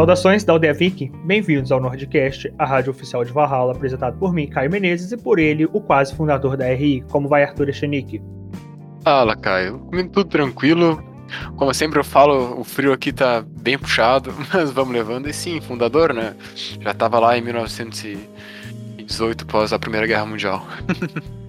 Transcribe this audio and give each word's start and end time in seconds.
Saudações 0.00 0.42
da 0.42 0.54
Aldeia 0.54 0.72
Viking, 0.72 1.12
bem-vindos 1.26 1.70
ao 1.70 1.78
Nordcast, 1.78 2.50
a 2.58 2.64
rádio 2.64 2.90
oficial 2.90 3.22
de 3.22 3.32
Valhalla, 3.32 3.72
apresentado 3.72 4.16
por 4.16 4.32
mim, 4.32 4.46
Caio 4.46 4.70
Menezes, 4.70 5.12
e 5.12 5.16
por 5.18 5.38
ele, 5.38 5.66
o 5.66 5.78
quase 5.78 6.14
fundador 6.14 6.56
da 6.56 6.72
RI. 6.72 7.04
Como 7.10 7.28
vai 7.28 7.44
Arthur 7.44 7.68
Echenique? 7.68 8.22
Fala, 9.04 9.36
Caio. 9.36 9.78
Comigo 9.80 10.08
tudo 10.08 10.30
tranquilo. 10.30 11.04
Como 11.54 11.74
sempre 11.74 11.98
eu 11.98 12.04
falo, 12.04 12.58
o 12.58 12.64
frio 12.64 12.94
aqui 12.94 13.12
tá 13.12 13.44
bem 13.60 13.76
puxado, 13.76 14.32
mas 14.50 14.70
vamos 14.70 14.94
levando. 14.94 15.28
E 15.28 15.34
sim, 15.34 15.60
fundador, 15.60 16.14
né? 16.14 16.34
Já 16.80 16.94
tava 16.94 17.18
lá 17.18 17.36
em 17.36 17.42
1918, 17.42 19.44
após 19.44 19.70
a 19.70 19.78
Primeira 19.78 20.06
Guerra 20.06 20.24
Mundial. 20.24 20.66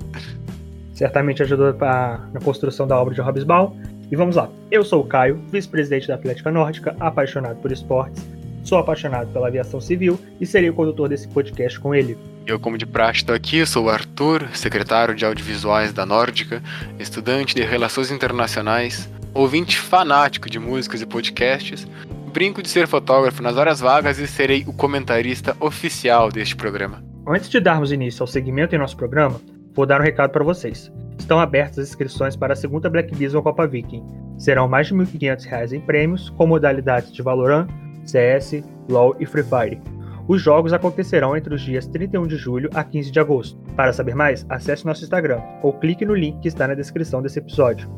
Certamente 0.94 1.42
ajudou 1.42 1.74
pra, 1.74 2.20
na 2.34 2.42
construção 2.42 2.86
da 2.86 3.00
obra 3.00 3.16
de 3.16 3.22
Hobbesbaum. 3.22 3.80
E 4.12 4.16
vamos 4.18 4.36
lá. 4.36 4.50
Eu 4.70 4.84
sou 4.84 5.04
o 5.04 5.08
Caio, 5.08 5.40
vice-presidente 5.50 6.10
da 6.10 6.16
Atlética 6.16 6.52
Nórdica, 6.52 6.94
apaixonado 7.00 7.56
por 7.62 7.72
esportes. 7.72 8.41
Sou 8.64 8.78
apaixonado 8.78 9.32
pela 9.32 9.48
aviação 9.48 9.82
civil 9.82 10.20
e 10.40 10.46
serei 10.46 10.70
o 10.70 10.74
condutor 10.74 11.10
desse 11.10 11.28
podcast 11.28 11.80
com 11.80 11.94
ele. 11.96 12.18
Eu, 12.46 12.60
como 12.60 12.78
de 12.78 12.86
praxe, 12.86 13.20
estou 13.20 13.36
aqui, 13.36 13.66
sou 13.66 13.86
o 13.86 13.90
Arthur, 13.90 14.50
secretário 14.54 15.16
de 15.16 15.26
audiovisuais 15.26 15.94
da 15.94 16.06
Nórdica, 16.06 16.62
estudante 17.00 17.56
de 17.56 17.64
Relações 17.64 18.12
Internacionais, 18.12 19.10
ouvinte 19.34 19.78
fanático 19.78 20.50
de 20.50 20.60
músicas 20.60 21.02
e 21.02 21.06
podcasts, 21.06 21.88
brinco 22.32 22.62
de 22.62 22.70
ser 22.70 22.88
fotógrafo 22.88 23.44
nas 23.44 23.58
horas 23.58 23.80
vagas 23.80 24.18
e 24.18 24.28
serei 24.28 24.64
o 24.68 24.74
comentarista 24.74 25.56
oficial 25.60 26.32
deste 26.32 26.56
programa. 26.56 27.04
Antes 27.28 27.50
de 27.50 27.60
darmos 27.60 27.92
início 27.92 28.24
ao 28.24 28.28
segmento 28.28 28.76
em 28.76 28.80
nosso 28.80 28.98
programa, 28.98 29.40
vou 29.74 29.86
dar 29.86 30.02
um 30.02 30.04
recado 30.04 30.32
para 30.32 30.44
vocês. 30.44 30.92
Estão 31.20 31.40
abertas 31.40 31.78
as 31.80 31.90
inscrições 31.90 32.36
para 32.36 32.54
a 32.54 32.56
segunda 32.56 32.90
Black 32.90 33.16
Diesel 33.16 33.44
Copa 33.44 33.68
Viking. 33.68 34.04
Serão 34.40 34.68
mais 34.68 34.88
de 34.88 34.94
R$ 34.94 35.06
1.500 35.06 35.74
em 35.74 35.80
prêmios, 35.80 36.30
com 36.32 36.48
modalidades 36.48 37.14
de 37.14 37.22
Valorant, 37.22 37.68
CS, 38.06 38.64
LoL 38.90 39.16
e 39.20 39.26
Free 39.26 39.44
Fire. 39.44 39.82
Os 40.28 40.42
jogos 40.42 40.72
acontecerão 40.72 41.36
entre 41.36 41.54
os 41.54 41.62
dias 41.62 41.88
31 41.88 42.28
de 42.28 42.38
julho 42.38 42.70
a 42.74 42.84
15 42.84 43.12
de 43.12 43.20
agosto. 43.20 43.60
Para 43.76 43.92
saber 43.92 44.16
mais, 44.16 44.46
acesse 44.50 44.86
nosso 44.86 45.04
Instagram 45.04 45.42
ou 45.62 45.74
clique 45.74 46.06
no 46.06 46.16
link 46.16 46.40
que 46.40 46.48
está 46.48 46.68
na 46.68 46.74
descrição 46.74 47.22
desse 47.22 47.40
episódio. 47.40 47.90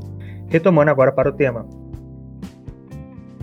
Retomando 0.48 0.90
agora 0.90 1.12
para 1.12 1.30
o 1.30 1.34
tema. 1.34 1.68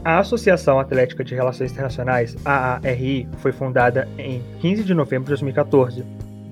A 0.02 0.18
Associação 0.18 0.80
Atlética 0.80 1.22
de 1.22 1.34
Relações 1.34 1.72
Internacionais, 1.72 2.34
AARI, 2.44 3.28
foi 3.38 3.52
fundada 3.52 4.08
em 4.16 4.42
15 4.60 4.82
de 4.82 4.94
novembro 4.94 5.24
de 5.24 5.30
2014. 5.30 6.04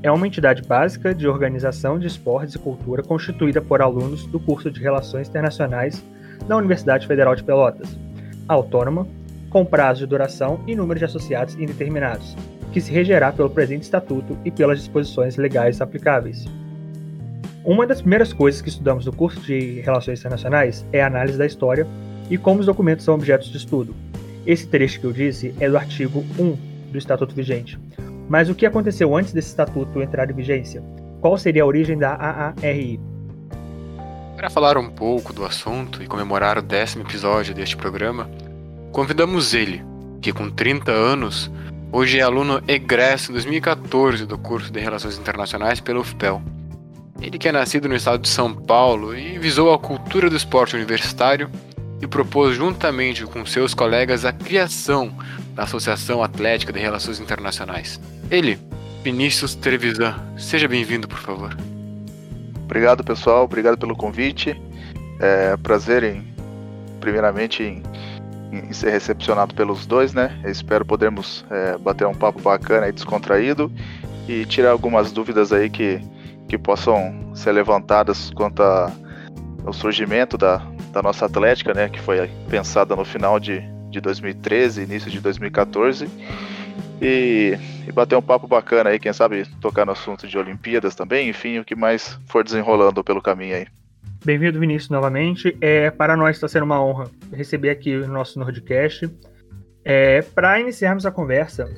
É 0.02 0.12
uma 0.12 0.26
entidade 0.26 0.62
básica 0.62 1.14
de 1.14 1.26
organização 1.26 1.98
de 1.98 2.06
esportes 2.06 2.54
e 2.54 2.58
cultura 2.58 3.02
constituída 3.02 3.62
por 3.62 3.80
alunos 3.80 4.26
do 4.26 4.38
curso 4.38 4.70
de 4.70 4.80
Relações 4.80 5.28
Internacionais 5.28 6.04
da 6.46 6.56
Universidade 6.56 7.06
Federal 7.06 7.34
de 7.34 7.42
Pelotas. 7.42 7.98
Autônoma, 8.46 9.08
com 9.50 9.64
prazo 9.64 10.00
de 10.00 10.06
duração 10.06 10.60
e 10.66 10.74
número 10.74 10.98
de 10.98 11.04
associados 11.04 11.54
indeterminados, 11.54 12.36
que 12.72 12.80
se 12.80 12.92
regerá 12.92 13.32
pelo 13.32 13.50
presente 13.50 13.82
estatuto 13.82 14.36
e 14.44 14.50
pelas 14.50 14.78
disposições 14.78 15.36
legais 15.36 15.80
aplicáveis. 15.80 16.44
Uma 17.64 17.86
das 17.86 18.00
primeiras 18.00 18.32
coisas 18.32 18.62
que 18.62 18.68
estudamos 18.68 19.06
no 19.06 19.12
curso 19.12 19.40
de 19.40 19.80
Relações 19.80 20.20
Internacionais 20.20 20.86
é 20.92 21.02
a 21.02 21.06
análise 21.06 21.36
da 21.36 21.46
história 21.46 21.86
e 22.30 22.38
como 22.38 22.60
os 22.60 22.66
documentos 22.66 23.04
são 23.04 23.14
objetos 23.14 23.50
de 23.50 23.56
estudo. 23.56 23.94
Esse 24.46 24.66
trecho 24.66 25.00
que 25.00 25.06
eu 25.06 25.12
disse 25.12 25.54
é 25.60 25.68
do 25.68 25.76
artigo 25.76 26.24
1 26.38 26.56
do 26.92 26.98
Estatuto 26.98 27.34
vigente. 27.34 27.78
Mas 28.28 28.48
o 28.48 28.54
que 28.54 28.66
aconteceu 28.66 29.16
antes 29.16 29.32
desse 29.32 29.48
estatuto 29.48 30.02
entrar 30.02 30.30
em 30.30 30.34
vigência? 30.34 30.82
Qual 31.20 31.36
seria 31.36 31.62
a 31.62 31.66
origem 31.66 31.98
da 31.98 32.14
AARI? 32.14 33.00
Para 34.36 34.48
falar 34.48 34.78
um 34.78 34.88
pouco 34.88 35.32
do 35.32 35.44
assunto 35.44 36.02
e 36.02 36.06
comemorar 36.06 36.58
o 36.58 36.62
décimo 36.62 37.02
episódio 37.02 37.54
deste 37.54 37.76
programa, 37.76 38.30
convidamos 38.98 39.54
ele, 39.54 39.80
que 40.20 40.32
com 40.32 40.50
30 40.50 40.90
anos, 40.90 41.48
hoje 41.92 42.18
é 42.18 42.22
aluno 42.22 42.60
egresso 42.66 43.30
em 43.30 43.34
2014 43.34 44.26
do 44.26 44.36
curso 44.36 44.72
de 44.72 44.80
Relações 44.80 45.16
Internacionais 45.16 45.78
pela 45.78 46.00
UFPEL. 46.00 46.42
Ele 47.22 47.38
que 47.38 47.46
é 47.46 47.52
nascido 47.52 47.88
no 47.88 47.94
estado 47.94 48.22
de 48.22 48.28
São 48.28 48.52
Paulo 48.52 49.16
e 49.16 49.38
visou 49.38 49.72
a 49.72 49.78
cultura 49.78 50.28
do 50.28 50.34
esporte 50.34 50.74
universitário 50.74 51.48
e 52.02 52.08
propôs 52.08 52.56
juntamente 52.56 53.24
com 53.24 53.46
seus 53.46 53.72
colegas 53.72 54.24
a 54.24 54.32
criação 54.32 55.16
da 55.54 55.62
Associação 55.62 56.20
Atlética 56.20 56.72
de 56.72 56.80
Relações 56.80 57.20
Internacionais. 57.20 58.00
Ele, 58.28 58.58
Vinícius 59.04 59.54
Trevisan, 59.54 60.16
seja 60.36 60.66
bem-vindo, 60.66 61.06
por 61.06 61.20
favor. 61.20 61.56
Obrigado, 62.64 63.04
pessoal. 63.04 63.44
Obrigado 63.44 63.78
pelo 63.78 63.94
convite. 63.94 64.60
É 65.20 65.56
prazer 65.56 66.02
em, 66.02 66.26
primeiramente, 67.00 67.62
em, 67.62 67.80
em 68.52 68.72
ser 68.72 68.90
recepcionado 68.90 69.54
pelos 69.54 69.86
dois, 69.86 70.12
né? 70.12 70.38
Eu 70.42 70.50
espero 70.50 70.84
podermos 70.84 71.44
é, 71.50 71.76
bater 71.78 72.06
um 72.06 72.14
papo 72.14 72.40
bacana 72.40 72.88
e 72.88 72.92
descontraído 72.92 73.70
e 74.28 74.44
tirar 74.46 74.70
algumas 74.70 75.12
dúvidas 75.12 75.52
aí 75.52 75.68
que 75.68 76.00
que 76.48 76.56
possam 76.56 77.36
ser 77.36 77.52
levantadas 77.52 78.30
quanto 78.30 78.62
ao 78.62 79.72
surgimento 79.72 80.38
da, 80.38 80.56
da 80.90 81.02
nossa 81.02 81.26
Atlética, 81.26 81.74
né, 81.74 81.88
que 81.88 82.00
foi 82.00 82.28
pensada 82.48 82.96
no 82.96 83.04
final 83.04 83.38
de, 83.38 83.62
de 83.90 84.00
2013, 84.00 84.82
início 84.82 85.10
de 85.10 85.20
2014, 85.20 86.08
e, 87.00 87.56
e 87.86 87.92
bater 87.92 88.16
um 88.16 88.22
papo 88.22 88.48
bacana 88.48 88.90
aí, 88.90 88.98
quem 88.98 89.12
sabe 89.12 89.44
tocar 89.60 89.84
no 89.84 89.92
assunto 89.92 90.26
de 90.26 90.38
Olimpíadas 90.38 90.94
também, 90.94 91.28
enfim, 91.28 91.58
o 91.58 91.64
que 91.64 91.76
mais 91.76 92.18
for 92.26 92.42
desenrolando 92.42 93.04
pelo 93.04 93.20
caminho 93.20 93.54
aí. 93.54 93.66
Bem-vindo, 94.24 94.58
Vinícius, 94.58 94.90
novamente. 94.90 95.56
É, 95.60 95.90
para 95.90 96.16
nós 96.16 96.36
está 96.36 96.48
sendo 96.48 96.64
uma 96.64 96.82
honra 96.82 97.08
receber 97.32 97.70
aqui 97.70 97.96
o 97.96 98.08
nosso 98.08 98.38
Nordcast. 98.38 99.08
É, 99.84 100.22
para 100.22 100.60
iniciarmos 100.60 101.06
a 101.06 101.10
conversa, 101.10 101.68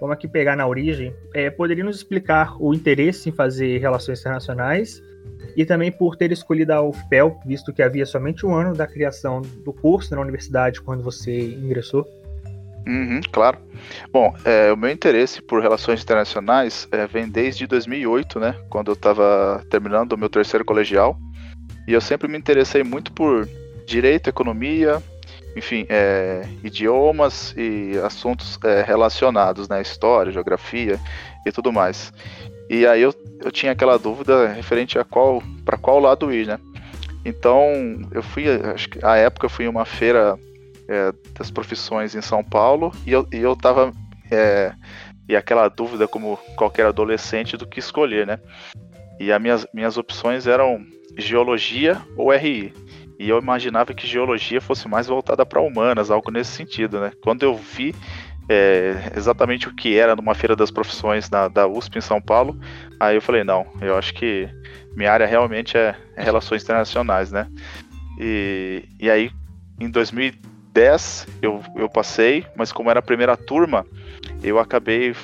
vamos 0.00 0.14
aqui 0.14 0.28
pegar 0.28 0.56
na 0.56 0.66
origem, 0.66 1.12
é, 1.34 1.50
poderia 1.50 1.84
nos 1.84 1.96
explicar 1.96 2.56
o 2.58 2.72
interesse 2.72 3.28
em 3.28 3.32
fazer 3.32 3.78
relações 3.78 4.20
internacionais 4.20 5.02
e 5.56 5.66
também 5.66 5.90
por 5.90 6.16
ter 6.16 6.30
escolhido 6.32 6.72
a 6.72 6.80
UFPEL, 6.80 7.38
visto 7.44 7.72
que 7.72 7.82
havia 7.82 8.06
somente 8.06 8.46
um 8.46 8.54
ano 8.54 8.74
da 8.74 8.86
criação 8.86 9.42
do 9.42 9.72
curso 9.72 10.14
na 10.14 10.20
universidade 10.20 10.80
quando 10.80 11.02
você 11.02 11.54
ingressou? 11.54 12.06
Uhum, 12.86 13.20
claro. 13.30 13.58
Bom, 14.10 14.34
é, 14.44 14.72
o 14.72 14.76
meu 14.76 14.90
interesse 14.90 15.42
por 15.42 15.60
relações 15.60 16.02
internacionais 16.02 16.88
é, 16.90 17.06
vem 17.06 17.28
desde 17.28 17.66
2008, 17.66 18.40
né, 18.40 18.56
quando 18.70 18.90
eu 18.90 18.94
estava 18.94 19.62
terminando 19.68 20.12
o 20.12 20.18
meu 20.18 20.30
terceiro 20.30 20.64
colegial, 20.64 21.18
e 21.90 21.92
eu 21.92 22.00
sempre 22.00 22.28
me 22.28 22.38
interessei 22.38 22.84
muito 22.84 23.10
por 23.10 23.48
direito, 23.84 24.30
economia, 24.30 25.02
enfim, 25.56 25.86
é, 25.88 26.46
idiomas 26.62 27.52
e 27.56 27.98
assuntos 28.04 28.60
é, 28.62 28.80
relacionados, 28.82 29.68
né? 29.68 29.82
História, 29.82 30.30
geografia 30.30 31.00
e 31.44 31.50
tudo 31.50 31.72
mais. 31.72 32.12
E 32.68 32.86
aí 32.86 33.02
eu, 33.02 33.12
eu 33.44 33.50
tinha 33.50 33.72
aquela 33.72 33.98
dúvida 33.98 34.46
referente 34.46 35.00
a 35.00 35.04
qual 35.04 35.42
para 35.64 35.76
qual 35.76 35.98
lado 35.98 36.32
ir, 36.32 36.46
né? 36.46 36.60
Então 37.24 37.72
eu 38.12 38.22
fui, 38.22 38.44
acho 38.48 38.88
que 38.88 39.04
a 39.04 39.16
época 39.16 39.46
eu 39.46 39.50
fui 39.50 39.64
em 39.64 39.68
uma 39.68 39.84
feira 39.84 40.38
é, 40.86 41.12
das 41.36 41.50
profissões 41.50 42.14
em 42.14 42.22
São 42.22 42.44
Paulo 42.44 42.92
e 43.04 43.10
eu, 43.10 43.26
e 43.32 43.38
eu 43.38 43.56
tava 43.56 43.92
é, 44.30 44.72
e 45.28 45.34
aquela 45.34 45.66
dúvida 45.66 46.06
como 46.06 46.36
qualquer 46.54 46.86
adolescente 46.86 47.56
do 47.56 47.66
que 47.66 47.80
escolher, 47.80 48.28
né? 48.28 48.38
E 49.18 49.32
as 49.32 49.42
minhas, 49.42 49.66
minhas 49.74 49.98
opções 49.98 50.46
eram 50.46 50.80
geologia 51.16 52.00
ou 52.16 52.30
RI. 52.30 52.72
E 53.18 53.28
eu 53.28 53.38
imaginava 53.38 53.92
que 53.92 54.06
geologia 54.06 54.60
fosse 54.60 54.88
mais 54.88 55.06
voltada 55.06 55.44
para 55.44 55.60
humanas, 55.60 56.10
algo 56.10 56.30
nesse 56.30 56.52
sentido, 56.52 57.00
né? 57.00 57.12
Quando 57.20 57.42
eu 57.42 57.54
vi 57.54 57.94
é, 58.48 59.12
exatamente 59.14 59.68
o 59.68 59.74
que 59.74 59.96
era 59.96 60.16
numa 60.16 60.34
feira 60.34 60.56
das 60.56 60.70
profissões 60.70 61.28
da, 61.28 61.46
da 61.46 61.68
USP 61.68 61.98
em 61.98 62.00
São 62.00 62.20
Paulo, 62.20 62.58
aí 62.98 63.16
eu 63.16 63.22
falei, 63.22 63.44
não, 63.44 63.66
eu 63.80 63.96
acho 63.96 64.14
que 64.14 64.48
minha 64.96 65.12
área 65.12 65.26
realmente 65.26 65.76
é, 65.76 65.94
é 66.16 66.22
relações 66.22 66.62
internacionais, 66.62 67.30
né? 67.30 67.46
E, 68.18 68.84
e 68.98 69.10
aí, 69.10 69.30
em 69.78 69.88
2010, 69.88 71.26
eu, 71.40 71.62
eu 71.76 71.88
passei, 71.88 72.44
mas 72.56 72.72
como 72.72 72.90
era 72.90 72.98
a 72.98 73.02
primeira 73.02 73.36
turma, 73.36 73.86
eu 74.42 74.58
acabei 74.58 75.14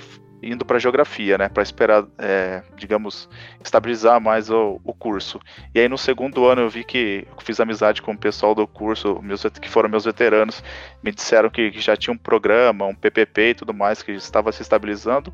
indo 0.46 0.64
para 0.64 0.78
geografia, 0.78 1.36
né, 1.36 1.48
para 1.48 1.62
esperar, 1.62 2.04
é, 2.18 2.62
digamos, 2.76 3.28
estabilizar 3.62 4.20
mais 4.20 4.50
o, 4.50 4.80
o, 4.84 4.94
curso. 4.94 5.40
E 5.74 5.80
aí 5.80 5.88
no 5.88 5.98
segundo 5.98 6.46
ano 6.46 6.62
eu 6.62 6.70
vi 6.70 6.84
que 6.84 7.26
eu 7.30 7.42
fiz 7.42 7.58
amizade 7.60 8.00
com 8.00 8.12
o 8.12 8.18
pessoal 8.18 8.54
do 8.54 8.66
curso, 8.66 9.20
meus, 9.22 9.42
que 9.60 9.68
foram 9.68 9.88
meus 9.88 10.04
veteranos, 10.04 10.62
me 11.02 11.10
disseram 11.10 11.50
que, 11.50 11.70
que, 11.70 11.80
já 11.80 11.96
tinha 11.96 12.14
um 12.14 12.18
programa, 12.18 12.86
um 12.86 12.94
PPP 12.94 13.50
e 13.50 13.54
tudo 13.54 13.74
mais 13.74 14.02
que 14.02 14.12
estava 14.12 14.52
se 14.52 14.62
estabilizando. 14.62 15.32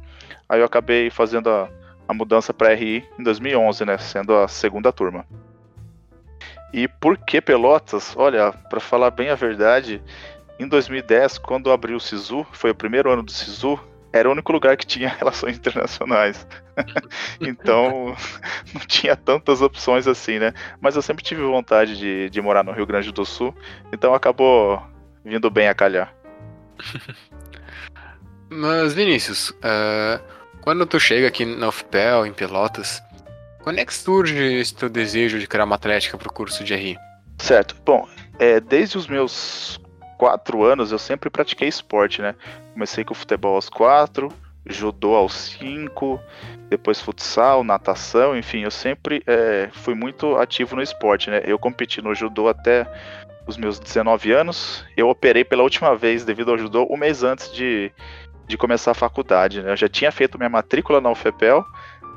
Aí 0.49 0.61
eu 0.61 0.67
acabei 0.67 1.11
fazendo 1.11 1.51
a, 1.51 1.69
a 2.09 2.15
mudança 2.15 2.53
para 2.55 2.75
RI 2.75 3.07
em 3.19 3.23
2011, 3.23 3.85
né, 3.85 3.99
sendo 3.99 4.35
a 4.35 4.49
segunda 4.49 4.93
turma. 4.93 5.27
E 6.73 6.89
por 6.89 7.19
que 7.19 7.41
Pelotas? 7.41 8.15
Olha, 8.17 8.51
para 8.51 8.81
falar 8.81 9.11
bem 9.11 9.29
a 9.29 9.35
verdade, 9.35 10.03
em 10.59 10.67
2010, 10.67 11.39
quando 11.39 11.71
abriu 11.71 11.97
o 11.97 12.01
SISU, 12.01 12.47
foi 12.53 12.71
o 12.71 12.75
primeiro 12.75 13.11
ano 13.11 13.23
do 13.23 13.31
SISU, 13.31 13.79
era 14.13 14.29
o 14.29 14.33
único 14.33 14.53
lugar 14.53 14.77
que 14.77 14.87
tinha 14.87 15.09
relações 15.19 15.57
internacionais. 15.57 16.47
então, 17.41 18.15
não 18.75 18.81
tinha 18.87 19.17
tantas 19.17 19.63
opções 19.63 20.07
assim, 20.07 20.39
né? 20.39 20.53
Mas 20.81 20.97
eu 20.97 21.03
sempre 21.03 21.25
tive 21.25 21.43
vontade 21.43 21.97
de, 21.97 22.29
de 22.31 22.41
morar 22.41 22.63
no 22.63 22.73
Rio 22.73 22.87
Grande 22.87 23.11
do 23.11 23.25
Sul, 23.25 23.55
então 23.93 24.15
acabou 24.15 24.83
vindo 25.25 25.51
bem 25.51 25.69
a 25.69 25.75
calhar. 25.75 26.15
Mas, 28.51 28.93
Vinícius, 28.93 29.51
uh, 29.51 30.23
quando 30.61 30.85
tu 30.85 31.01
chega 31.01 31.29
aqui 31.29 31.45
na 31.45 31.69
UFPEL, 31.69 32.27
em 32.27 32.33
Pelotas, 32.33 33.03
quando 33.63 33.79
é 33.79 33.85
que 33.85 33.95
surge 33.95 34.37
esse 34.37 34.75
teu 34.75 34.89
desejo 34.89 35.39
de 35.39 35.47
criar 35.47 35.65
uma 35.65 35.77
atlética 35.77 36.19
para 36.19 36.29
o 36.29 36.33
curso 36.33 36.63
de 36.63 36.75
RI? 36.75 36.99
Certo. 37.39 37.77
Bom, 37.85 38.07
é, 38.39 38.61
desde 38.61 38.99
os 38.99 39.07
meus 39.07 39.81
quatro 40.23 40.63
anos 40.63 40.93
eu 40.93 41.01
sempre 41.01 41.29
pratiquei 41.29 41.67
esporte, 41.67 42.23
né? 42.23 42.37
Comecei 42.75 43.03
com 43.03 43.13
futebol 43.13 43.57
aos 43.57 43.69
quatro, 43.69 44.29
judô 44.65 45.17
aos 45.17 45.35
cinco, 45.35 46.21
depois 46.71 47.01
futsal, 47.01 47.65
natação, 47.65 48.39
enfim, 48.39 48.61
eu 48.61 48.71
sempre 48.71 49.25
é, 49.27 49.69
fui 49.73 49.97
muito 49.97 50.37
ativo 50.37 50.77
no 50.77 50.83
esporte, 50.83 51.29
né? 51.29 51.43
Eu 51.45 51.59
competi 51.59 52.01
no 52.01 52.15
judô 52.15 52.47
até 52.47 52.87
os 53.49 53.57
meus 53.57 53.81
19 53.81 54.31
anos. 54.31 54.85
Eu 54.97 55.09
operei 55.09 55.43
pela 55.43 55.65
última 55.65 55.97
vez 55.97 56.25
devido 56.25 56.53
ao 56.53 56.59
judô 56.59 56.87
um 56.89 56.97
mês 56.97 57.25
antes 57.25 57.53
de, 57.53 57.91
de 58.47 58.57
começar 58.57 58.93
a 58.93 58.95
faculdade. 58.95 59.61
Né? 59.61 59.73
Eu 59.73 59.77
já 59.77 59.89
tinha 59.89 60.13
feito 60.13 60.39
minha 60.39 60.49
matrícula 60.49 61.01
na 61.01 61.11
UFPEL, 61.11 61.67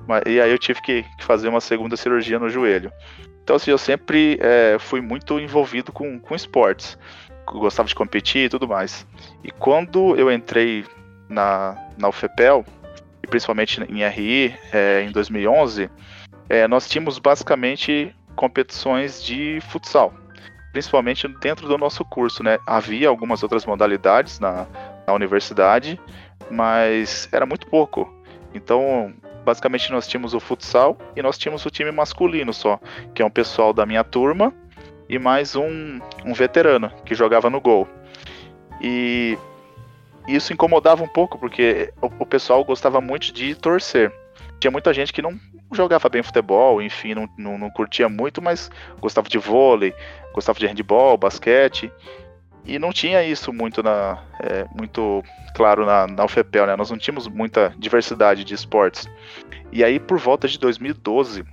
mas, 0.08 0.22
e 0.28 0.40
aí 0.40 0.52
eu 0.52 0.60
tive 0.60 0.80
que, 0.80 1.02
que, 1.18 1.24
fazer 1.24 1.48
uma 1.48 1.60
segunda 1.60 1.98
cirurgia 1.98 2.38
no 2.38 2.50
joelho. 2.50 2.92
Então, 3.44 3.56
assim, 3.56 3.72
eu 3.72 3.80
sempre 3.80 4.38
é, 4.42 4.78
fui 4.80 5.02
muito 5.02 5.40
envolvido 5.40 5.92
com, 5.92 6.20
com 6.20 6.36
esportes. 6.36 7.00
Gostava 7.46 7.88
de 7.88 7.96
competir 7.96 8.46
e 8.46 8.50
tudo 8.50 8.68
mais. 8.68 9.06
E 9.44 9.52
quando 9.52 10.16
eu 10.16 10.32
entrei 10.32 10.86
na, 11.30 11.78
na 11.98 12.10
UFPEL, 12.10 12.66
e 13.24 13.28
principalmente 13.28 13.82
em 13.84 14.08
RI, 14.08 14.56
é, 14.72 15.02
em 15.02 15.12
2011, 15.12 15.90
é, 16.50 16.68
nós 16.68 16.88
tínhamos 16.88 17.18
basicamente 17.18 18.16
competições 18.36 19.24
de 19.24 19.60
futsal, 19.70 20.14
principalmente 20.72 21.28
dentro 21.40 21.68
do 21.68 21.78
nosso 21.78 22.04
curso, 22.06 22.44
né? 22.44 22.60
Havia 22.68 23.10
algumas 23.10 23.42
outras 23.42 23.66
modalidades 23.66 24.40
na, 24.40 24.68
na 25.08 25.14
universidade, 25.14 26.00
mas 26.52 27.28
era 27.32 27.46
muito 27.46 27.68
pouco. 27.68 28.14
Então, 28.54 29.14
basicamente 29.44 29.92
nós 29.92 30.08
tínhamos 30.08 30.34
o 30.34 30.40
futsal 30.40 30.98
e 31.16 31.22
nós 31.22 31.38
tínhamos 31.38 31.66
o 31.66 31.70
time 31.70 31.92
masculino 31.92 32.54
só, 32.54 32.80
que 33.14 33.22
é 33.22 33.26
um 33.26 33.30
pessoal 33.30 33.74
da 33.74 33.86
minha 33.86 34.04
turma 34.04 34.54
e 35.08 35.20
mais 35.20 35.56
um, 35.56 36.00
um 36.26 36.34
veterano 36.34 36.92
que 37.06 37.16
jogava 37.16 37.50
no 37.50 37.62
gol. 37.62 37.88
E 38.82 39.38
isso 40.28 40.54
incomodava 40.54 41.04
um 41.04 41.08
pouco, 41.08 41.38
porque 41.38 41.94
o, 42.02 42.08
o 42.20 42.26
pessoal 42.26 42.64
gostava 42.64 43.00
muito 43.00 43.32
de 43.32 43.56
torcer. 43.56 44.12
Tinha 44.60 44.72
muita 44.72 44.94
gente 44.94 45.14
que 45.14 45.22
não 45.22 45.40
jogava 45.72 46.10
bem 46.10 46.24
futebol, 46.24 46.82
enfim, 46.82 47.14
não, 47.14 47.30
não, 47.38 47.58
não 47.58 47.70
curtia 47.70 48.10
muito, 48.10 48.42
mas 48.42 48.72
gostava 49.00 49.30
de 49.30 49.38
vôlei, 49.38 49.94
gostava 50.34 50.60
de 50.60 50.66
handball, 50.66 51.18
basquete. 51.18 51.92
E 52.66 52.80
não 52.80 52.92
tinha 52.92 53.24
isso 53.24 53.54
muito 53.54 53.84
na 53.84 54.24
é, 54.40 54.66
muito 54.76 55.24
claro 55.56 55.86
na, 55.86 56.08
na 56.08 56.26
UFPEL, 56.26 56.66
né? 56.66 56.76
Nós 56.76 56.90
não 56.90 56.98
tínhamos 56.98 57.28
muita 57.28 57.74
diversidade 57.78 58.44
de 58.44 58.56
esportes. 58.56 59.08
E 59.72 59.84
aí, 59.84 60.00
por 60.00 60.18
volta 60.18 60.48
de 60.48 60.58
2012, 60.58 61.46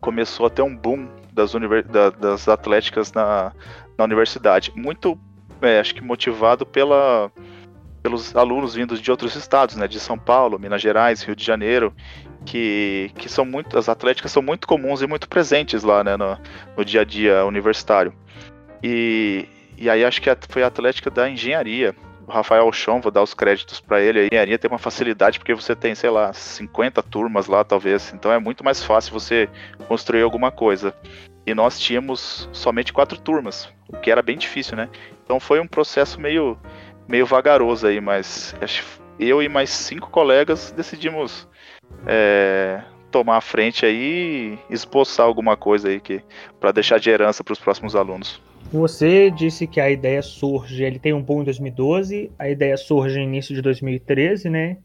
começou 0.00 0.46
a 0.46 0.50
ter 0.50 0.62
um 0.62 0.74
boom 0.74 1.08
das, 1.32 1.52
da, 1.90 2.10
das 2.10 2.48
atléticas 2.48 3.12
na, 3.12 3.52
na 3.96 4.04
universidade. 4.04 4.72
Muito, 4.74 5.18
é, 5.60 5.80
acho 5.80 5.94
que 5.94 6.02
motivado 6.02 6.66
pela, 6.66 7.30
pelos 8.02 8.34
alunos 8.36 8.74
vindos 8.74 9.00
de 9.00 9.10
outros 9.10 9.34
estados, 9.36 9.76
né? 9.76 9.88
De 9.88 9.98
São 9.98 10.18
Paulo, 10.18 10.58
Minas 10.58 10.82
Gerais, 10.82 11.22
Rio 11.22 11.36
de 11.36 11.44
Janeiro, 11.44 11.94
que, 12.44 13.10
que 13.16 13.28
são 13.28 13.44
muito, 13.44 13.78
as 13.78 13.88
atléticas 13.88 14.32
são 14.32 14.42
muito 14.42 14.66
comuns 14.66 15.02
e 15.02 15.06
muito 15.06 15.28
presentes 15.28 15.82
lá, 15.82 16.02
né? 16.04 16.16
No, 16.16 16.38
no 16.76 16.84
dia 16.84 17.02
a 17.02 17.04
dia 17.04 17.44
universitário. 17.44 18.12
E, 18.82 19.48
e 19.78 19.88
aí 19.88 20.04
acho 20.04 20.20
que 20.20 20.30
foi 20.48 20.62
a 20.62 20.66
Atlética 20.66 21.10
da 21.10 21.28
Engenharia. 21.28 21.94
Rafael 22.28 22.70
Chão, 22.72 23.00
vou 23.00 23.10
dar 23.10 23.22
os 23.22 23.34
créditos 23.34 23.80
para 23.80 24.00
ele. 24.00 24.20
A 24.20 24.26
engenharia 24.26 24.58
tem 24.58 24.70
uma 24.70 24.78
facilidade 24.78 25.38
porque 25.38 25.54
você 25.54 25.74
tem, 25.74 25.94
sei 25.94 26.10
lá, 26.10 26.32
50 26.32 27.02
turmas 27.02 27.46
lá, 27.46 27.64
talvez. 27.64 28.12
Então 28.14 28.32
é 28.32 28.38
muito 28.38 28.64
mais 28.64 28.82
fácil 28.82 29.12
você 29.12 29.48
construir 29.88 30.22
alguma 30.22 30.50
coisa. 30.50 30.94
E 31.46 31.54
nós 31.54 31.78
tínhamos 31.78 32.48
somente 32.52 32.92
quatro 32.92 33.18
turmas, 33.20 33.68
o 33.88 33.96
que 33.96 34.10
era 34.10 34.22
bem 34.22 34.38
difícil, 34.38 34.76
né? 34.76 34.88
Então 35.24 35.40
foi 35.40 35.58
um 35.58 35.66
processo 35.66 36.20
meio, 36.20 36.56
meio 37.08 37.26
vagaroso 37.26 37.86
aí, 37.86 38.00
mas 38.00 38.54
eu 39.18 39.42
e 39.42 39.48
mais 39.48 39.70
cinco 39.70 40.08
colegas 40.08 40.70
decidimos 40.70 41.48
é, 42.06 42.82
tomar 43.10 43.38
a 43.38 43.40
frente 43.40 43.84
aí 43.84 44.58
e 44.70 44.72
esboçar 44.72 45.26
alguma 45.26 45.56
coisa 45.56 45.88
aí 45.88 46.00
que 46.00 46.22
para 46.60 46.72
deixar 46.72 46.98
de 46.98 47.10
herança 47.10 47.42
para 47.42 47.52
os 47.52 47.58
próximos 47.58 47.96
alunos. 47.96 48.40
Você 48.70 49.30
disse 49.30 49.66
que 49.66 49.80
a 49.80 49.90
ideia 49.90 50.22
surge, 50.22 50.82
ele 50.82 50.98
tem 50.98 51.12
um 51.12 51.22
boom 51.22 51.42
em 51.42 51.44
2012, 51.44 52.30
a 52.38 52.48
ideia 52.48 52.76
surge 52.76 53.18
no 53.18 53.24
início 53.24 53.54
de 53.54 53.60
2013, 53.60 54.48
né? 54.48 54.78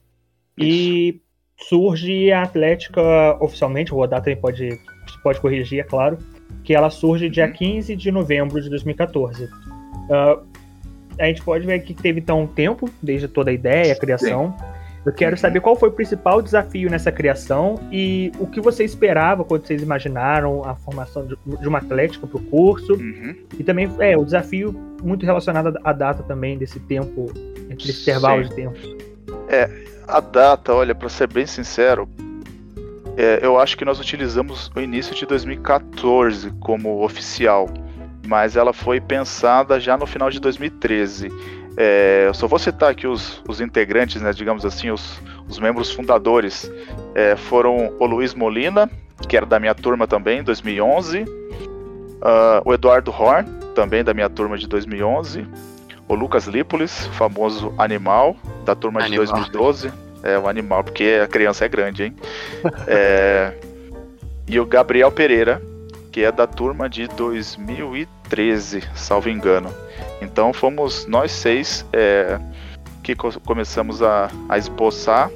E 0.57 1.21
surge 1.57 2.31
a 2.31 2.43
Atlética 2.43 3.01
oficialmente, 3.39 3.93
o 3.93 4.07
também 4.07 4.35
pode, 4.35 4.69
pode 5.23 5.39
corrigir, 5.39 5.79
é 5.79 5.83
claro, 5.83 6.17
que 6.63 6.73
ela 6.73 6.89
surge 6.89 7.29
dia 7.29 7.49
15 7.49 7.91
uhum. 7.91 7.97
de 7.97 8.11
novembro 8.11 8.61
de 8.61 8.69
2014. 8.69 9.45
Uh, 9.45 9.49
ah, 10.11 10.43
a 11.19 11.25
gente 11.25 11.41
pode 11.41 11.65
ver 11.65 11.79
que 11.79 11.93
teve 11.93 12.19
então 12.19 12.41
um 12.41 12.47
tempo, 12.47 12.89
desde 13.01 13.27
toda 13.27 13.49
a 13.49 13.53
ideia, 13.53 13.93
a 13.93 13.99
criação. 13.99 14.55
Sim. 14.57 14.76
Eu 15.07 15.13
quero 15.13 15.37
saber 15.37 15.61
qual 15.61 15.73
foi 15.73 15.87
o 15.87 15.91
principal 15.93 16.41
desafio 16.41 16.89
nessa 16.89 17.13
criação 17.13 17.79
e 17.89 18.29
o 18.39 18.45
que 18.45 18.59
você 18.59 18.83
esperava 18.83 19.45
quando 19.45 19.65
vocês 19.65 19.81
imaginaram 19.81 20.65
a 20.65 20.75
formação 20.75 21.25
de, 21.25 21.37
uma 21.65 21.77
atlética 21.77 22.27
para 22.27 22.37
o 22.37 22.41
curso. 22.43 22.91
Uhum. 22.95 23.33
E 23.57 23.63
também 23.63 23.89
é 23.99 24.17
o 24.17 24.25
desafio 24.25 24.73
muito 25.01 25.25
relacionado 25.25 25.79
à 25.81 25.93
data 25.93 26.23
também 26.23 26.57
desse 26.57 26.77
tempo, 26.81 27.31
entre 27.69 27.89
esse 27.89 28.01
intervalo 28.01 28.43
de 28.43 28.53
tempo. 28.53 28.77
É, 29.47 29.69
a 30.05 30.19
data, 30.19 30.73
olha, 30.73 30.93
para 30.93 31.07
ser 31.07 31.31
bem 31.31 31.45
sincero, 31.45 32.09
é, 33.15 33.39
eu 33.41 33.57
acho 33.57 33.77
que 33.77 33.85
nós 33.85 34.01
utilizamos 34.01 34.69
o 34.75 34.81
início 34.81 35.15
de 35.15 35.25
2014 35.25 36.51
como 36.59 37.01
oficial, 37.01 37.69
mas 38.27 38.57
ela 38.57 38.73
foi 38.73 38.99
pensada 38.99 39.79
já 39.79 39.95
no 39.95 40.05
final 40.05 40.29
de 40.29 40.41
2013. 40.41 41.31
É, 41.77 42.23
eu 42.27 42.33
só 42.33 42.47
vou 42.47 42.57
citar 42.57 42.89
aqui 42.89 43.05
os, 43.05 43.43
os 43.47 43.61
integrantes, 43.61 44.19
né, 44.19 44.33
digamos 44.33 44.65
assim, 44.65 44.89
os, 44.89 45.21
os 45.47 45.59
membros 45.59 45.91
fundadores. 45.91 46.71
É, 47.13 47.35
foram 47.35 47.93
o 47.99 48.05
Luiz 48.07 48.33
Molina, 48.33 48.89
que 49.27 49.37
era 49.37 49.45
da 49.45 49.59
minha 49.59 49.75
turma 49.75 50.07
também, 50.07 50.43
2011. 50.43 51.21
Uh, 51.21 51.27
ah, 52.21 52.61
o 52.65 52.73
Eduardo 52.73 53.11
Horn, 53.11 53.47
também 53.75 54.03
da 54.03 54.11
minha 54.11 54.29
turma 54.29 54.57
de 54.57 54.67
2011. 54.67 55.45
O 56.07 56.15
Lucas 56.15 56.47
Lípolis, 56.47 57.05
famoso 57.13 57.73
animal, 57.77 58.35
da 58.65 58.73
turma 58.73 59.01
animal. 59.01 59.25
de 59.25 59.51
2012. 59.51 59.91
É, 60.23 60.37
o 60.37 60.47
animal, 60.47 60.83
porque 60.83 61.19
a 61.23 61.27
criança 61.27 61.65
é 61.65 61.69
grande, 61.69 62.05
hein? 62.05 62.15
é, 62.87 63.53
e 64.47 64.59
o 64.59 64.65
Gabriel 64.65 65.11
Pereira, 65.11 65.61
que 66.11 66.23
é 66.23 66.31
da 66.31 66.47
turma 66.47 66.89
de 66.89 67.07
2013, 67.09 68.83
salvo 68.95 69.29
engano. 69.29 69.71
Então 70.21 70.53
fomos 70.53 71.05
nós 71.05 71.31
seis 71.31 71.85
é, 71.93 72.39
que 73.03 73.15
co 73.15 73.39
começamos 73.41 74.01
a, 74.01 74.29
a 74.49 74.57
esboçar 74.57 75.29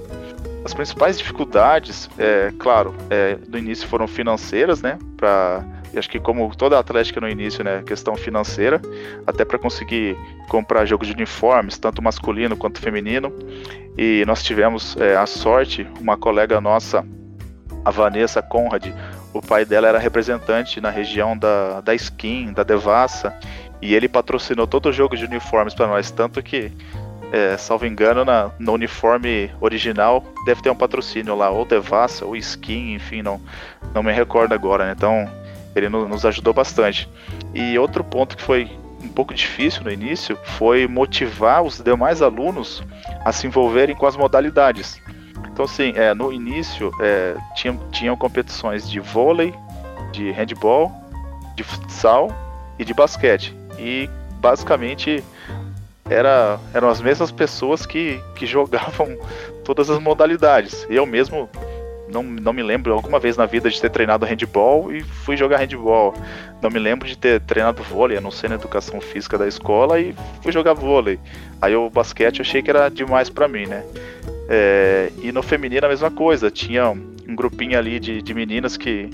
as 0.63 0.73
principais 0.73 1.17
dificuldades, 1.17 2.09
é, 2.19 2.53
claro, 2.59 2.93
é, 3.09 3.37
no 3.47 3.57
início 3.57 3.87
foram 3.87 4.07
financeiras, 4.07 4.81
né? 4.81 4.99
Pra, 5.17 5.63
acho 5.95 6.09
que 6.09 6.19
como 6.19 6.55
toda 6.55 6.77
atlética 6.77 7.19
no 7.19 7.27
início, 7.27 7.63
né? 7.63 7.81
Questão 7.83 8.15
financeira, 8.15 8.79
até 9.25 9.43
para 9.43 9.57
conseguir 9.57 10.15
comprar 10.49 10.85
jogos 10.85 11.07
de 11.07 11.13
uniformes, 11.13 11.79
tanto 11.79 12.01
masculino 12.01 12.55
quanto 12.55 12.79
feminino. 12.79 13.33
E 13.97 14.23
nós 14.27 14.43
tivemos 14.43 14.95
é, 14.97 15.15
a 15.17 15.25
sorte, 15.25 15.87
uma 15.99 16.15
colega 16.15 16.61
nossa, 16.61 17.03
a 17.83 17.89
Vanessa 17.89 18.41
Conrad, 18.41 18.85
o 19.33 19.41
pai 19.41 19.65
dela 19.65 19.87
era 19.87 19.97
representante 19.97 20.79
na 20.79 20.89
região 20.89 21.35
da, 21.35 21.81
da 21.81 21.95
Skin, 21.95 22.53
da 22.53 22.63
Devassa, 22.63 23.33
e 23.81 23.95
ele 23.95 24.07
patrocinou 24.07 24.67
todo 24.67 24.89
o 24.89 24.93
jogo 24.93 25.17
de 25.17 25.25
uniformes 25.25 25.73
para 25.73 25.87
nós, 25.87 26.11
tanto 26.11 26.41
que, 26.43 26.71
é, 27.31 27.57
salvo 27.57 27.85
engano, 27.85 28.23
na, 28.23 28.51
no 28.59 28.73
uniforme 28.73 29.49
original 29.59 30.23
deve 30.45 30.61
ter 30.61 30.69
um 30.69 30.75
patrocínio 30.75 31.35
lá, 31.35 31.49
ou 31.49 31.65
Devassa, 31.65 32.25
ou 32.25 32.35
Skin, 32.35 32.93
enfim, 32.93 33.23
não, 33.23 33.41
não 33.93 34.03
me 34.03 34.11
recordo 34.11 34.53
agora, 34.53 34.85
né? 34.85 34.93
Então 34.95 35.27
ele 35.75 35.89
no, 35.89 36.07
nos 36.07 36.25
ajudou 36.25 36.53
bastante. 36.53 37.09
E 37.55 37.77
outro 37.79 38.03
ponto 38.03 38.37
que 38.37 38.43
foi 38.43 38.69
um 39.03 39.07
pouco 39.07 39.33
difícil 39.33 39.83
no 39.83 39.91
início 39.91 40.37
foi 40.43 40.87
motivar 40.87 41.63
os 41.63 41.79
demais 41.79 42.21
alunos 42.21 42.83
a 43.25 43.31
se 43.31 43.47
envolverem 43.47 43.95
com 43.95 44.05
as 44.05 44.15
modalidades. 44.15 45.01
Então, 45.51 45.65
assim, 45.65 45.93
é, 45.95 46.13
no 46.13 46.31
início 46.31 46.91
é, 46.99 47.35
tinham, 47.55 47.77
tinham 47.91 48.15
competições 48.15 48.87
de 48.87 48.99
vôlei, 48.99 49.53
de 50.11 50.29
handball, 50.31 50.91
de 51.55 51.63
futsal 51.63 52.29
e 52.77 52.85
de 52.85 52.93
basquete 52.93 53.60
e 53.81 54.09
basicamente 54.39 55.23
era, 56.09 56.59
eram 56.73 56.89
as 56.89 57.01
mesmas 57.01 57.31
pessoas 57.31 57.85
que, 57.85 58.21
que 58.35 58.45
jogavam 58.45 59.17
todas 59.65 59.89
as 59.89 59.99
modalidades. 59.99 60.85
Eu 60.89 61.05
mesmo 61.05 61.49
não, 62.11 62.21
não 62.21 62.53
me 62.53 62.61
lembro 62.61 62.93
alguma 62.93 63.19
vez 63.19 63.37
na 63.37 63.45
vida 63.45 63.69
de 63.69 63.79
ter 63.79 63.89
treinado 63.89 64.25
handball 64.25 64.93
e 64.93 65.01
fui 65.01 65.37
jogar 65.37 65.57
handball. 65.57 66.13
Não 66.61 66.69
me 66.69 66.77
lembro 66.77 67.07
de 67.07 67.17
ter 67.17 67.39
treinado 67.41 67.81
vôlei, 67.81 68.17
a 68.17 68.21
não 68.21 68.31
ser 68.31 68.49
na 68.49 68.55
educação 68.55 68.99
física 69.01 69.37
da 69.37 69.47
escola 69.47 69.99
e 69.99 70.13
fui 70.43 70.51
jogar 70.51 70.73
vôlei. 70.73 71.19
Aí 71.61 71.75
o 71.75 71.89
basquete 71.89 72.39
eu 72.39 72.43
achei 72.43 72.61
que 72.61 72.69
era 72.69 72.89
demais 72.89 73.29
para 73.29 73.47
mim, 73.47 73.65
né? 73.65 73.83
É, 74.49 75.11
e 75.21 75.31
no 75.31 75.41
feminino 75.41 75.85
a 75.85 75.89
mesma 75.89 76.11
coisa, 76.11 76.51
tinha 76.51 76.89
um 76.89 77.35
grupinho 77.35 77.77
ali 77.77 77.99
de, 77.99 78.21
de 78.21 78.33
meninas 78.33 78.75
que, 78.75 79.09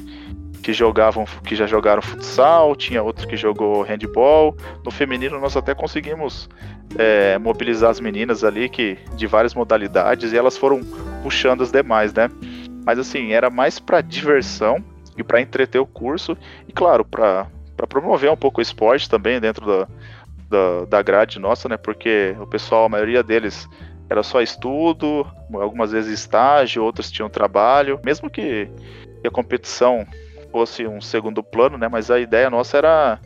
que 0.62 0.74
jogavam, 0.74 1.26
que 1.44 1.56
já 1.56 1.66
jogaram 1.66 2.02
futsal, 2.02 2.76
tinha 2.76 3.02
outro 3.02 3.28
que 3.28 3.38
jogou 3.38 3.82
handball. 3.84 4.56
No 4.84 4.92
feminino 4.92 5.40
nós 5.40 5.56
até 5.56 5.74
conseguimos 5.74 6.50
é, 6.98 7.38
mobilizar 7.38 7.90
as 7.90 8.00
meninas 8.00 8.44
ali 8.44 8.70
que 8.70 8.98
de 9.16 9.28
várias 9.28 9.54
modalidades 9.54 10.34
e 10.34 10.38
elas 10.38 10.58
foram 10.58 10.82
puxando 11.24 11.62
as 11.62 11.72
demais, 11.72 12.14
né? 12.14 12.30
Mas 12.86 13.00
assim, 13.00 13.32
era 13.34 13.50
mais 13.50 13.80
para 13.80 14.02
diversão 14.02 14.84
e 15.18 15.24
para 15.24 15.42
entreter 15.42 15.80
o 15.80 15.86
curso 15.86 16.38
e 16.68 16.72
claro, 16.72 17.04
para 17.04 17.48
promover 17.88 18.32
um 18.32 18.38
pouco 18.38 18.60
o 18.60 18.62
esporte 18.62 19.10
também 19.10 19.40
dentro 19.40 19.66
da, 19.66 19.88
da, 20.50 20.86
da 20.86 21.02
grade 21.02 21.40
nossa, 21.40 21.68
né? 21.68 21.78
Porque 21.78 22.36
o 22.40 22.48
pessoal, 22.48 22.86
a 22.86 22.90
maioria 22.90 23.24
deles 23.24 23.68
era 24.10 24.24
só 24.24 24.42
estudo, 24.42 25.26
algumas 25.54 25.92
vezes 25.92 26.20
estágio, 26.20 26.84
outros 26.84 27.12
tinham 27.12 27.30
trabalho, 27.30 28.00
mesmo 28.06 28.30
que 28.30 28.70
a 29.26 29.30
competição 29.30 30.06
fosse 30.58 30.88
um 30.88 31.00
segundo 31.00 31.44
plano, 31.44 31.78
né? 31.78 31.88
Mas 31.88 32.10
a 32.10 32.20
ideia 32.20 32.50
nossa 32.50 32.78
era 32.78 33.20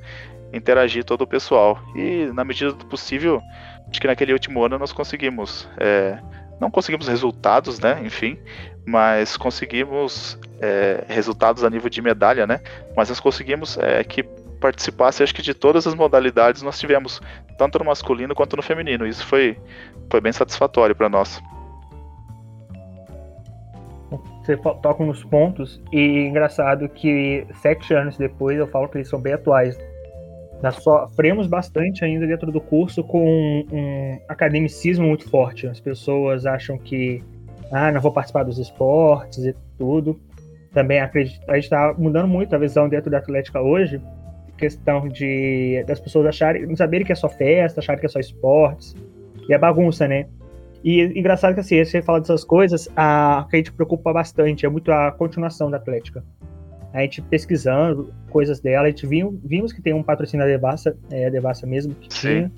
interagir 0.52 1.06
todo 1.06 1.22
o 1.22 1.28
pessoal. 1.28 1.80
E 1.96 2.26
na 2.34 2.44
medida 2.44 2.74
do 2.74 2.86
possível, 2.86 3.42
acho 3.90 4.02
que 4.02 4.08
naquele 4.08 4.34
último 4.34 4.62
ano 4.64 4.78
nós 4.78 4.92
conseguimos. 4.92 5.68
É, 5.78 6.20
não 6.60 6.70
conseguimos 6.70 7.08
resultados, 7.08 7.80
né? 7.80 8.02
Enfim, 8.04 8.38
mas 8.86 9.38
conseguimos 9.38 10.38
é, 10.60 11.06
resultados 11.08 11.64
a 11.64 11.70
nível 11.70 11.90
de 11.90 12.02
medalha, 12.02 12.46
né? 12.46 12.60
Mas 12.98 13.08
nós 13.08 13.22
conseguimos 13.22 13.78
é, 13.78 14.04
que 14.04 14.24
participasse, 14.60 15.24
acho 15.24 15.34
que 15.34 15.42
de 15.42 15.54
todas 15.54 15.88
as 15.88 15.96
modalidades 15.96 16.62
nós 16.62 16.78
tivemos, 16.78 17.22
tanto 17.58 17.80
no 17.80 17.86
masculino 17.86 18.36
quanto 18.36 18.58
no 18.58 18.62
feminino. 18.62 19.08
Isso 19.08 19.26
foi, 19.26 19.58
foi 20.10 20.20
bem 20.20 20.34
satisfatório 20.34 20.96
para 20.96 21.10
nós. 21.10 21.42
Você 24.42 24.58
toca 24.58 25.06
nos 25.06 25.24
pontos 25.24 25.82
e 25.92 26.26
engraçado 26.26 26.90
que 26.90 27.46
sete 27.62 27.94
anos 27.94 28.18
depois 28.18 28.58
eu 28.58 28.68
falo 28.68 28.90
que 28.90 28.98
eles 28.98 29.08
são 29.08 29.20
bem 29.20 29.34
atuais. 29.34 29.78
Nós 30.64 30.76
sofremos 30.76 31.48
bastante 31.48 32.04
ainda 32.04 32.26
dentro 32.26 32.52
do 32.52 32.60
curso 32.60 33.04
com 33.04 33.66
um 33.72 34.20
academicismo 34.28 35.08
muito 35.08 35.30
forte. 35.30 35.68
As 35.68 35.80
pessoas 35.80 36.46
acham 36.46 36.78
que 36.78 37.24
ah, 37.72 37.92
não 37.92 38.02
vou 38.02 38.12
participar 38.12 38.44
dos 38.44 38.58
esportes 38.58 39.46
e 39.46 39.56
tudo. 39.78 40.20
Também 40.74 41.00
acredito, 41.00 41.40
a 41.50 41.56
gente 41.56 41.66
está 41.66 41.94
mudando 41.98 42.28
muito 42.28 42.56
a 42.56 42.58
visão 42.58 42.88
dentro 42.88 43.12
da 43.12 43.18
Atlética 43.18 43.62
hoje, 43.62 44.02
questão 44.58 45.08
de 45.08 45.84
das 45.86 46.00
pessoas 46.00 46.28
acharem, 46.28 46.66
não 46.66 46.76
saberem 46.76 47.06
que 47.06 47.12
é 47.12 47.16
só 47.16 47.28
festa, 47.28 47.80
acharem 47.80 48.00
que 48.00 48.06
é 48.06 48.10
só 48.10 48.20
esportes, 48.20 48.96
e 49.50 49.54
é 49.54 49.58
bagunça, 49.58 50.08
né? 50.08 50.28
E 50.84 51.02
engraçado 51.20 51.54
que 51.54 51.60
assim, 51.60 51.84
você 51.84 52.02
fala 52.02 52.20
dessas 52.20 52.44
coisas, 52.44 52.90
a 52.96 53.46
que 53.50 53.56
a 53.56 53.60
gente 53.60 53.72
preocupa 53.72 54.12
bastante 54.12 54.66
é 54.66 54.70
muito 54.70 54.92
a 54.92 55.12
continuação 55.12 55.70
da 55.70 55.78
Atlética. 55.78 56.24
A 56.94 57.02
gente 57.02 57.22
pesquisando 57.22 58.14
coisas 58.30 58.60
dela, 58.60 58.88
a 58.88 58.90
gente 58.90 59.08
viu, 59.08 59.40
vimos 59.44 59.72
que 59.72 59.82
tem 59.82 59.94
um 59.94 60.04
patrocínio 60.04 60.46
da 60.46 60.52
Devassa, 60.52 60.98
é 61.10 61.28
a 61.28 61.30
Devassa 61.30 61.66
mesmo 61.66 61.94
que 61.96 62.14
Sim. 62.14 62.28
tinha. 62.28 62.52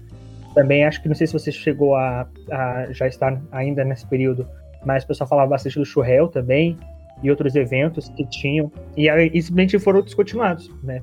Também 0.55 0.85
acho 0.85 1.01
que 1.01 1.07
não 1.07 1.15
sei 1.15 1.27
se 1.27 1.33
você 1.33 1.51
chegou 1.51 1.95
a, 1.95 2.27
a 2.49 2.91
já 2.91 3.07
estar 3.07 3.41
ainda 3.51 3.83
nesse 3.83 4.07
período 4.07 4.47
mas 4.85 5.03
o 5.03 5.07
pessoal 5.07 5.27
falava 5.27 5.49
bastante 5.49 5.79
do 5.79 5.85
Churrel 5.85 6.27
também, 6.27 6.77
e 7.21 7.29
outros 7.29 7.55
eventos 7.55 8.09
que 8.09 8.25
tinham, 8.25 8.71
e 8.97 9.09
aí 9.09 9.29
simplesmente 9.41 9.79
foram 9.79 10.01
descontinuados, 10.01 10.69
né? 10.83 11.01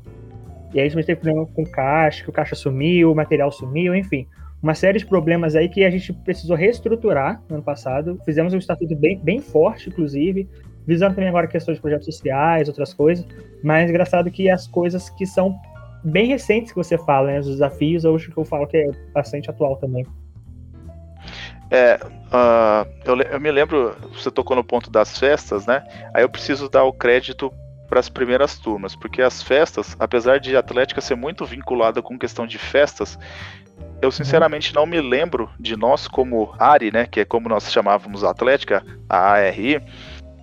E 0.74 0.78
aí 0.78 0.86
a 0.86 0.90
gente 0.90 1.06
teve 1.06 1.20
problema 1.20 1.46
com 1.46 1.62
o 1.62 1.70
caixa, 1.70 2.22
que 2.22 2.30
o 2.30 2.32
caixa 2.32 2.54
sumiu, 2.54 3.10
o 3.10 3.14
material 3.14 3.50
sumiu, 3.50 3.94
enfim. 3.94 4.26
Uma 4.62 4.74
série 4.74 4.98
de 4.98 5.06
problemas 5.06 5.56
aí 5.56 5.68
que 5.68 5.84
a 5.84 5.90
gente 5.90 6.12
precisou 6.12 6.56
reestruturar 6.56 7.42
no 7.48 7.56
ano 7.56 7.64
passado. 7.64 8.20
Fizemos 8.24 8.52
um 8.52 8.58
estatuto 8.58 8.94
bem, 8.94 9.18
bem 9.18 9.40
forte, 9.40 9.88
inclusive, 9.88 10.48
visando 10.86 11.14
também 11.14 11.30
agora 11.30 11.46
questões 11.46 11.76
de 11.76 11.80
projetos 11.80 12.06
sociais, 12.06 12.68
outras 12.68 12.92
coisas. 12.92 13.26
Mas 13.62 13.88
engraçado 13.88 14.30
que 14.30 14.50
as 14.50 14.66
coisas 14.66 15.08
que 15.10 15.24
são 15.24 15.58
bem 16.04 16.26
recentes 16.26 16.72
que 16.72 16.76
você 16.76 16.98
fala, 16.98 17.28
né, 17.28 17.40
os 17.40 17.46
desafios, 17.46 18.04
eu 18.04 18.14
acho 18.14 18.30
que 18.30 18.36
eu 18.36 18.44
falo 18.44 18.66
que 18.66 18.76
é 18.76 18.90
bastante 19.14 19.48
atual 19.48 19.76
também. 19.76 20.06
É, 21.70 21.98
uh, 22.04 22.86
eu, 23.04 23.16
eu, 23.18 23.40
me 23.40 23.50
lembro, 23.50 23.96
você 24.12 24.30
tocou 24.30 24.56
no 24.56 24.64
ponto 24.64 24.90
das 24.90 25.18
festas, 25.18 25.66
né? 25.66 25.84
Aí 26.12 26.22
eu 26.22 26.28
preciso 26.28 26.68
dar 26.68 26.82
o 26.84 26.92
crédito 26.92 27.52
para 27.88 28.00
as 28.00 28.08
primeiras 28.08 28.58
turmas, 28.58 28.94
porque 28.94 29.22
as 29.22 29.42
festas, 29.42 29.96
apesar 29.98 30.38
de 30.38 30.56
Atlética 30.56 31.00
ser 31.00 31.16
muito 31.16 31.44
vinculada 31.44 32.00
com 32.00 32.18
questão 32.18 32.46
de 32.46 32.58
festas, 32.58 33.18
eu 34.02 34.10
sinceramente 34.10 34.74
não 34.74 34.86
me 34.86 35.00
lembro 35.00 35.50
de 35.58 35.76
nós 35.76 36.08
como 36.08 36.54
ARI, 36.58 36.90
né, 36.90 37.06
que 37.06 37.20
é 37.20 37.24
como 37.24 37.48
nós 37.48 37.70
chamávamos 37.70 38.24
a 38.24 38.30
Atlética, 38.30 38.84
a 39.08 39.32
ARI, 39.32 39.82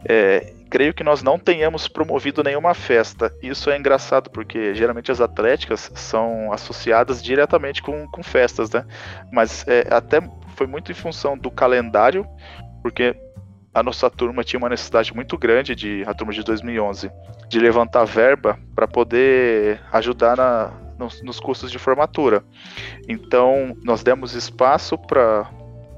é, 0.06 0.54
creio 0.70 0.94
que 0.94 1.04
nós 1.04 1.24
não 1.24 1.40
tenhamos 1.40 1.88
promovido 1.88 2.44
nenhuma 2.44 2.74
festa. 2.74 3.34
Isso 3.42 3.70
é 3.70 3.78
engraçado, 3.78 4.30
porque 4.30 4.76
geralmente 4.76 5.12
as 5.12 5.20
atléticas 5.20 5.92
são 5.96 6.52
associadas 6.52 7.24
diretamente 7.24 7.82
com, 7.82 8.08
com 8.08 8.22
festas, 8.22 8.70
né? 8.70 8.86
Mas 9.32 9.66
é, 9.68 9.88
até 9.90 10.22
foi 10.56 10.68
muito 10.68 10.92
em 10.92 10.96
função 10.96 11.38
do 11.38 11.50
calendário, 11.50 12.28
porque 12.84 13.16
a 13.74 13.82
nossa 13.82 14.10
turma 14.10 14.44
tinha 14.44 14.60
uma 14.60 14.70
necessidade 14.70 15.14
muito 15.14 15.38
grande 15.38 15.76
de 15.76 16.04
a 16.06 16.14
turma 16.14 16.34
de 16.34 16.44
2011 16.44 17.12
de 17.48 17.60
levantar 17.60 18.06
verba 18.06 18.60
para 18.76 18.88
poder 18.88 19.80
ajudar 19.92 20.38
na, 20.38 20.72
nos, 20.98 21.22
nos 21.22 21.40
custos 21.40 21.72
de 21.72 21.80
formatura. 21.80 22.44
Então 23.08 23.76
nós 23.84 24.04
demos 24.04 24.34
espaço 24.34 24.98
para 24.98 25.50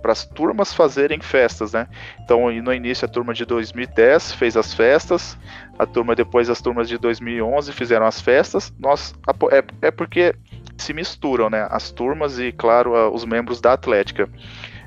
para 0.02 0.14
as 0.14 0.26
turmas 0.26 0.74
fazerem 0.74 1.20
festas, 1.20 1.74
né? 1.74 1.88
Então, 2.22 2.50
no 2.52 2.74
início 2.74 3.06
a 3.06 3.08
turma 3.10 3.34
de 3.34 3.46
2010 3.46 4.34
fez 4.34 4.56
as 4.56 4.74
festas, 4.74 5.38
a 5.78 5.86
turma 5.86 6.16
depois 6.16 6.50
as 6.50 6.62
turmas 6.62 6.88
de 6.88 6.98
2011 6.98 7.72
fizeram 7.74 8.06
as 8.06 8.22
festas. 8.22 8.74
Nós 8.80 9.14
é, 9.52 9.88
é 9.88 9.92
porque 9.92 10.36
se 10.78 10.94
misturam, 10.94 11.50
né? 11.50 11.68
As 11.70 11.92
turmas 11.92 12.40
e, 12.40 12.52
claro, 12.52 13.14
os 13.14 13.26
membros 13.26 13.60
da 13.60 13.74
Atlética. 13.74 14.30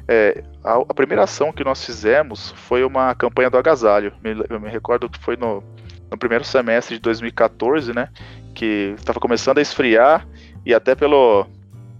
É, 0.08 0.42
a, 0.64 0.74
a, 0.74 0.94
primeira 0.94 1.22
ação 1.22 1.52
que 1.52 1.62
nós 1.62 1.84
fizemos 1.84 2.52
foi 2.56 2.82
uma 2.82 3.14
campanha 3.14 3.48
do 3.48 3.56
agasalho. 3.56 4.12
eu 4.50 4.60
me 4.60 4.68
recordo 4.68 5.08
que 5.08 5.18
foi 5.18 5.36
no, 5.36 5.62
no 6.10 6.18
primeiro 6.18 6.44
semestre 6.44 6.96
de 6.96 7.02
2014, 7.02 7.92
né? 7.94 8.08
Que 8.54 8.94
estava 8.96 9.18
começando 9.18 9.58
a 9.58 9.62
esfriar 9.62 10.26
e 10.64 10.74
até 10.74 10.94
pelo, 10.94 11.46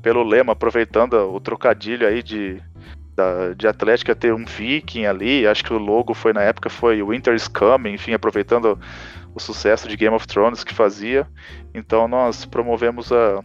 pelo 0.02 0.22
lema, 0.22 0.52
aproveitando 0.52 1.14
o 1.14 1.40
trocadilho 1.40 2.06
aí 2.06 2.22
de, 2.22 2.62
da, 3.14 3.54
de 3.54 3.66
Atlética 3.66 4.14
ter 4.14 4.32
um 4.32 4.44
viking 4.44 5.06
ali, 5.06 5.46
acho 5.46 5.64
que 5.64 5.72
o 5.72 5.78
logo 5.78 6.14
foi 6.14 6.32
na 6.32 6.42
época 6.42 6.70
foi 6.70 7.02
Winter 7.02 7.34
is 7.34 7.48
Coming, 7.48 7.94
enfim, 7.94 8.12
aproveitando 8.12 8.78
o 9.34 9.40
sucesso 9.40 9.88
de 9.88 9.96
Game 9.96 10.14
of 10.14 10.26
Thrones 10.26 10.64
que 10.64 10.74
fazia. 10.74 11.26
Então 11.74 12.06
nós 12.06 12.44
promovemos 12.44 13.12
a, 13.12 13.42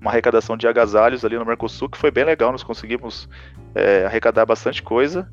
uma 0.00 0.10
arrecadação 0.10 0.56
de 0.56 0.66
agasalhos 0.66 1.24
ali 1.24 1.38
no 1.38 1.46
Mercosul, 1.46 1.88
que 1.88 1.98
foi 1.98 2.10
bem 2.10 2.24
legal, 2.24 2.50
nós 2.52 2.62
conseguimos 2.62 3.28
é, 3.74 4.04
arrecadar 4.04 4.44
bastante 4.44 4.82
coisa. 4.82 5.28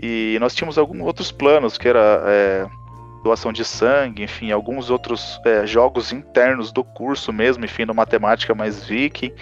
E 0.00 0.36
nós 0.40 0.54
tínhamos 0.54 0.78
alguns 0.78 1.02
outros 1.02 1.30
planos, 1.30 1.78
que 1.78 1.86
era 1.86 2.22
é, 2.26 2.66
doação 3.22 3.52
de 3.52 3.64
sangue, 3.64 4.24
enfim, 4.24 4.50
alguns 4.50 4.90
outros 4.90 5.40
é, 5.44 5.66
jogos 5.66 6.12
internos 6.12 6.72
do 6.72 6.82
curso 6.82 7.32
mesmo, 7.32 7.64
enfim, 7.64 7.84
no 7.84 7.94
matemática 7.94 8.54
mais 8.54 8.84
viking, 8.84 9.32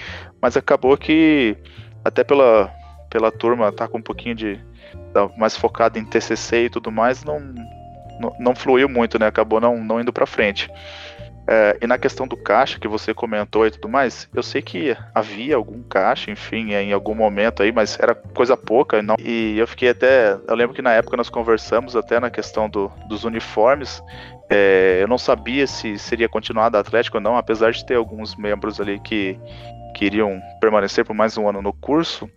mas 0.40 0.56
acabou 0.56 0.96
que 0.96 1.56
até 2.04 2.22
pela, 2.22 2.70
pela 3.08 3.30
turma 3.30 3.72
tá 3.72 3.88
com 3.88 3.98
um 3.98 4.02
pouquinho 4.02 4.34
de 4.34 4.60
tá 5.12 5.28
mais 5.36 5.56
focado 5.56 5.98
em 5.98 6.04
TCC 6.04 6.64
e 6.64 6.70
tudo 6.70 6.90
mais, 6.90 7.24
não, 7.24 7.40
não, 8.20 8.36
não 8.38 8.54
fluiu 8.54 8.88
muito, 8.88 9.18
né? 9.18 9.26
Acabou 9.26 9.60
não, 9.60 9.82
não 9.82 10.00
indo 10.00 10.12
para 10.12 10.26
frente. 10.26 10.70
É, 11.46 11.78
e 11.80 11.86
na 11.86 11.98
questão 11.98 12.28
do 12.28 12.36
caixa 12.36 12.78
que 12.78 12.86
você 12.86 13.12
comentou 13.12 13.66
e 13.66 13.70
tudo 13.70 13.88
mais, 13.88 14.28
eu 14.34 14.42
sei 14.42 14.62
que 14.62 14.96
havia 15.14 15.56
algum 15.56 15.82
caixa, 15.82 16.30
enfim, 16.30 16.72
em 16.72 16.92
algum 16.92 17.14
momento 17.14 17.62
aí, 17.62 17.72
mas 17.72 17.98
era 17.98 18.14
coisa 18.14 18.56
pouca. 18.56 19.02
Não, 19.02 19.16
e 19.18 19.58
eu 19.58 19.66
fiquei 19.66 19.90
até. 19.90 20.38
Eu 20.46 20.54
lembro 20.54 20.74
que 20.74 20.82
na 20.82 20.92
época 20.92 21.16
nós 21.16 21.28
conversamos 21.28 21.96
até 21.96 22.20
na 22.20 22.30
questão 22.30 22.68
do, 22.68 22.90
dos 23.08 23.24
uniformes. 23.24 24.02
É, 24.48 24.98
eu 25.00 25.08
não 25.08 25.18
sabia 25.18 25.66
se 25.66 25.98
seria 25.98 26.28
continuado 26.28 26.76
Atlético 26.76 27.18
ou 27.18 27.22
não, 27.22 27.36
apesar 27.36 27.72
de 27.72 27.84
ter 27.84 27.94
alguns 27.94 28.34
membros 28.36 28.80
ali 28.80 28.98
que 28.98 29.38
queriam 29.94 30.40
permanecer 30.60 31.04
por 31.04 31.14
mais 31.14 31.36
um 31.36 31.48
ano 31.48 31.62
no 31.62 31.72
curso. 31.72 32.28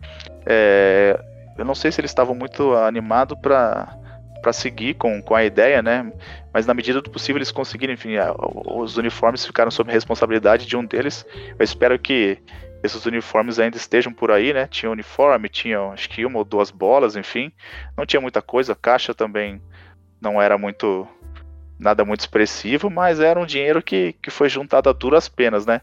É, 0.45 1.19
eu 1.57 1.65
não 1.65 1.75
sei 1.75 1.91
se 1.91 2.01
eles 2.01 2.11
estavam 2.11 2.35
muito 2.35 2.73
animados 2.73 3.37
para 3.39 3.95
para 4.43 4.53
seguir 4.53 4.95
com, 4.95 5.21
com 5.21 5.33
a 5.33 5.43
ideia, 5.43 5.81
né? 5.81 6.11
Mas 6.53 6.67
na 6.67 6.73
medida 6.73 7.01
do 7.01 7.09
possível 7.09 7.39
eles 7.39 7.51
conseguiram, 7.51 7.93
enfim, 7.93 8.11
os 8.65 8.97
uniformes 8.97 9.45
ficaram 9.45 9.71
sob 9.71 9.91
responsabilidade 9.91 10.67
de 10.67 10.77
um 10.77 10.85
deles. 10.85 11.25
Eu 11.57 11.63
espero 11.63 11.97
que 11.97 12.37
esses 12.83 13.05
uniformes 13.05 13.57
ainda 13.57 13.77
estejam 13.77 14.13
por 14.13 14.29
aí, 14.29 14.53
né? 14.53 14.67
Tinha 14.67 14.91
uniforme, 14.91 15.47
tinha 15.47 15.79
acho 15.91 16.09
que 16.09 16.25
uma 16.25 16.39
ou 16.39 16.43
duas 16.43 16.69
bolas, 16.69 17.15
enfim. 17.15 17.51
Não 17.97 18.05
tinha 18.05 18.21
muita 18.21 18.41
coisa, 18.41 18.75
caixa 18.75 19.13
também 19.13 19.61
não 20.21 20.41
era 20.41 20.57
muito 20.57 21.07
nada 21.79 22.05
muito 22.05 22.21
expressivo, 22.21 22.89
mas 22.89 23.19
era 23.19 23.39
um 23.39 23.45
dinheiro 23.45 23.81
que, 23.81 24.13
que 24.21 24.29
foi 24.29 24.47
juntado 24.47 24.89
a 24.89 24.93
duras 24.93 25.27
penas, 25.27 25.65
né? 25.65 25.81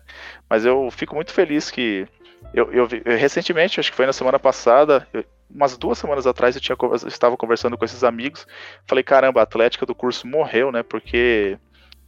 Mas 0.49 0.65
eu 0.65 0.91
fico 0.91 1.15
muito 1.15 1.33
feliz 1.33 1.71
que 1.71 2.07
eu, 2.55 2.73
eu, 2.73 2.89
eu 3.05 3.19
recentemente, 3.19 3.81
acho 3.81 3.91
que 3.91 3.97
foi 3.97 4.07
na 4.07 4.13
semana 4.13 4.39
passada, 4.39 5.07
eu, 5.13 5.25
umas 5.55 5.77
duas 5.77 5.99
semanas 5.99 6.27
atrás 6.27 6.55
eu, 6.55 6.61
tinha, 6.61 6.77
eu 6.81 7.09
estava 7.09 7.37
conversando 7.37 7.77
com 7.77 7.85
esses 7.85 8.05
amigos, 8.05 8.47
falei, 8.87 9.03
caramba, 9.03 9.41
a 9.41 9.43
Atlética 9.43 9.85
do 9.85 9.95
curso 9.95 10.27
morreu, 10.27 10.71
né? 10.71 10.83
Porque 10.83 11.59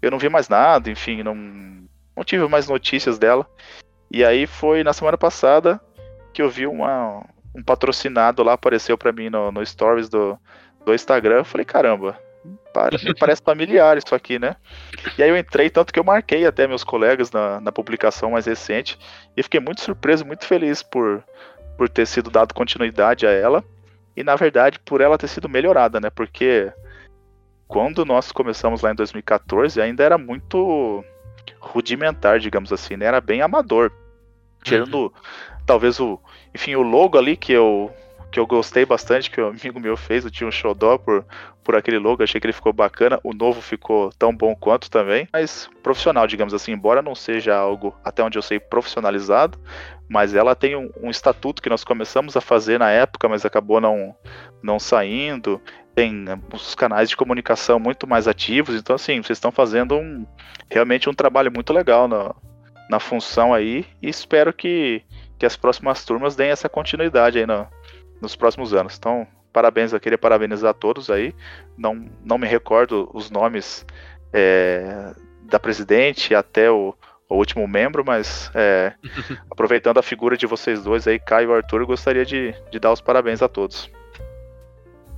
eu 0.00 0.10
não 0.10 0.18
vi 0.18 0.28
mais 0.28 0.48
nada, 0.48 0.90
enfim, 0.90 1.22
não, 1.22 1.34
não 1.34 2.24
tive 2.24 2.46
mais 2.48 2.68
notícias 2.68 3.18
dela. 3.18 3.46
E 4.10 4.24
aí 4.24 4.46
foi 4.46 4.84
na 4.84 4.92
semana 4.92 5.16
passada 5.16 5.80
que 6.32 6.42
eu 6.42 6.50
vi 6.50 6.66
uma, 6.66 7.24
um 7.54 7.62
patrocinado 7.62 8.42
lá, 8.42 8.54
apareceu 8.54 8.96
para 8.96 9.12
mim 9.12 9.28
no, 9.30 9.52
no 9.52 9.64
stories 9.64 10.08
do, 10.08 10.38
do 10.84 10.94
Instagram, 10.94 11.38
eu 11.38 11.44
falei, 11.44 11.64
caramba, 11.64 12.18
me 12.44 13.14
parece 13.18 13.42
familiar 13.42 13.96
isso 13.96 14.14
aqui, 14.14 14.38
né? 14.38 14.56
E 15.16 15.22
aí 15.22 15.28
eu 15.28 15.36
entrei, 15.36 15.70
tanto 15.70 15.92
que 15.92 15.98
eu 15.98 16.04
marquei 16.04 16.46
até 16.46 16.66
meus 16.66 16.82
colegas 16.82 17.30
na, 17.30 17.60
na 17.60 17.72
publicação 17.72 18.30
mais 18.30 18.46
recente, 18.46 18.98
e 19.36 19.42
fiquei 19.42 19.60
muito 19.60 19.82
surpreso, 19.82 20.24
muito 20.24 20.46
feliz 20.46 20.82
por, 20.82 21.22
por 21.82 21.88
ter 21.88 22.06
sido 22.06 22.30
dado 22.30 22.54
continuidade 22.54 23.26
a 23.26 23.32
ela, 23.32 23.64
e 24.16 24.22
na 24.22 24.36
verdade 24.36 24.78
por 24.78 25.00
ela 25.00 25.18
ter 25.18 25.26
sido 25.26 25.48
melhorada, 25.48 25.98
né? 25.98 26.10
Porque 26.10 26.72
quando 27.66 28.04
nós 28.04 28.30
começamos 28.30 28.82
lá 28.82 28.92
em 28.92 28.94
2014, 28.94 29.80
ainda 29.80 30.04
era 30.04 30.16
muito 30.16 31.04
rudimentar, 31.58 32.38
digamos 32.38 32.72
assim, 32.72 32.96
né? 32.96 33.06
Era 33.06 33.20
bem 33.20 33.42
amador. 33.42 33.90
Tirando 34.62 34.94
uhum. 34.94 35.10
talvez 35.66 35.98
o, 35.98 36.20
enfim, 36.54 36.76
o 36.76 36.82
logo 36.82 37.18
ali 37.18 37.36
que 37.36 37.52
eu 37.52 37.92
que 38.32 38.40
eu 38.40 38.46
gostei 38.46 38.86
bastante, 38.86 39.30
que 39.30 39.40
o 39.40 39.44
um 39.44 39.50
amigo 39.50 39.78
meu 39.78 39.94
fez, 39.94 40.24
eu 40.24 40.30
tinha 40.30 40.48
um 40.48 40.50
xodó 40.50 40.96
por, 40.96 41.22
por 41.62 41.76
aquele 41.76 41.98
logo, 41.98 42.22
achei 42.22 42.40
que 42.40 42.46
ele 42.46 42.54
ficou 42.54 42.72
bacana, 42.72 43.20
o 43.22 43.34
novo 43.34 43.60
ficou 43.60 44.10
tão 44.18 44.34
bom 44.34 44.56
quanto 44.56 44.90
também, 44.90 45.28
mas 45.30 45.68
profissional, 45.82 46.26
digamos 46.26 46.54
assim, 46.54 46.72
embora 46.72 47.02
não 47.02 47.14
seja 47.14 47.54
algo, 47.54 47.94
até 48.02 48.24
onde 48.24 48.38
eu 48.38 48.42
sei, 48.42 48.58
profissionalizado, 48.58 49.60
mas 50.08 50.34
ela 50.34 50.54
tem 50.54 50.74
um, 50.74 50.90
um 51.02 51.10
estatuto 51.10 51.60
que 51.60 51.68
nós 51.68 51.84
começamos 51.84 52.34
a 52.34 52.40
fazer 52.40 52.78
na 52.78 52.90
época, 52.90 53.28
mas 53.28 53.44
acabou 53.44 53.82
não, 53.82 54.16
não 54.62 54.78
saindo, 54.78 55.60
tem 55.94 56.24
os 56.50 56.74
canais 56.74 57.10
de 57.10 57.16
comunicação 57.16 57.78
muito 57.78 58.06
mais 58.06 58.26
ativos, 58.26 58.74
então 58.74 58.96
assim, 58.96 59.22
vocês 59.22 59.36
estão 59.36 59.52
fazendo 59.52 59.94
um, 59.94 60.26
realmente 60.70 61.08
um 61.08 61.14
trabalho 61.14 61.52
muito 61.52 61.70
legal 61.70 62.08
na, 62.08 62.34
na 62.88 62.98
função 62.98 63.52
aí, 63.52 63.84
e 64.00 64.08
espero 64.08 64.54
que, 64.54 65.02
que 65.38 65.44
as 65.44 65.54
próximas 65.54 66.02
turmas 66.02 66.34
deem 66.34 66.50
essa 66.50 66.68
continuidade 66.68 67.38
aí 67.38 67.46
no, 67.46 67.68
nos 68.22 68.36
próximos 68.36 68.72
anos. 68.72 68.96
Então, 68.96 69.26
parabéns, 69.52 69.92
eu 69.92 70.00
queria 70.00 70.16
parabenizar 70.16 70.70
a 70.70 70.74
todos 70.74 71.10
aí. 71.10 71.34
Não, 71.76 72.08
não 72.24 72.38
me 72.38 72.46
recordo 72.46 73.10
os 73.12 73.30
nomes 73.30 73.84
é, 74.32 75.12
da 75.42 75.58
presidente 75.58 76.34
até 76.34 76.70
o, 76.70 76.94
o 77.28 77.34
último 77.34 77.66
membro, 77.66 78.04
mas 78.06 78.50
é, 78.54 78.94
aproveitando 79.50 79.98
a 79.98 80.02
figura 80.02 80.36
de 80.36 80.46
vocês 80.46 80.84
dois 80.84 81.06
aí, 81.08 81.18
Caio 81.18 81.50
e 81.50 81.54
Arthur, 81.54 81.80
eu 81.80 81.86
gostaria 81.86 82.24
de, 82.24 82.54
de 82.70 82.78
dar 82.78 82.92
os 82.92 83.00
parabéns 83.00 83.42
a 83.42 83.48
todos. 83.48 83.90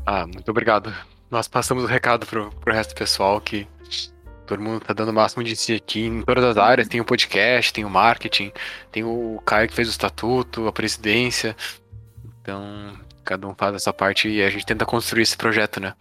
Ah, 0.06 0.26
muito 0.26 0.50
obrigado. 0.50 0.92
Nós 1.30 1.46
passamos 1.46 1.84
o 1.84 1.86
recado 1.86 2.26
pro, 2.26 2.50
pro 2.50 2.72
resto 2.72 2.94
do 2.94 2.98
pessoal 2.98 3.40
que 3.40 3.68
todo 4.46 4.60
mundo 4.60 4.80
tá 4.80 4.92
dando 4.92 5.08
o 5.08 5.14
máximo 5.14 5.42
de 5.42 5.56
si 5.56 5.74
aqui 5.74 6.06
em 6.06 6.22
todas 6.22 6.44
as 6.44 6.56
áreas. 6.56 6.88
Tem 6.88 7.00
o 7.00 7.04
podcast, 7.04 7.72
tem 7.72 7.84
o 7.84 7.90
marketing, 7.90 8.52
tem 8.92 9.04
o 9.04 9.40
Caio 9.44 9.68
que 9.68 9.74
fez 9.74 9.88
o 9.88 9.90
estatuto, 9.90 10.66
a 10.66 10.72
presidência. 10.72 11.56
Então, 12.44 12.92
cada 13.24 13.48
um 13.48 13.54
faz 13.54 13.74
essa 13.74 13.90
parte 13.90 14.28
e 14.28 14.42
a 14.42 14.50
gente 14.50 14.66
tenta 14.66 14.84
construir 14.84 15.22
esse 15.22 15.34
projeto, 15.34 15.80
né? 15.80 15.94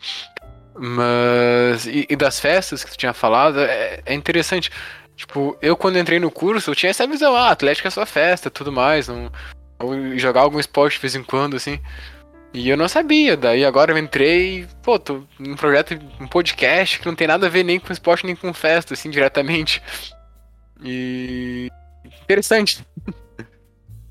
Mas. 0.76 1.86
E, 1.88 2.06
e 2.10 2.16
das 2.18 2.38
festas 2.38 2.84
que 2.84 2.92
tu 2.92 2.98
tinha 2.98 3.14
falado, 3.14 3.62
é, 3.62 4.02
é, 4.06 4.14
interessante. 4.14 4.70
Tipo, 5.16 5.58
eu 5.62 5.78
quando 5.78 5.98
entrei 5.98 6.20
no 6.20 6.30
curso, 6.30 6.72
eu 6.72 6.76
tinha 6.76 6.90
essa 6.90 7.08
visão, 7.08 7.34
ah, 7.34 7.52
Atlético 7.52 7.88
é 7.88 7.92
só 7.92 8.06
festa, 8.06 8.50
tudo 8.50 8.74
mais, 8.74 9.08
não, 9.08 9.32
jogar 10.18 10.42
algum 10.42 10.60
esporte 10.60 10.96
de 10.96 11.02
vez 11.02 11.16
em 11.16 11.24
quando, 11.24 11.56
assim. 11.56 11.80
E 12.54 12.68
eu 12.68 12.76
não 12.76 12.90
sabia, 12.90 13.38
daí 13.38 13.64
agora 13.64 13.94
eu 13.94 13.98
entrei, 13.98 14.68
pô, 14.82 15.00
tô 15.00 15.24
num 15.40 15.56
projeto, 15.56 15.98
um 16.20 16.28
podcast 16.28 17.00
que 17.00 17.06
não 17.06 17.16
tem 17.16 17.28
nada 17.28 17.48
a 17.48 17.50
ver 17.50 17.64
nem 17.64 17.80
com 17.80 17.94
esporte 17.94 18.26
nem 18.26 18.36
com 18.36 18.54
festa, 18.54 18.96
assim, 18.96 19.10
diretamente. 19.10 19.82
E. 20.84 21.70
Interessante. 22.24 22.86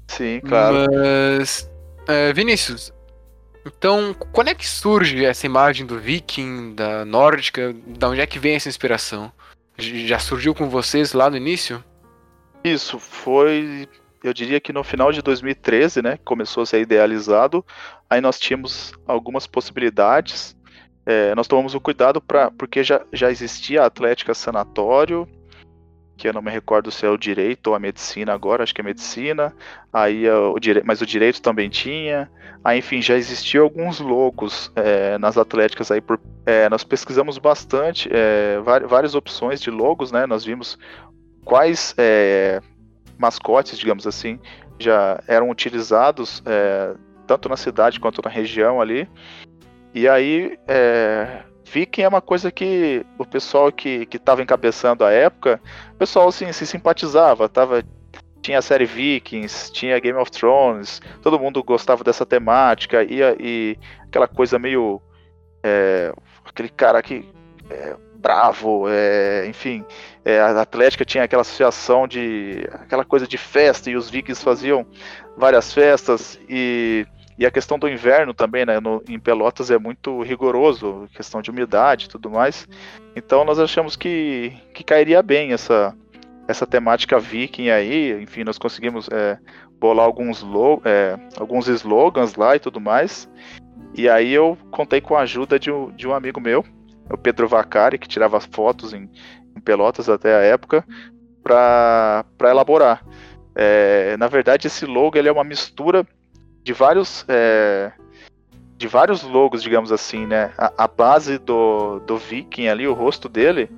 Sim, 0.07 0.40
claro. 0.40 0.87
Mas 0.90 1.70
é, 2.12 2.33
Vinícius, 2.33 2.92
então, 3.64 4.14
quando 4.33 4.48
é 4.48 4.55
que 4.55 4.66
surge 4.66 5.25
essa 5.25 5.46
imagem 5.46 5.87
do 5.87 5.98
viking, 5.98 6.75
da 6.75 7.05
nórdica? 7.05 7.75
Da 7.87 8.09
onde 8.09 8.20
é 8.20 8.27
que 8.27 8.38
vem 8.38 8.57
essa 8.57 8.68
inspiração? 8.68 9.33
Já 9.79 10.18
surgiu 10.18 10.55
com 10.55 10.68
vocês 10.68 11.12
lá 11.12 11.31
no 11.31 11.37
início? 11.37 11.83
Isso, 12.64 12.98
foi, 12.98 13.88
eu 14.22 14.33
diria 14.33 14.61
que 14.61 14.72
no 14.72 14.85
final 14.85 15.12
de 15.12 15.22
2013, 15.22 16.03
né, 16.03 16.18
começou 16.25 16.62
a 16.62 16.66
ser 16.66 16.81
idealizado, 16.81 17.64
aí 18.11 18.20
nós 18.20 18.38
tínhamos 18.38 18.92
algumas 19.07 19.46
possibilidades, 19.46 20.57
é, 21.07 21.35
nós 21.35 21.48
tomamos 21.48 21.75
o 21.75 21.81
cuidado 21.81 22.20
para 22.20 22.51
porque 22.51 22.85
já, 22.85 23.05
já 23.12 23.31
existia 23.31 23.83
a 23.83 23.87
Atlética 23.87 24.35
Sanatório, 24.35 25.29
que 26.16 26.29
eu 26.29 26.33
não 26.33 26.42
me 26.42 26.51
recordo 26.51 26.90
se 26.90 27.07
é 27.07 27.09
o 27.09 27.16
direito 27.16 27.68
ou 27.68 27.75
a 27.75 27.79
medicina 27.79 28.33
agora, 28.33 28.62
acho 28.62 28.75
que 28.75 28.81
é 28.81 28.85
medicina. 28.85 29.55
Aí 29.92 30.27
é 30.27 30.35
o 30.35 30.59
dire... 30.59 30.83
mas 30.85 31.01
o 31.01 31.07
direito 31.07 31.40
também 31.40 31.68
tinha. 31.68 32.31
Aí, 32.64 32.79
enfim, 32.79 33.03
já 33.03 33.16
existiam 33.16 33.64
alguns 33.64 33.98
logos 33.98 34.70
é, 34.77 35.18
nas 35.18 35.37
atléticas 35.37 35.90
aí 35.90 36.01
por, 36.01 36.20
é, 36.46 36.68
nós 36.68 36.85
pesquisamos 36.85 37.38
bastante 37.38 38.09
é, 38.12 38.61
várias 38.87 39.14
opções 39.14 39.61
de 39.61 39.70
logos, 39.70 40.12
né? 40.12 40.27
Nós 40.27 40.44
vimos 40.44 40.79
quais 41.44 41.94
é, 41.98 42.61
mascotes, 43.18 43.79
digamos 43.79 44.07
assim, 44.07 44.38
já 44.79 45.20
eram 45.27 45.51
utilizados 45.51 46.42
é, 46.46 46.94
tanto 47.27 47.48
na 47.48 47.57
cidade 47.57 47.98
quanto 47.98 48.22
na 48.22 48.31
região 48.31 48.81
ali. 48.81 49.09
E 49.94 50.09
aí 50.09 50.59
Viking 51.72 52.02
é 52.02 52.08
uma 52.08 52.20
coisa 52.20 52.52
que 52.52 53.04
o 53.16 53.24
pessoal 53.24 53.72
que 53.72 54.06
estava 54.12 54.42
encabeçando 54.42 55.04
a 55.04 55.11
época, 55.11 55.58
o 55.94 55.96
pessoal 55.96 56.28
assim, 56.28 56.52
se 56.52 56.66
simpatizava, 56.66 57.48
tava, 57.48 57.82
tinha 58.42 58.58
a 58.58 58.62
série 58.62 58.85
Vikings, 58.85 59.72
tinha 59.72 59.98
Game 59.98 60.18
of 60.18 60.30
Thrones, 60.30 61.00
todo 61.22 61.38
mundo 61.40 61.64
gostava 61.64 62.04
dessa 62.04 62.26
temática, 62.26 63.02
e, 63.02 63.20
e 63.40 63.78
aquela 64.02 64.28
coisa 64.28 64.58
meio. 64.58 65.00
É, 65.62 66.12
aquele 66.44 66.68
cara 66.68 67.02
que. 67.02 67.26
É, 67.70 67.96
bravo, 68.16 68.85
é, 68.88 69.46
enfim, 69.46 69.85
é, 70.24 70.40
a 70.40 70.61
Atlética 70.61 71.06
tinha 71.06 71.24
aquela 71.24 71.40
associação 71.40 72.06
de. 72.06 72.68
aquela 72.74 73.04
coisa 73.04 73.26
de 73.26 73.38
festa, 73.38 73.88
e 73.88 73.96
os 73.96 74.11
Vikings 74.11 74.44
faziam 74.44 74.87
várias 75.38 75.72
festas, 75.72 76.38
e 76.48 77.06
e 77.42 77.46
a 77.46 77.50
questão 77.50 77.76
do 77.76 77.88
inverno 77.88 78.33
também, 78.33 78.64
né? 78.64 78.78
No, 78.78 79.02
em 79.09 79.18
Pelotas 79.18 79.68
é 79.68 79.76
muito 79.76 80.22
rigoroso, 80.22 81.09
questão 81.12 81.42
de 81.42 81.50
umidade 81.50 82.05
e 82.05 82.09
tudo 82.09 82.31
mais. 82.31 82.68
Então 83.16 83.44
nós 83.44 83.59
achamos 83.59 83.96
que, 83.96 84.52
que 84.72 84.85
cairia 84.85 85.20
bem 85.24 85.52
essa, 85.52 85.92
essa 86.46 86.64
temática 86.64 87.18
viking 87.18 87.68
aí. 87.68 88.22
Enfim, 88.22 88.44
nós 88.44 88.59
conseguimos 88.59 89.09
é, 89.11 89.37
bolar 89.81 90.07
alguns, 90.07 90.46
é, 90.85 91.18
alguns 91.37 91.66
slogans 91.66 92.37
lá 92.37 92.55
e 92.55 92.61
tudo 92.61 92.81
mais. 92.81 93.28
E 93.92 94.09
aí 94.09 94.33
eu 94.33 94.57
contei 94.70 95.00
com 95.00 95.16
a 95.16 95.22
ajuda 95.22 95.59
de 95.59 95.68
um, 95.68 95.90
de 95.90 96.07
um 96.07 96.14
amigo 96.14 96.40
meu, 96.40 96.64
o 97.11 97.18
Pedro 97.18 97.48
Vacari, 97.48 97.98
que 97.98 98.07
tirava 98.07 98.38
fotos 98.38 98.94
em, 98.94 99.11
em 99.57 99.61
Pelotas 99.61 100.09
até 100.09 100.33
a 100.33 100.42
época, 100.42 100.87
para 101.42 102.24
elaborar. 102.42 103.05
É, 103.52 104.16
na 104.16 104.28
verdade, 104.28 104.68
esse 104.68 104.87
logo 104.87 105.18
ele 105.18 105.28
é 105.28 105.33
uma 105.33 105.42
mistura 105.42 106.07
de 106.62 106.72
vários 106.72 107.25
é, 107.29 107.92
de 108.77 108.88
vários 108.88 109.22
logos, 109.22 109.62
digamos 109.62 109.92
assim, 109.92 110.27
né? 110.27 110.53
A, 110.59 110.85
a, 110.85 110.88
base 110.88 111.38
do, 111.38 112.01
do 112.01 112.16
Viking 112.16 112.66
ali, 112.66 112.87
o 112.87 112.92
rosto 112.92 113.29
dele, 113.29 113.70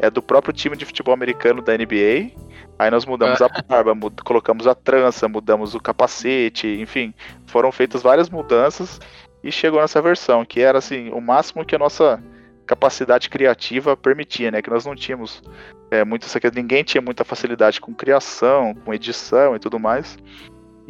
é 0.00 0.10
do 0.10 0.20
próprio 0.20 0.52
time 0.52 0.76
de 0.76 0.84
futebol 0.84 1.14
americano 1.14 1.62
da 1.62 1.76
NBA. 1.76 2.32
Aí 2.78 2.90
nós 2.90 3.04
mudamos 3.04 3.40
a 3.40 3.46
ah. 3.46 3.62
barba, 3.68 3.94
mud 3.94 4.22
colocamos 4.24 4.66
a 4.66 4.74
trança, 4.74 5.28
mudamos 5.28 5.74
o 5.74 5.80
capacete, 5.80 6.66
enfim, 6.80 7.14
foram 7.46 7.70
feitas 7.70 8.02
várias 8.02 8.28
mudanças 8.28 8.98
e 9.44 9.52
chegou 9.52 9.80
nessa 9.80 10.02
versão, 10.02 10.44
que 10.44 10.60
era 10.60 10.78
assim, 10.78 11.10
o 11.10 11.20
máximo 11.20 11.64
que 11.64 11.76
a 11.76 11.78
nossa 11.78 12.22
capacidade 12.66 13.28
criativa 13.28 13.96
permitia, 13.96 14.50
né? 14.50 14.62
Que 14.62 14.70
nós 14.70 14.86
não 14.86 14.94
tínhamos 14.94 15.42
é, 15.90 16.04
muito 16.04 16.26
ninguém 16.54 16.82
tinha 16.84 17.02
muita 17.02 17.24
facilidade 17.24 17.80
com 17.80 17.94
criação, 17.94 18.74
com 18.74 18.94
edição 18.94 19.54
e 19.54 19.58
tudo 19.58 19.78
mais. 19.78 20.18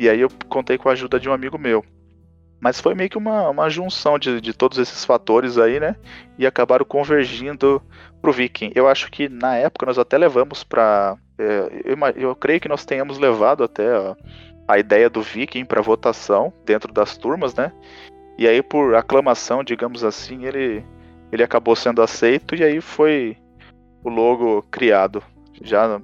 E 0.00 0.08
aí 0.08 0.22
eu 0.22 0.30
contei 0.48 0.78
com 0.78 0.88
a 0.88 0.92
ajuda 0.92 1.20
de 1.20 1.28
um 1.28 1.32
amigo 1.34 1.58
meu. 1.58 1.84
Mas 2.58 2.80
foi 2.80 2.94
meio 2.94 3.10
que 3.10 3.18
uma, 3.18 3.50
uma 3.50 3.68
junção 3.68 4.18
de, 4.18 4.40
de 4.40 4.54
todos 4.54 4.78
esses 4.78 5.04
fatores 5.04 5.58
aí, 5.58 5.78
né? 5.78 5.94
E 6.38 6.46
acabaram 6.46 6.86
convergindo 6.86 7.82
pro 8.22 8.32
Viking. 8.32 8.72
Eu 8.74 8.88
acho 8.88 9.10
que 9.10 9.28
na 9.28 9.56
época 9.56 9.84
nós 9.84 9.98
até 9.98 10.16
levamos 10.16 10.64
para 10.64 11.18
é, 11.38 11.82
eu, 11.84 11.98
eu, 12.16 12.34
creio 12.34 12.58
que 12.60 12.68
nós 12.68 12.86
tenhamos 12.86 13.18
levado 13.18 13.62
até 13.62 13.94
a, 13.94 14.16
a 14.66 14.78
ideia 14.78 15.10
do 15.10 15.20
Viking 15.20 15.66
para 15.66 15.82
votação 15.82 16.50
dentro 16.64 16.94
das 16.94 17.18
turmas, 17.18 17.54
né? 17.54 17.70
E 18.38 18.48
aí, 18.48 18.62
por 18.62 18.94
aclamação, 18.94 19.62
digamos 19.62 20.02
assim, 20.02 20.46
ele, 20.46 20.82
ele 21.30 21.42
acabou 21.42 21.76
sendo 21.76 22.00
aceito 22.00 22.54
e 22.54 22.64
aí 22.64 22.80
foi 22.80 23.36
o 24.02 24.08
logo 24.08 24.62
criado, 24.70 25.22
já 25.60 26.00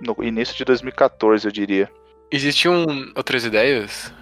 no 0.00 0.16
início 0.22 0.54
de 0.54 0.64
2014, 0.64 1.48
eu 1.48 1.50
diria. 1.50 1.99
Existiam 2.30 2.86
outras 3.16 3.44
ideias? 3.44 4.12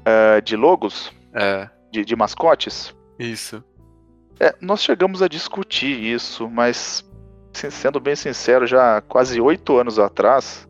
Uh, 0.00 0.40
de 0.42 0.56
logos? 0.56 1.12
É. 1.34 1.68
De, 1.92 2.04
de 2.04 2.16
mascotes? 2.16 2.94
Isso. 3.18 3.62
É, 4.40 4.54
nós 4.60 4.82
chegamos 4.82 5.22
a 5.22 5.28
discutir 5.28 5.98
isso, 5.98 6.48
mas 6.48 7.04
sendo 7.52 7.98
bem 7.98 8.14
sincero, 8.14 8.66
já 8.66 9.00
quase 9.00 9.40
oito 9.40 9.76
anos 9.78 9.98
atrás, 9.98 10.68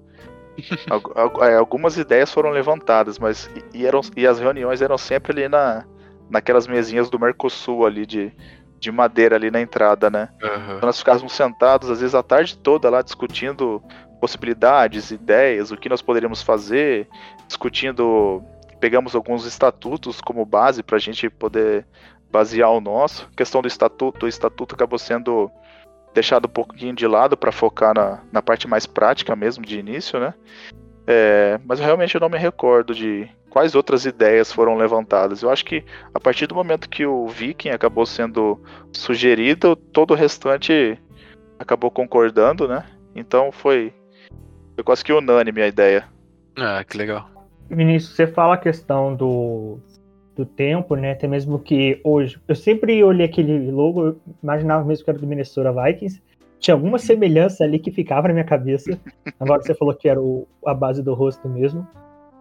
é, 1.46 1.54
algumas 1.54 1.96
ideias 1.98 2.32
foram 2.32 2.50
levantadas, 2.50 3.18
mas 3.18 3.50
e, 3.74 3.86
eram, 3.86 4.00
e 4.16 4.26
as 4.26 4.38
reuniões 4.38 4.80
eram 4.80 4.96
sempre 4.96 5.32
ali 5.32 5.48
na, 5.48 5.84
naquelas 6.30 6.66
mesinhas 6.66 7.10
do 7.10 7.18
Mercosul 7.18 7.84
ali 7.84 8.06
de, 8.06 8.32
de 8.78 8.90
madeira 8.90 9.36
ali 9.36 9.50
na 9.50 9.60
entrada, 9.60 10.08
né? 10.08 10.30
Uhum. 10.42 10.76
Então 10.76 10.86
nós 10.86 10.98
ficávamos 10.98 11.32
sentados, 11.32 11.90
às 11.90 12.00
vezes 12.00 12.14
a 12.14 12.22
tarde 12.22 12.56
toda 12.56 12.88
lá 12.88 13.02
discutindo 13.02 13.82
possibilidades, 14.20 15.10
ideias, 15.10 15.70
o 15.70 15.76
que 15.76 15.88
nós 15.88 16.02
poderíamos 16.02 16.42
fazer, 16.42 17.08
discutindo. 17.46 18.42
Pegamos 18.80 19.14
alguns 19.14 19.44
estatutos 19.44 20.20
como 20.20 20.44
base 20.44 20.82
para 20.82 20.96
a 20.96 21.00
gente 21.00 21.28
poder 21.28 21.84
basear 22.30 22.70
o 22.70 22.80
nosso. 22.80 23.28
A 23.32 23.36
questão 23.36 23.60
do 23.60 23.68
estatuto, 23.68 24.26
o 24.26 24.28
estatuto 24.28 24.74
acabou 24.74 24.98
sendo 24.98 25.50
deixado 26.14 26.46
um 26.46 26.50
pouquinho 26.50 26.94
de 26.94 27.06
lado 27.06 27.36
para 27.36 27.52
focar 27.52 27.94
na, 27.94 28.22
na 28.32 28.42
parte 28.42 28.68
mais 28.68 28.86
prática 28.86 29.34
mesmo 29.36 29.64
de 29.64 29.78
início, 29.78 30.18
né? 30.18 30.34
É, 31.06 31.58
mas 31.64 31.80
realmente 31.80 32.14
eu 32.14 32.20
não 32.20 32.28
me 32.28 32.38
recordo 32.38 32.94
de 32.94 33.28
quais 33.48 33.74
outras 33.74 34.04
ideias 34.04 34.52
foram 34.52 34.76
levantadas. 34.76 35.42
Eu 35.42 35.50
acho 35.50 35.64
que 35.64 35.84
a 36.12 36.20
partir 36.20 36.46
do 36.46 36.54
momento 36.54 36.88
que 36.88 37.06
o 37.06 37.26
Viking 37.26 37.70
acabou 37.70 38.04
sendo 38.04 38.60
sugerido, 38.92 39.74
todo 39.74 40.12
o 40.12 40.14
restante 40.14 40.98
acabou 41.58 41.90
concordando, 41.90 42.68
né? 42.68 42.84
Então 43.14 43.50
foi, 43.50 43.92
foi 44.78 44.84
quase 44.84 45.04
que 45.04 45.12
unânime 45.12 45.60
a 45.60 45.66
ideia. 45.66 46.04
Ah, 46.56 46.84
que 46.84 46.96
legal. 46.96 47.28
Vinícius, 47.68 48.14
você 48.14 48.28
fala 48.28 48.54
a 48.54 48.58
questão 48.58 49.12
do, 49.12 49.80
do 50.36 50.46
tempo, 50.46 50.94
né? 50.94 51.12
Até 51.12 51.26
mesmo 51.26 51.58
que 51.58 52.00
hoje. 52.04 52.40
Eu 52.46 52.54
sempre 52.54 53.02
olhei 53.02 53.26
aquele 53.26 53.72
logo, 53.72 54.06
eu 54.06 54.20
imaginava 54.40 54.84
mesmo 54.84 55.04
que 55.04 55.10
era 55.10 55.18
do 55.18 55.26
Minnesota 55.26 55.72
Vikings. 55.72 56.22
Tinha 56.60 56.76
alguma 56.76 56.92
uhum. 56.92 56.98
semelhança 56.98 57.64
ali 57.64 57.80
que 57.80 57.90
ficava 57.90 58.28
na 58.28 58.34
minha 58.34 58.44
cabeça. 58.44 58.96
Agora 59.40 59.60
você 59.60 59.74
falou 59.74 59.92
que 59.94 60.08
era 60.08 60.20
o, 60.20 60.46
a 60.64 60.72
base 60.72 61.02
do 61.02 61.12
rosto 61.12 61.48
mesmo. 61.48 61.84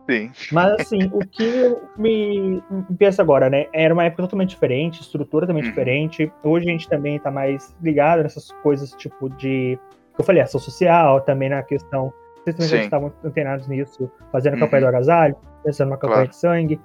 Sim. 0.08 0.32
Mas 0.52 0.80
assim, 0.80 1.10
o 1.12 1.20
que 1.20 1.76
me, 1.98 2.62
me 2.70 2.98
pensa 3.00 3.24
agora, 3.24 3.50
né? 3.50 3.66
Era 3.74 3.94
uma 3.96 4.06
época 4.06 4.24
totalmente 4.24 4.52
diferente, 4.52 5.02
estrutura 5.02 5.48
também 5.48 5.64
uhum. 5.64 5.70
diferente. 5.70 6.32
Hoje 6.44 6.70
a 6.70 6.72
gente 6.72 6.88
também 6.88 7.20
tá 7.20 7.32
mais 7.32 7.76
ligado 7.82 8.22
nessas 8.22 8.52
coisas, 8.62 8.92
tipo, 8.92 9.28
de. 9.28 9.78
Eu 10.18 10.24
falei, 10.24 10.44
ação 10.44 10.60
social, 10.60 11.22
também 11.22 11.50
na 11.50 11.64
questão. 11.64 12.14
Vocês 12.54 12.70
também 12.70 12.86
estavam 12.86 13.14
antenados 13.24 13.68
nisso, 13.68 14.10
fazendo 14.32 14.54
a 14.54 14.56
uhum. 14.56 14.62
campanha 14.62 14.82
do 14.82 14.88
agasalho, 14.88 15.36
pensando 15.64 15.90
numa 15.90 15.98
campanha 15.98 16.22
claro. 16.22 16.30
de 16.30 16.36
sangue. 16.36 16.82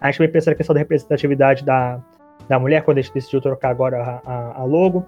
A 0.00 0.06
gente 0.06 0.18
também 0.18 0.32
pensa 0.32 0.50
na 0.50 0.56
questão 0.56 0.74
da 0.74 0.80
representatividade 0.80 1.64
da, 1.64 2.00
da 2.48 2.58
mulher, 2.58 2.82
quando 2.82 2.98
a 2.98 3.00
gente 3.00 3.14
decidiu 3.14 3.40
trocar 3.40 3.70
agora 3.70 4.02
a, 4.02 4.30
a, 4.30 4.60
a 4.60 4.64
logo. 4.64 5.06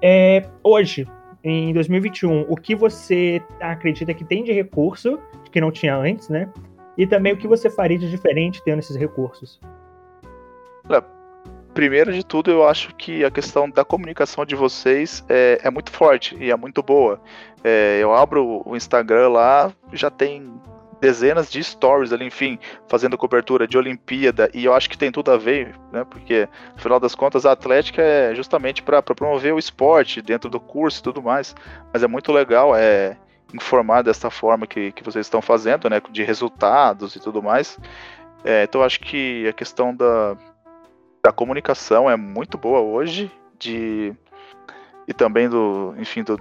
É, 0.00 0.44
hoje, 0.62 1.06
em 1.44 1.72
2021, 1.72 2.46
o 2.48 2.56
que 2.56 2.74
você 2.74 3.42
acredita 3.60 4.14
que 4.14 4.24
tem 4.24 4.42
de 4.42 4.52
recurso, 4.52 5.18
que 5.50 5.60
não 5.60 5.70
tinha 5.70 5.96
antes, 5.96 6.28
né? 6.28 6.48
E 6.96 7.06
também 7.06 7.32
o 7.32 7.36
que 7.36 7.48
você 7.48 7.70
faria 7.70 7.98
de 7.98 8.10
diferente 8.10 8.62
tendo 8.64 8.78
esses 8.78 8.96
recursos? 8.96 9.60
Primeiro 11.74 12.12
de 12.12 12.24
tudo, 12.24 12.50
eu 12.50 12.68
acho 12.68 12.94
que 12.94 13.24
a 13.24 13.30
questão 13.30 13.68
da 13.68 13.82
comunicação 13.82 14.44
de 14.44 14.54
vocês 14.54 15.24
é, 15.26 15.58
é 15.62 15.70
muito 15.70 15.90
forte 15.90 16.36
e 16.38 16.50
é 16.50 16.56
muito 16.56 16.82
boa. 16.82 17.18
É, 17.64 17.98
eu 18.00 18.14
abro 18.14 18.62
o 18.66 18.76
Instagram 18.76 19.30
lá, 19.30 19.72
já 19.90 20.10
tem 20.10 20.52
dezenas 21.00 21.50
de 21.50 21.64
stories 21.64 22.12
ali, 22.12 22.26
enfim, 22.26 22.58
fazendo 22.86 23.18
cobertura 23.18 23.66
de 23.66 23.76
Olimpíada, 23.76 24.50
e 24.54 24.66
eu 24.66 24.74
acho 24.74 24.88
que 24.88 24.96
tem 24.96 25.10
tudo 25.10 25.32
a 25.32 25.36
ver, 25.36 25.74
né? 25.90 26.04
Porque, 26.04 26.46
afinal 26.76 27.00
das 27.00 27.14
contas, 27.14 27.44
a 27.44 27.52
Atlética 27.52 28.00
é 28.02 28.34
justamente 28.34 28.82
para 28.82 29.02
promover 29.02 29.52
o 29.54 29.58
esporte 29.58 30.22
dentro 30.22 30.48
do 30.50 30.60
curso 30.60 31.00
e 31.00 31.02
tudo 31.02 31.20
mais. 31.20 31.56
Mas 31.92 32.02
é 32.02 32.06
muito 32.06 32.30
legal 32.30 32.76
é, 32.76 33.16
informar 33.52 34.02
dessa 34.02 34.30
forma 34.30 34.66
que, 34.66 34.92
que 34.92 35.02
vocês 35.02 35.26
estão 35.26 35.42
fazendo, 35.42 35.90
né? 35.90 36.00
De 36.10 36.22
resultados 36.22 37.16
e 37.16 37.20
tudo 37.20 37.42
mais. 37.42 37.78
É, 38.44 38.62
então, 38.64 38.82
eu 38.82 38.84
acho 38.86 39.00
que 39.00 39.48
a 39.48 39.52
questão 39.52 39.92
da, 39.94 40.36
da 41.24 41.32
comunicação 41.32 42.10
é 42.10 42.16
muito 42.16 42.58
boa 42.58 42.80
hoje, 42.80 43.30
de 43.58 44.12
e 45.06 45.12
também 45.12 45.48
do, 45.48 45.94
enfim, 45.98 46.22
do, 46.22 46.40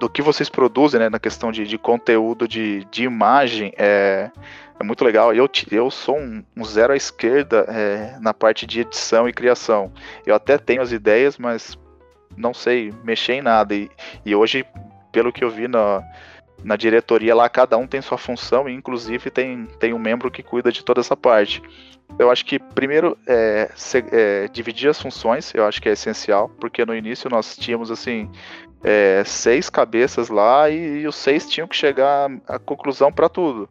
do 0.00 0.08
que 0.08 0.22
vocês 0.22 0.48
produzem, 0.48 0.98
né, 0.98 1.08
na 1.08 1.18
questão 1.18 1.52
de, 1.52 1.66
de 1.66 1.78
conteúdo, 1.78 2.48
de, 2.48 2.84
de 2.90 3.04
imagem, 3.04 3.72
é, 3.76 4.30
é 4.78 4.84
muito 4.84 5.04
legal. 5.04 5.34
Eu, 5.34 5.48
eu 5.70 5.90
sou 5.90 6.18
um, 6.18 6.44
um 6.56 6.64
zero 6.64 6.92
à 6.92 6.96
esquerda 6.96 7.66
é, 7.68 8.18
na 8.20 8.32
parte 8.32 8.66
de 8.66 8.80
edição 8.80 9.28
e 9.28 9.32
criação. 9.32 9.92
Eu 10.24 10.34
até 10.34 10.58
tenho 10.58 10.80
as 10.80 10.90
ideias, 10.90 11.38
mas 11.38 11.78
não 12.36 12.54
sei 12.54 12.92
mexer 13.04 13.34
em 13.34 13.42
nada. 13.42 13.74
E, 13.74 13.90
e 14.24 14.34
hoje, 14.34 14.64
pelo 15.12 15.32
que 15.32 15.44
eu 15.44 15.50
vi 15.50 15.68
na, 15.68 16.02
na 16.64 16.76
diretoria 16.76 17.34
lá, 17.34 17.48
cada 17.48 17.76
um 17.76 17.86
tem 17.86 18.00
sua 18.00 18.18
função 18.18 18.68
e 18.68 18.74
inclusive 18.74 19.30
tem, 19.30 19.66
tem 19.78 19.92
um 19.92 19.98
membro 19.98 20.30
que 20.30 20.42
cuida 20.42 20.70
de 20.70 20.84
toda 20.84 21.00
essa 21.00 21.16
parte. 21.16 21.62
Eu 22.18 22.30
acho 22.30 22.44
que 22.44 22.58
primeiro 22.58 23.16
é, 23.26 23.70
se, 23.76 24.04
é, 24.10 24.48
dividir 24.48 24.90
as 24.90 25.00
funções, 25.00 25.54
eu 25.54 25.64
acho 25.64 25.80
que 25.80 25.88
é 25.88 25.92
essencial, 25.92 26.48
porque 26.60 26.84
no 26.84 26.94
início 26.94 27.30
nós 27.30 27.56
tínhamos 27.56 27.90
assim 27.90 28.28
é, 28.82 29.22
seis 29.24 29.70
cabeças 29.70 30.28
lá 30.28 30.68
e, 30.68 31.02
e, 31.02 31.06
os 31.06 31.16
seis 31.16 31.48
tinham 31.48 31.68
que 31.68 31.76
chegar 31.76 32.30
à 32.46 32.58
conclusão 32.58 33.12
para 33.12 33.28
tudo. 33.28 33.68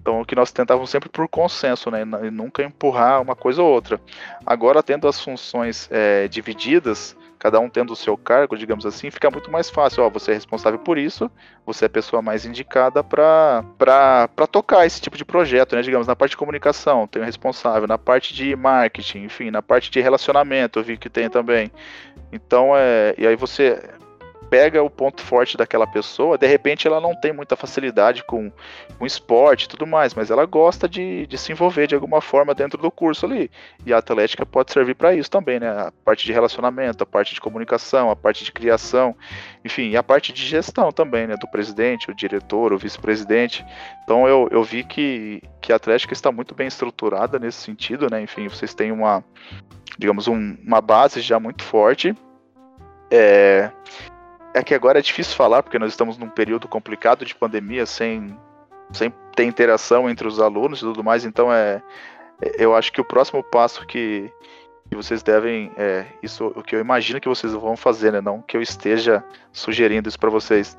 Então, 0.00 0.20
o 0.20 0.24
que 0.24 0.34
nós 0.34 0.52
tentávamos 0.52 0.90
sempre 0.90 1.08
por 1.08 1.28
consenso, 1.28 1.90
né? 1.90 2.02
E 2.24 2.30
nunca 2.30 2.62
empurrar 2.62 3.20
uma 3.20 3.36
coisa 3.36 3.62
ou 3.62 3.68
outra. 3.68 4.00
Agora, 4.46 4.82
tendo 4.82 5.06
as 5.06 5.20
funções 5.20 5.88
é, 5.90 6.28
divididas, 6.28 7.16
cada 7.38 7.60
um 7.60 7.68
tendo 7.70 7.92
o 7.92 7.96
seu 7.96 8.16
cargo, 8.16 8.56
digamos 8.56 8.84
assim, 8.84 9.10
fica 9.10 9.30
muito 9.30 9.50
mais 9.50 9.70
fácil. 9.70 10.02
Ó, 10.02 10.10
você 10.10 10.32
é 10.32 10.34
responsável 10.34 10.78
por 10.78 10.98
isso, 10.98 11.30
você 11.64 11.84
é 11.84 11.86
a 11.86 11.90
pessoa 11.90 12.20
mais 12.20 12.44
indicada 12.44 13.02
para 13.04 13.64
tocar 14.50 14.84
esse 14.86 15.00
tipo 15.00 15.16
de 15.16 15.24
projeto, 15.24 15.76
né? 15.76 15.82
Digamos, 15.82 16.06
na 16.06 16.16
parte 16.16 16.32
de 16.32 16.36
comunicação, 16.36 17.06
tem 17.06 17.22
o 17.22 17.24
responsável, 17.24 17.86
na 17.86 17.98
parte 17.98 18.34
de 18.34 18.56
marketing, 18.56 19.24
enfim, 19.24 19.50
na 19.50 19.62
parte 19.62 19.90
de 19.90 20.00
relacionamento, 20.00 20.78
eu 20.78 20.82
vi 20.82 20.96
que 20.96 21.08
tem 21.08 21.28
também. 21.30 21.70
Então, 22.32 22.72
é, 22.74 23.14
e 23.16 23.26
aí 23.26 23.36
você 23.36 23.82
pega 24.50 24.82
o 24.82 24.90
ponto 24.90 25.20
forte 25.22 25.56
daquela 25.56 25.86
pessoa, 25.86 26.38
de 26.38 26.46
repente 26.46 26.86
ela 26.86 27.00
não 27.00 27.14
tem 27.14 27.32
muita 27.32 27.56
facilidade 27.56 28.24
com, 28.24 28.50
com 28.98 29.06
esporte 29.06 29.64
e 29.64 29.68
tudo 29.68 29.86
mais, 29.86 30.14
mas 30.14 30.30
ela 30.30 30.44
gosta 30.46 30.88
de, 30.88 31.26
de 31.26 31.36
se 31.36 31.52
envolver 31.52 31.86
de 31.86 31.94
alguma 31.94 32.20
forma 32.20 32.54
dentro 32.54 32.80
do 32.80 32.90
curso 32.90 33.26
ali. 33.26 33.50
E 33.84 33.92
a 33.92 33.98
Atlética 33.98 34.46
pode 34.46 34.72
servir 34.72 34.94
para 34.94 35.14
isso 35.14 35.30
também, 35.30 35.60
né? 35.60 35.68
A 35.68 35.92
parte 36.04 36.24
de 36.24 36.32
relacionamento, 36.32 37.02
a 37.02 37.06
parte 37.06 37.34
de 37.34 37.40
comunicação, 37.40 38.10
a 38.10 38.16
parte 38.16 38.44
de 38.44 38.52
criação, 38.52 39.14
enfim, 39.64 39.90
e 39.90 39.96
a 39.96 40.02
parte 40.02 40.32
de 40.32 40.44
gestão 40.44 40.90
também, 40.90 41.26
né? 41.26 41.36
Do 41.36 41.48
presidente, 41.48 42.10
o 42.10 42.14
diretor, 42.14 42.72
o 42.72 42.78
vice-presidente. 42.78 43.64
Então 44.04 44.26
eu, 44.26 44.48
eu 44.50 44.62
vi 44.62 44.82
que, 44.82 45.42
que 45.60 45.72
a 45.72 45.76
Atlética 45.76 46.12
está 46.12 46.32
muito 46.32 46.54
bem 46.54 46.66
estruturada 46.66 47.38
nesse 47.38 47.58
sentido, 47.58 48.08
né? 48.10 48.22
Enfim, 48.22 48.48
vocês 48.48 48.74
têm 48.74 48.92
uma, 48.92 49.22
digamos, 49.98 50.26
um, 50.26 50.56
uma 50.64 50.80
base 50.80 51.20
já 51.20 51.38
muito 51.38 51.62
forte. 51.62 52.14
É, 53.10 53.70
é 54.58 54.62
que 54.62 54.74
agora 54.74 54.98
é 54.98 55.02
difícil 55.02 55.36
falar, 55.36 55.62
porque 55.62 55.78
nós 55.78 55.92
estamos 55.92 56.18
num 56.18 56.28
período 56.28 56.68
complicado 56.68 57.24
de 57.24 57.34
pandemia, 57.34 57.86
sem, 57.86 58.36
sem 58.92 59.12
ter 59.34 59.44
interação 59.44 60.08
entre 60.08 60.26
os 60.26 60.40
alunos 60.40 60.78
e 60.78 60.82
tudo 60.82 61.02
mais, 61.04 61.24
então 61.24 61.52
é. 61.52 61.82
Eu 62.56 62.76
acho 62.76 62.92
que 62.92 63.00
o 63.00 63.04
próximo 63.04 63.42
passo 63.42 63.84
que, 63.84 64.30
que 64.88 64.96
vocês 64.96 65.22
devem. 65.22 65.70
É, 65.76 66.06
isso 66.22 66.46
o 66.56 66.62
que 66.62 66.74
eu 66.74 66.80
imagino 66.80 67.20
que 67.20 67.28
vocês 67.28 67.52
vão 67.52 67.76
fazer, 67.76 68.12
né? 68.12 68.20
Não 68.20 68.40
que 68.40 68.56
eu 68.56 68.62
esteja 68.62 69.22
sugerindo 69.52 70.08
isso 70.08 70.18
para 70.18 70.30
vocês. 70.30 70.78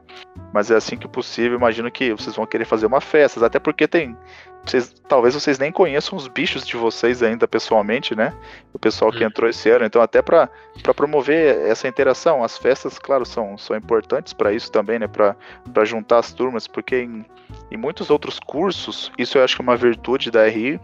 Mas 0.54 0.72
é 0.72 0.76
assim 0.76 0.98
que 0.98 1.08
possível, 1.08 1.58
imagino 1.58 1.92
que 1.92 2.12
vocês 2.14 2.36
vão 2.36 2.46
querer 2.46 2.66
fazer 2.66 2.86
uma 2.86 3.02
festa, 3.02 3.46
até 3.46 3.60
porque 3.60 3.88
tem. 3.88 4.18
Vocês, 4.66 4.94
talvez 5.08 5.34
vocês 5.34 5.58
nem 5.58 5.72
conheçam 5.72 6.18
os 6.18 6.28
bichos 6.28 6.66
de 6.66 6.76
vocês 6.76 7.24
ainda 7.24 7.48
pessoalmente, 7.48 8.16
né? 8.16 8.34
O 8.74 8.80
pessoal 8.80 9.12
que 9.12 9.20
uhum. 9.20 9.28
entrou 9.28 9.50
esse 9.50 9.70
ano. 9.70 9.86
Então, 9.86 10.02
até 10.02 10.22
para 10.22 10.50
promover 10.96 11.68
essa 11.68 11.88
interação, 11.88 12.44
as 12.44 12.58
festas, 12.58 13.00
claro, 13.00 13.26
são, 13.26 13.58
são 13.58 13.76
importantes 13.76 14.34
para 14.34 14.52
isso 14.52 14.72
também, 14.72 15.00
né? 15.00 15.08
Para 15.08 15.86
juntar 15.86 16.20
as 16.20 16.34
turmas, 16.34 16.68
porque 16.68 16.98
em, 16.98 17.26
em 17.72 17.78
muitos 17.78 18.10
outros 18.10 18.40
cursos, 18.40 19.12
isso 19.18 19.38
eu 19.38 19.44
acho 19.44 19.56
que 19.56 19.62
é 19.62 19.64
uma 19.64 19.78
virtude 19.78 20.30
da 20.30 20.46
RI, 20.48 20.80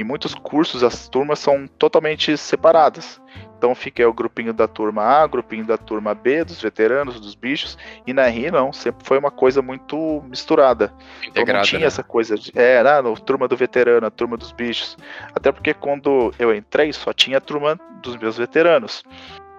em 0.00 0.04
muitos 0.04 0.34
cursos 0.34 0.82
as 0.82 1.08
turmas 1.08 1.38
são 1.38 1.66
totalmente 1.66 2.36
separadas. 2.36 3.20
Então 3.56 3.74
fica 3.74 4.08
o 4.08 4.12
grupinho 4.12 4.54
da 4.54 4.66
turma 4.66 5.02
A, 5.02 5.26
grupinho 5.26 5.66
da 5.66 5.76
turma 5.76 6.14
B, 6.14 6.42
dos 6.44 6.62
veteranos, 6.62 7.20
dos 7.20 7.34
bichos, 7.34 7.76
e 8.06 8.12
na 8.12 8.26
RI 8.26 8.50
não, 8.50 8.72
sempre 8.72 9.06
foi 9.06 9.18
uma 9.18 9.30
coisa 9.30 9.60
muito 9.60 10.24
misturada. 10.26 10.94
Integrada, 11.18 11.40
então 11.40 11.54
não 11.56 11.62
tinha 11.62 11.80
né? 11.80 11.86
essa 11.86 12.02
coisa 12.02 12.36
de, 12.36 12.50
é, 12.54 12.82
né, 12.82 13.02
no, 13.02 13.14
turma 13.20 13.46
do 13.46 13.56
veterano, 13.56 14.06
a 14.06 14.10
turma 14.10 14.36
dos 14.38 14.50
bichos. 14.50 14.96
Até 15.34 15.52
porque 15.52 15.74
quando 15.74 16.32
eu 16.38 16.54
entrei 16.54 16.90
só 16.92 17.12
tinha 17.12 17.36
a 17.36 17.40
turma 17.40 17.78
dos 18.02 18.16
meus 18.16 18.38
veteranos. 18.38 19.04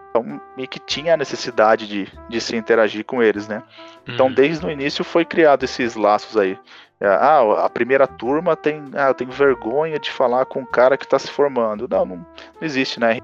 Então, 0.10 0.42
meio 0.58 0.68
que 0.68 0.80
tinha 0.80 1.14
a 1.14 1.18
necessidade 1.18 1.88
de, 1.88 2.12
de 2.28 2.42
se 2.42 2.56
interagir 2.56 3.06
com 3.06 3.24
eles, 3.24 3.48
né? 3.48 3.64
Então, 4.06 4.26
Uhum. 4.26 4.34
desde 4.34 4.66
o 4.66 4.70
início 4.70 5.06
foi 5.06 5.24
criado 5.24 5.64
esses 5.64 5.96
laços 5.96 6.36
aí. 6.36 6.58
É, 7.02 7.08
Ah, 7.08 7.66
a 7.66 7.70
primeira 7.70 8.06
turma 8.08 8.56
tem. 8.56 8.84
Ah, 8.94 9.08
eu 9.10 9.14
tenho 9.14 9.32
vergonha 9.32 10.00
de 10.00 10.12
falar 10.12 10.46
com 10.46 10.60
um 10.60 10.66
cara 10.66 10.98
que 10.98 11.04
está 11.06 11.18
se 11.20 11.30
formando. 11.32 11.88
Não, 11.90 12.06
não, 12.06 12.18
não 12.18 12.26
existe, 12.62 13.00
né? 13.00 13.20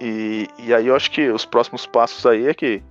E, 0.00 0.48
e 0.58 0.72
aí 0.74 0.86
eu 0.86 0.94
acho 0.96 1.10
que 1.10 1.28
os 1.28 1.44
próximos 1.44 1.86
passos 1.86 2.24
aí 2.26 2.46
é 2.48 2.54
que. 2.54 2.82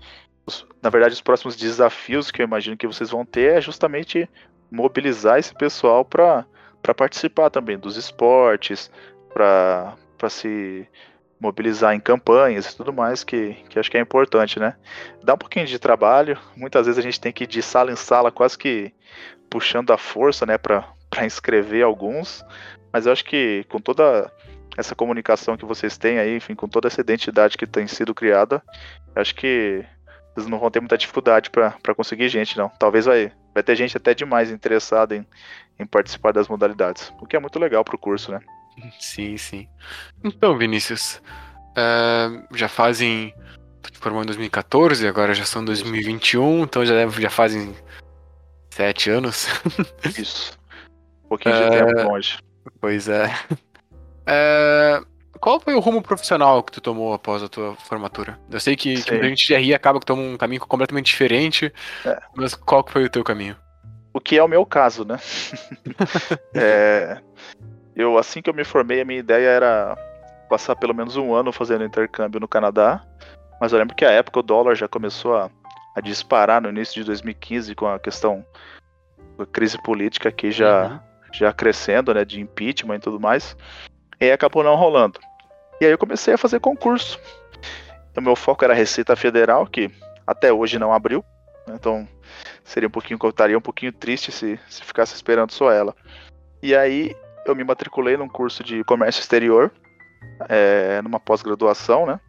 os- 0.46 0.66
na 0.82 0.90
verdade, 0.90 1.14
os 1.14 1.22
próximos 1.22 1.56
desafios 1.56 2.30
que 2.32 2.42
eu 2.42 2.46
imagino 2.46 2.78
que 2.78 2.86
vocês 2.88 3.10
vão 3.10 3.26
ter 3.26 3.54
é 3.58 3.62
justamente 3.62 4.30
mobilizar 4.72 5.40
esse 5.40 5.54
pessoal 5.56 6.06
para 6.06 6.46
participar 6.96 7.50
também 7.50 7.78
dos 7.78 7.98
esportes, 7.98 8.92
para 9.34 9.96
se 10.30 10.88
mobilizar 11.40 11.94
em 11.94 12.00
campanhas 12.00 12.72
e 12.72 12.78
tudo 12.78 12.94
mais, 12.94 13.24
que, 13.24 13.54
que 13.70 13.78
acho 13.80 13.90
que 13.92 13.98
é 13.98 14.02
importante, 14.02 14.60
né? 14.60 14.76
Dá 15.24 15.34
um 15.34 15.38
pouquinho 15.38 15.66
de 15.66 15.78
trabalho, 15.80 16.38
muitas 16.56 16.86
vezes 16.86 16.98
a 17.00 17.02
gente 17.02 17.20
tem 17.20 17.32
que 17.34 17.44
ir 17.44 17.48
de 17.48 17.62
sala 17.62 17.92
em 17.92 17.96
sala, 17.96 18.32
quase 18.32 18.58
que 18.58 18.94
puxando 19.56 19.92
a 19.92 19.98
força, 19.98 20.46
né, 20.46 20.58
para 20.58 20.84
inscrever 21.26 21.82
alguns, 21.82 22.44
mas 22.92 23.06
eu 23.06 23.14
acho 23.14 23.24
que 23.24 23.64
com 23.70 23.80
toda 23.80 24.30
essa 24.76 24.94
comunicação 24.94 25.56
que 25.56 25.64
vocês 25.64 25.98
têm 25.98 26.20
aí, 26.20 26.36
enfim, 26.36 26.54
com 26.54 26.68
toda 26.68 26.90
essa 26.90 27.00
identidade 27.00 27.58
que 27.58 27.66
tem 27.66 27.88
sido 27.88 28.14
criada, 28.14 28.62
acho 29.16 29.34
que 29.34 29.86
vocês 30.34 30.46
não 30.46 30.60
vão 30.60 30.70
ter 30.70 30.82
muita 30.82 30.98
dificuldade 30.98 31.50
para 31.50 31.96
conseguir 31.96 32.28
gente, 32.28 32.58
não. 32.58 32.68
Talvez 32.68 33.06
vai, 33.06 33.32
vai 33.54 33.64
ter 33.64 33.78
gente 33.78 33.96
até 33.96 34.14
demais 34.14 34.52
interessada 34.52 35.16
em, 35.16 35.26
em 35.80 35.86
participar 35.86 36.34
das 36.34 36.50
modalidades, 36.50 37.14
o 37.22 37.26
que 37.26 37.38
é 37.38 37.40
muito 37.40 37.58
legal 37.58 37.86
pro 37.86 37.98
curso, 37.98 38.34
né? 38.34 38.42
Sim, 39.00 39.38
sim. 39.38 39.70
Então, 40.22 40.58
Vinícius, 40.58 41.22
é, 41.78 42.44
já 42.54 42.68
fazem. 42.68 43.34
Tu 43.82 43.90
te 43.94 44.00
formou 44.00 44.22
em 44.22 44.26
2014, 44.26 45.08
agora 45.08 45.34
já 45.34 45.46
são 45.46 45.64
2021, 45.64 46.64
então 46.64 46.86
já, 46.86 47.08
já 47.08 47.30
fazem 47.30 47.74
sete 48.76 49.10
anos. 49.10 49.48
Isso. 50.20 50.58
Um 51.26 51.30
pouquinho 51.30 51.56
de 51.56 51.62
É. 51.64 51.86
tempo 51.86 52.10
longe. 52.10 52.38
Pois 52.82 53.08
é. 53.08 53.32
É, 54.28 55.02
Qual 55.40 55.60
foi 55.60 55.76
o 55.76 55.80
rumo 55.80 56.02
profissional 56.02 56.64
que 56.64 56.72
tu 56.72 56.82
tomou 56.82 57.14
após 57.14 57.44
a 57.44 57.48
tua 57.48 57.76
formatura? 57.76 58.40
Eu 58.50 58.60
sei 58.60 58.76
que, 58.76 58.96
que 58.96 59.02
Sei. 59.04 59.12
muita 59.12 59.30
gente 59.30 59.46
de 59.46 59.54
RI 59.56 59.72
acaba 59.72 60.00
que 60.00 60.06
toma 60.06 60.24
um 60.24 60.36
caminho 60.36 60.62
completamente 60.62 61.06
diferente, 61.06 61.72
É. 62.04 62.20
mas 62.36 62.56
qual 62.56 62.84
que 62.84 62.92
foi 62.92 63.04
o 63.04 63.10
teu 63.10 63.24
caminho? 63.24 63.56
O 64.12 64.20
que 64.20 64.36
é 64.40 64.44
o 64.44 64.48
meu 64.48 64.66
caso, 64.66 65.06
né? 65.06 65.20
É, 66.56 67.20
eu, 67.96 68.18
assim 68.18 68.42
que 68.42 68.50
eu 68.50 68.54
me 68.56 68.64
formei, 68.64 69.02
a 69.02 69.06
minha 69.06 69.20
ideia 69.20 69.48
era 69.48 69.96
passar 70.50 70.76
pelo 70.76 70.96
menos 70.96 71.16
um 71.18 71.36
ano 71.36 71.52
fazendo 71.52 71.84
intercâmbio 71.86 72.40
no 72.40 72.48
Canadá. 72.48 73.04
Mas 73.62 73.72
eu 73.74 73.78
lembro 73.80 73.96
que 73.96 74.06
a 74.06 74.12
época 74.12 74.40
o 74.40 74.44
dólar 74.44 74.74
já 74.76 74.88
começou 74.88 75.36
a, 75.36 75.52
a 75.96 76.02
disparar 76.02 76.62
no 76.62 76.70
início 76.70 76.96
de 76.96 77.04
2015 77.06 77.74
com 77.76 77.88
a 77.88 77.98
questão 78.00 78.46
da 79.38 79.46
crise 79.46 79.82
política 79.82 80.30
aqui 80.30 80.52
já, 80.52 80.88
Uhum. 80.88 81.00
já 81.34 81.54
crescendo, 81.54 82.14
né? 82.14 82.26
De 82.26 82.40
impeachment 82.42 82.96
e 82.98 83.00
tudo 83.00 83.20
mais. 83.20 83.56
E 84.20 84.26
aí 84.26 84.32
acabou 84.32 84.64
não 84.64 84.76
rolando. 84.76 85.20
E 85.80 85.86
aí 85.86 85.92
eu 85.92 85.98
comecei 85.98 86.34
a 86.34 86.38
fazer 86.38 86.60
concurso. 86.60 87.20
O 88.18 88.22
meu 88.22 88.36
foco 88.36 88.64
era 88.64 88.74
Receita 88.74 89.16
Federal, 89.16 89.68
que 89.68 89.92
até 90.26 90.52
hoje 90.52 90.80
não 90.80 90.94
abriu. 90.94 91.24
né, 91.68 91.76
Então 91.76 92.08
seria 92.64 92.88
um 92.88 92.92
pouquinho, 92.92 93.20
eu 93.22 93.30
estaria 93.30 93.58
um 93.58 93.62
pouquinho 93.62 93.92
triste 93.92 94.32
se, 94.32 94.60
se 94.70 94.82
ficasse 94.84 95.14
esperando 95.16 95.52
só 95.52 95.72
ela. 95.72 95.94
E 96.64 96.74
aí 96.76 97.14
eu 97.46 97.54
me 97.56 97.64
matriculei 97.64 98.16
num 98.18 98.30
curso 98.30 98.64
de 98.64 98.84
comércio 98.86 99.20
exterior, 99.20 99.72
é, 100.50 101.02
numa 101.02 101.20
pós-graduação, 101.20 102.06
né? 102.06 102.20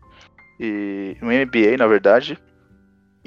E 0.59 1.17
um 1.23 1.29
MBA, 1.31 1.77
na 1.79 1.87
verdade. 1.87 2.37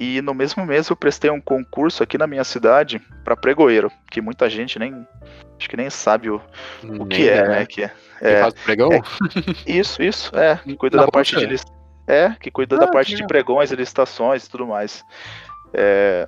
E 0.01 0.21
no 0.21 0.33
mesmo 0.33 0.65
mês 0.65 0.88
eu 0.88 0.95
prestei 0.95 1.29
um 1.29 1.41
concurso 1.41 2.01
aqui 2.01 2.17
na 2.17 2.25
minha 2.25 2.45
cidade 2.45 3.01
para 3.25 3.35
pregoeiro, 3.35 3.91
que 4.09 4.21
muita 4.21 4.49
gente 4.49 4.79
nem 4.79 5.05
acho 5.59 5.67
que 5.69 5.75
nem 5.75 5.89
sabe 5.89 6.29
o, 6.29 6.41
o 6.97 7.05
que 7.05 7.27
é, 7.27 7.45
né? 7.45 7.65
Que 7.65 7.83
é, 7.83 7.91
é, 8.21 8.41
Faz 8.43 8.53
pregão? 8.53 8.89
é. 8.93 9.01
isso, 9.67 10.01
isso, 10.01 10.31
é, 10.33 10.55
que 10.55 10.77
cuida 10.77 10.95
Na 10.95 11.05
da 11.05 11.12
parte 11.12 11.31
de 11.31 11.35
Rocha? 11.35 11.47
lis- 11.49 11.65
é, 12.07 12.29
que 12.39 12.49
cuida 12.49 12.77
Ah, 12.77 12.79
da 12.79 12.88
parte 12.88 13.13
de 13.13 13.27
pregões 13.27 13.71
e 13.71 13.75
licitações 13.75 14.45
e 14.45 14.49
tudo 14.49 14.65
mais. 14.65 15.03
É, 15.73 16.25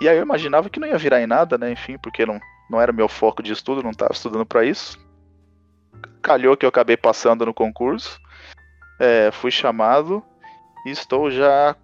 e 0.00 0.08
aí 0.08 0.16
eu 0.16 0.22
imaginava 0.24 0.68
que 0.68 0.80
não 0.80 0.88
ia 0.88 0.98
virar 0.98 1.22
em 1.22 1.26
nada, 1.28 1.56
né? 1.56 1.70
Enfim, 1.70 1.96
porque 2.02 2.26
não, 2.26 2.40
não 2.68 2.80
era 2.80 2.92
meu 2.92 3.08
foco 3.08 3.44
de 3.44 3.52
estudo, 3.52 3.80
não 3.80 3.92
estava 3.92 4.12
estudando 4.12 4.44
para 4.44 4.64
isso. 4.64 4.98
Calhou 6.20 6.56
que 6.56 6.66
eu 6.66 6.68
acabei 6.68 6.96
passando 6.96 7.46
no 7.46 7.54
concurso, 7.54 8.18
é, 8.98 9.30
fui 9.30 9.52
chamado 9.52 10.20
e 10.84 10.90
estou 10.90 11.30
já 11.30 11.76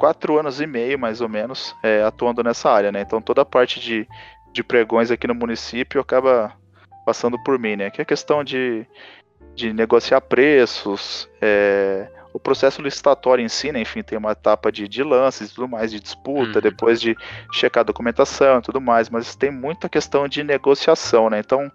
quatro 0.00 0.38
anos 0.38 0.62
e 0.62 0.66
meio, 0.66 0.98
mais 0.98 1.20
ou 1.20 1.28
menos, 1.28 1.76
é, 1.82 2.02
atuando 2.02 2.42
nessa 2.42 2.70
área, 2.70 2.90
né? 2.90 3.02
Então 3.02 3.20
toda 3.20 3.42
a 3.42 3.44
parte 3.44 3.78
de, 3.78 4.08
de 4.50 4.62
pregões 4.64 5.10
aqui 5.10 5.26
no 5.26 5.34
município 5.34 6.00
acaba 6.00 6.52
passando 7.04 7.38
por 7.44 7.58
mim, 7.58 7.76
né? 7.76 7.90
Que 7.90 8.00
é 8.00 8.04
questão 8.04 8.42
de, 8.42 8.86
de 9.54 9.74
negociar 9.74 10.22
preços, 10.22 11.28
é, 11.42 12.08
o 12.32 12.38
processo 12.40 12.80
licitatório 12.80 13.44
em 13.44 13.48
si, 13.48 13.70
né? 13.72 13.80
Enfim, 13.82 14.02
tem 14.02 14.16
uma 14.16 14.32
etapa 14.32 14.72
de, 14.72 14.88
de 14.88 15.02
lances 15.02 15.50
e 15.50 15.54
tudo 15.54 15.68
mais, 15.68 15.90
de 15.90 16.00
disputa, 16.00 16.56
Uhum. 16.58 16.62
depois 16.62 16.98
de 16.98 17.14
checar 17.52 17.82
a 17.82 17.84
documentação 17.84 18.58
e 18.58 18.62
tudo 18.62 18.80
mais, 18.80 19.10
mas 19.10 19.36
tem 19.36 19.50
muita 19.50 19.86
questão 19.86 20.26
de 20.26 20.42
negociação, 20.42 21.28
né? 21.28 21.40
Então, 21.40 21.70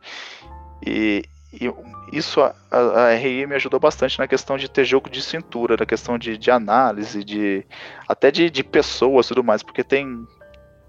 e, 0.86 1.22
e 1.60 2.18
isso 2.18 2.42
a, 2.42 2.56
a, 2.70 3.08
a 3.08 3.14
RI 3.16 3.46
me 3.46 3.56
ajudou 3.56 3.80
bastante 3.80 4.20
na 4.20 4.28
questão 4.28 4.58
de 4.58 4.70
ter 4.70 4.86
jogo 4.86 5.10
de 5.10 5.22
cintura, 5.22 5.76
na 5.78 5.86
questão 5.86 6.18
de, 6.18 6.38
de 6.38 6.52
análise, 6.52 7.24
de 7.24 7.66
até 8.08 8.32
de, 8.32 8.50
de 8.50 8.64
pessoas 8.64 9.26
e 9.26 9.30
tudo 9.30 9.44
mais, 9.44 9.64
porque 9.64 9.84
tem 9.84 10.26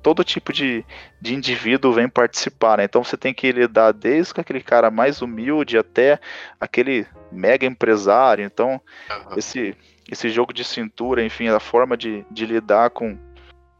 todo 0.02 0.22
tipo 0.22 0.52
de, 0.52 0.84
de 1.20 1.34
indivíduo 1.34 1.92
vem 1.92 2.08
participar, 2.08 2.78
né? 2.78 2.84
Então 2.84 3.02
você 3.02 3.16
tem 3.16 3.34
que 3.34 3.50
lidar 3.50 3.92
desde 3.92 4.32
com 4.32 4.40
aquele 4.40 4.62
cara 4.62 4.88
mais 4.88 5.20
humilde 5.20 5.76
até 5.76 6.20
aquele 6.60 7.04
mega 7.32 7.66
empresário. 7.66 8.44
Então, 8.44 8.80
esse, 9.36 9.76
esse 10.08 10.28
jogo 10.28 10.52
de 10.52 10.62
cintura, 10.62 11.24
enfim, 11.24 11.48
a 11.48 11.58
forma 11.58 11.96
de, 11.96 12.24
de 12.30 12.46
lidar 12.46 12.90
com, 12.90 13.16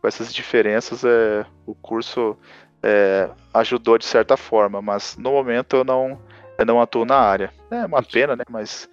com 0.01 0.09
essas 0.09 0.35
diferenças, 0.35 1.05
é, 1.05 1.47
o 1.65 1.77
curso 1.77 2.37
é, 2.83 3.31
ajudou 3.55 3.97
de 3.97 4.05
certa 4.05 4.37
forma, 4.37 4.83
mas 4.83 5.17
no 5.17 5.31
momento 5.31 5.77
eu 5.77 5.85
não, 5.85 6.21
não 6.65 6.81
atuo 6.81 7.05
na 7.05 7.17
área. 7.17 7.53
É 7.71 7.85
uma 7.85 8.03
pena, 8.03 8.35
né? 8.37 8.45
Mas 8.49 8.89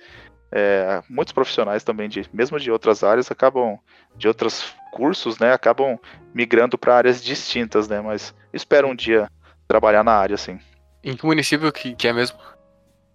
é, 0.52 1.02
muitos 1.10 1.34
profissionais 1.34 1.84
também, 1.84 2.08
de, 2.10 2.30
mesmo 2.34 2.60
de 2.60 2.72
outras 2.72 3.04
áreas, 3.04 3.32
acabam, 3.32 3.80
de 4.16 4.28
outros 4.28 4.74
cursos, 4.92 5.40
né, 5.40 5.52
acabam 5.52 5.98
migrando 6.34 6.78
para 6.78 6.96
áreas 6.96 7.24
distintas, 7.24 7.88
né? 7.88 8.00
Mas 8.02 8.34
espero 8.54 8.88
um 8.88 8.96
dia 8.96 9.28
trabalhar 9.68 10.04
na 10.04 10.14
área, 10.14 10.36
assim. 10.36 10.60
Em 11.04 11.16
que 11.16 11.26
município 11.26 11.72
que, 11.72 11.96
que 11.96 12.08
é 12.08 12.14
mesmo? 12.14 12.38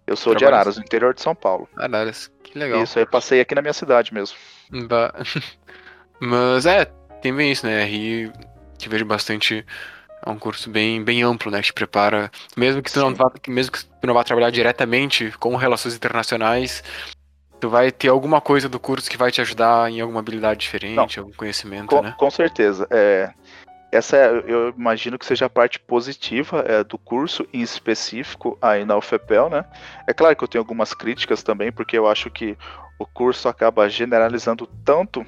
Eu 0.05 0.15
sou 0.15 0.33
de 0.33 0.39
Trabalha- 0.39 0.61
Araras, 0.61 0.77
no 0.77 0.83
interior 0.83 1.13
de 1.13 1.21
São 1.21 1.33
Paulo. 1.35 1.69
Araras. 1.77 2.31
Que 2.43 2.57
legal. 2.57 2.83
Isso, 2.83 2.97
aí 2.99 3.05
passei 3.05 3.39
aqui 3.39 3.53
na 3.55 3.61
minha 3.61 3.73
cidade 3.73 4.13
mesmo. 4.13 4.35
Mas 6.19 6.65
é, 6.65 6.85
tem 7.21 7.33
bem 7.33 7.51
isso, 7.51 7.65
né? 7.65 7.83
RI 7.83 8.31
que 8.77 8.89
vejo 8.89 9.05
bastante. 9.05 9.65
É 10.25 10.29
um 10.29 10.37
curso 10.37 10.69
bem, 10.69 11.03
bem 11.03 11.23
amplo, 11.23 11.51
né? 11.51 11.59
Que 11.59 11.67
te 11.67 11.73
prepara. 11.73 12.31
Mesmo 12.55 12.81
que 12.81 12.91
tu 12.91 12.99
não 12.99 13.13
vá, 13.13 13.31
mesmo 13.47 13.71
que 13.71 13.85
tu 13.85 14.07
não 14.07 14.13
vá 14.13 14.23
trabalhar 14.23 14.49
diretamente 14.49 15.31
com 15.39 15.55
relações 15.55 15.95
internacionais, 15.95 16.83
tu 17.59 17.69
vai 17.69 17.91
ter 17.91 18.09
alguma 18.09 18.41
coisa 18.41 18.67
do 18.67 18.79
curso 18.79 19.09
que 19.09 19.17
vai 19.17 19.31
te 19.31 19.41
ajudar 19.41 19.89
em 19.91 20.01
alguma 20.01 20.19
habilidade 20.19 20.59
diferente, 20.59 21.19
algum 21.19 21.33
conhecimento, 21.33 21.87
Com, 21.87 22.01
né? 22.01 22.15
com 22.17 22.29
certeza. 22.29 22.87
É, 22.89 23.31
essa 23.91 24.17
é, 24.17 24.29
eu 24.47 24.69
imagino 24.77 25.17
que 25.17 25.25
seja 25.25 25.45
a 25.45 25.49
parte 25.49 25.79
positiva 25.79 26.63
é, 26.67 26.83
do 26.83 26.97
curso, 26.97 27.47
em 27.51 27.61
específico 27.61 28.57
aí 28.61 28.85
na 28.85 28.97
UFPEL, 28.97 29.49
né? 29.49 29.65
É 30.07 30.13
claro 30.13 30.35
que 30.35 30.43
eu 30.43 30.47
tenho 30.47 30.61
algumas 30.61 30.93
críticas 30.93 31.43
também, 31.43 31.71
porque 31.71 31.97
eu 31.97 32.07
acho 32.07 32.29
que 32.29 32.57
o 32.99 33.05
curso 33.05 33.47
acaba 33.47 33.89
generalizando 33.89 34.67
tanto 34.83 35.25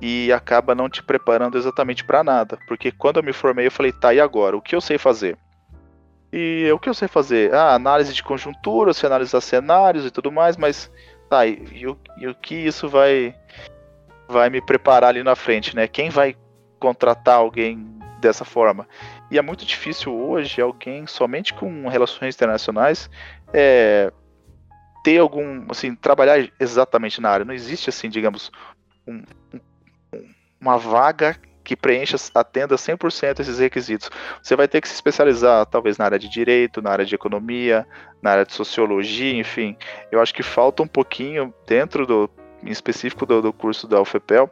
e 0.00 0.32
acaba 0.32 0.74
não 0.74 0.88
te 0.88 1.02
preparando 1.02 1.56
exatamente 1.56 2.04
para 2.04 2.22
nada. 2.22 2.58
Porque 2.66 2.90
quando 2.92 3.18
eu 3.18 3.22
me 3.22 3.32
formei, 3.32 3.66
eu 3.66 3.72
falei, 3.72 3.92
tá, 3.92 4.12
e 4.12 4.20
agora? 4.20 4.56
O 4.56 4.62
que 4.62 4.74
eu 4.74 4.80
sei 4.80 4.98
fazer? 4.98 5.36
E 6.32 6.70
o 6.72 6.78
que 6.78 6.88
eu 6.88 6.94
sei 6.94 7.08
fazer? 7.08 7.54
Ah, 7.54 7.74
análise 7.74 8.12
de 8.12 8.22
conjuntura, 8.22 8.92
se 8.92 9.06
analisar 9.06 9.40
cenários 9.40 10.04
e 10.04 10.10
tudo 10.10 10.30
mais, 10.30 10.56
mas 10.56 10.90
tá, 11.30 11.46
e, 11.46 11.62
e 11.72 11.86
o, 11.86 11.98
e 12.18 12.26
o 12.26 12.34
que 12.34 12.54
isso 12.54 12.88
vai 12.88 13.34
vai 14.28 14.50
me 14.50 14.60
preparar 14.60 15.10
ali 15.10 15.22
na 15.22 15.36
frente, 15.36 15.74
né? 15.76 15.86
Quem 15.86 16.10
vai 16.10 16.36
contratar 16.80 17.36
alguém 17.36 17.86
dessa 18.20 18.44
forma? 18.44 18.86
E 19.30 19.38
é 19.38 19.42
muito 19.42 19.64
difícil 19.64 20.12
hoje 20.14 20.60
alguém 20.60 21.06
somente 21.06 21.54
com 21.54 21.88
relações 21.88 22.34
internacionais 22.34 23.08
é, 23.52 24.12
ter 25.04 25.18
algum, 25.18 25.64
assim, 25.70 25.94
trabalhar 25.94 26.50
exatamente 26.58 27.20
na 27.20 27.30
área. 27.30 27.44
Não 27.44 27.54
existe 27.54 27.88
assim, 27.88 28.08
digamos, 28.10 28.50
um- 29.06 29.22
um- 29.54 29.60
uma 30.66 30.78
vaga 30.78 31.36
que 31.62 31.74
preencha, 31.74 32.16
atenda 32.34 32.76
100% 32.76 33.40
esses 33.40 33.58
requisitos. 33.58 34.08
Você 34.40 34.54
vai 34.54 34.68
ter 34.68 34.80
que 34.80 34.86
se 34.86 34.94
especializar, 34.94 35.66
talvez, 35.66 35.98
na 35.98 36.04
área 36.04 36.18
de 36.18 36.28
direito, 36.28 36.80
na 36.80 36.90
área 36.90 37.04
de 37.04 37.14
economia, 37.14 37.84
na 38.22 38.30
área 38.30 38.44
de 38.44 38.52
sociologia, 38.52 39.34
enfim. 39.34 39.76
Eu 40.12 40.20
acho 40.20 40.32
que 40.32 40.44
falta 40.44 40.82
um 40.82 40.86
pouquinho 40.86 41.52
dentro 41.66 42.06
do 42.06 42.30
em 42.62 42.70
específico 42.70 43.26
do, 43.26 43.42
do 43.42 43.52
curso 43.52 43.86
da 43.86 44.00
UFPEL, 44.00 44.50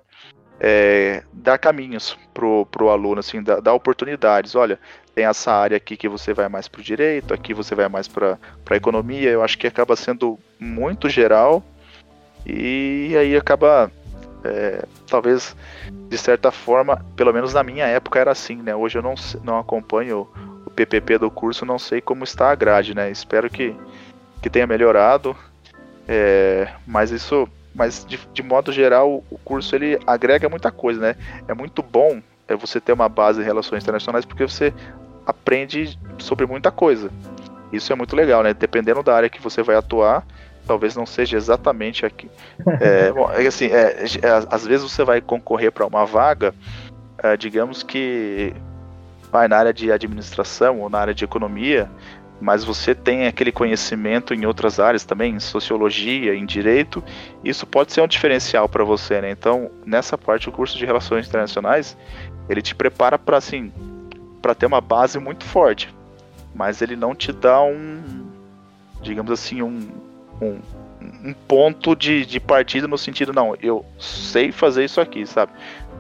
é, 0.61 1.23
dar 1.33 1.59
caminhos 1.59 2.17
pro, 2.33 2.65
pro 2.67 2.89
aluno, 2.89 3.21
assim, 3.21 3.43
dar, 3.43 3.61
dar, 3.61 3.75
oportunidades. 3.75 4.55
Olha, 4.55 4.79
tem 5.15 5.25
essa 5.25 5.53
área 5.53 5.77
aqui 5.77 5.97
que 5.97 6.09
você 6.09 6.33
vai 6.33 6.49
mais 6.49 6.69
pro 6.69 6.83
direito, 6.83 7.35
aqui 7.35 7.53
você 7.53 7.75
vai 7.75 7.89
mais 7.89 8.07
para 8.07 8.39
a 8.71 8.77
economia. 8.77 9.31
Eu 9.31 9.43
acho 9.43 9.59
que 9.59 9.67
acaba 9.67 9.97
sendo 9.97 10.39
muito 10.59 11.09
geral 11.09 11.63
e 12.47 13.15
aí 13.19 13.37
acaba, 13.37 13.91
é, 14.45 14.85
talvez, 15.07 15.57
de 16.09 16.19
certa 16.19 16.53
forma, 16.53 17.05
pelo 17.17 17.33
menos 17.33 17.55
na 17.55 17.63
minha 17.63 17.87
época 17.87 18.19
era 18.19 18.31
assim, 18.31 18.57
né? 18.57 18.75
Hoje 18.77 18.99
eu 18.99 19.03
não, 19.03 19.15
não 19.43 19.59
acompanho 19.59 20.29
o 20.67 20.71
PPP 20.71 21.19
do 21.19 21.31
curso, 21.31 21.65
não 21.65 21.79
sei 21.79 22.01
como 22.01 22.25
está 22.25 22.51
a 22.51 22.55
grade, 22.55 22.95
né? 22.95 23.11
Espero 23.11 23.49
que, 23.49 23.75
que 24.43 24.51
tenha 24.51 24.67
melhorado, 24.67 25.35
é, 26.07 26.69
mas 26.87 27.11
isso 27.11 27.49
mas 27.75 28.05
de, 28.05 28.21
de 28.33 28.41
modo 28.41 28.71
geral 28.71 29.25
o 29.29 29.37
curso 29.39 29.75
ele 29.75 29.99
agrega 30.07 30.49
muita 30.49 30.71
coisa, 30.71 31.01
né? 31.01 31.17
É 31.49 31.55
muito 31.55 31.83
bom 31.83 32.23
é 32.47 32.55
você 32.55 32.81
ter 32.81 32.93
uma 32.93 33.09
base 33.09 33.41
em 33.41 33.45
relações 33.45 33.83
internacionais 33.83 34.25
porque 34.25 34.47
você 34.47 34.73
aprende 35.27 35.99
sobre 36.19 36.47
muita 36.47 36.71
coisa. 36.71 37.11
Isso 37.73 37.93
é 37.93 37.97
muito 37.97 38.15
legal, 38.15 38.43
né? 38.43 38.55
Dependendo 38.55 39.03
da 39.03 39.17
área 39.17 39.31
que 39.31 39.41
você 39.41 39.63
vai 39.63 39.75
atuar, 39.75 40.25
talvez 40.67 40.97
não 40.97 41.07
seja 41.07 41.37
exatamente 41.37 42.05
aqui. 42.05 42.31
É, 42.81 43.11
bom, 43.13 43.31
é 43.31 43.47
assim, 43.47 43.67
é, 43.67 44.05
é, 44.05 44.47
às 44.51 44.67
vezes 44.67 44.91
você 44.91 45.05
vai 45.05 45.21
concorrer 45.21 45.73
para 45.73 45.87
uma 45.87 46.05
vaga, 46.05 46.55
é, 47.19 47.37
digamos 47.37 47.83
que 47.83 48.55
vai 49.31 49.49
na 49.49 49.57
área 49.57 49.73
de 49.73 49.91
administração 49.91 50.81
ou 50.81 50.89
na 50.89 50.99
área 50.99 51.15
de 51.15 51.25
economia, 51.25 51.91
mas 52.41 52.65
você 52.65 52.95
tem 52.95 53.27
aquele 53.27 53.53
conhecimento 53.53 54.35
em 54.35 54.45
outras 54.45 54.79
áreas 54.79 55.05
também, 55.05 55.35
em 55.35 55.41
sociologia, 55.41 56.35
em 56.35 56.45
direito, 56.45 57.03
isso 57.43 57.67
pode 57.67 57.93
ser 57.93 58.01
um 58.03 58.07
diferencial 58.07 58.69
para 58.69 58.85
você, 58.85 59.21
né? 59.21 59.31
Então, 59.31 59.71
nessa 59.87 60.19
parte, 60.19 60.49
o 60.49 60.53
curso 60.53 60.77
de 60.77 60.85
Relações 60.85 61.27
Internacionais, 61.27 61.97
ele 62.49 62.61
te 62.61 62.75
prepara 62.75 63.19
para 63.19 63.39
assim, 63.39 63.73
para 64.43 64.55
ter 64.55 64.67
uma 64.67 64.81
base 64.81 65.19
muito 65.19 65.45
forte, 65.45 65.95
mas 66.55 66.83
ele 66.83 66.97
não 66.97 67.15
te 67.15 67.33
dá 67.33 67.63
um, 67.63 68.27
digamos 69.01 69.33
assim, 69.33 69.63
um, 69.63 69.89
um, 70.41 70.61
um 71.29 71.35
ponto 71.47 71.95
de, 71.95 72.25
de 72.25 72.41
partida 72.41 72.89
no 72.89 72.99
sentido, 72.99 73.33
não, 73.33 73.57
eu 73.63 73.85
sei 73.99 74.53
fazer 74.53 74.85
isso 74.85 75.01
aqui, 75.01 75.27
sabe? 75.27 75.53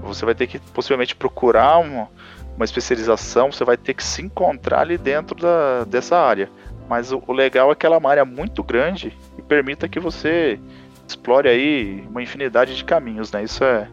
Você 0.02 0.24
vai 0.24 0.34
ter 0.34 0.46
que 0.46 0.58
possivelmente 0.58 1.14
procurar 1.14 1.78
uma 1.78 2.08
uma 2.56 2.64
especialização, 2.64 3.50
você 3.50 3.64
vai 3.64 3.76
ter 3.76 3.94
que 3.94 4.04
se 4.04 4.22
encontrar 4.22 4.80
ali 4.80 4.96
dentro 4.96 5.34
da, 5.34 5.84
dessa 5.84 6.16
área. 6.16 6.48
Mas 6.88 7.12
o, 7.12 7.22
o 7.26 7.32
legal 7.32 7.70
é 7.72 7.74
que 7.74 7.84
ela 7.84 7.96
é 7.96 7.98
uma 7.98 8.10
área 8.10 8.24
muito 8.24 8.62
grande 8.62 9.16
e 9.38 9.42
permita 9.42 9.88
que 9.88 9.98
você 9.98 10.60
explore 11.06 11.48
aí 11.48 12.04
uma 12.08 12.22
infinidade 12.22 12.76
de 12.76 12.84
caminhos, 12.84 13.32
né? 13.32 13.42
Isso 13.42 13.64
é, 13.64 13.88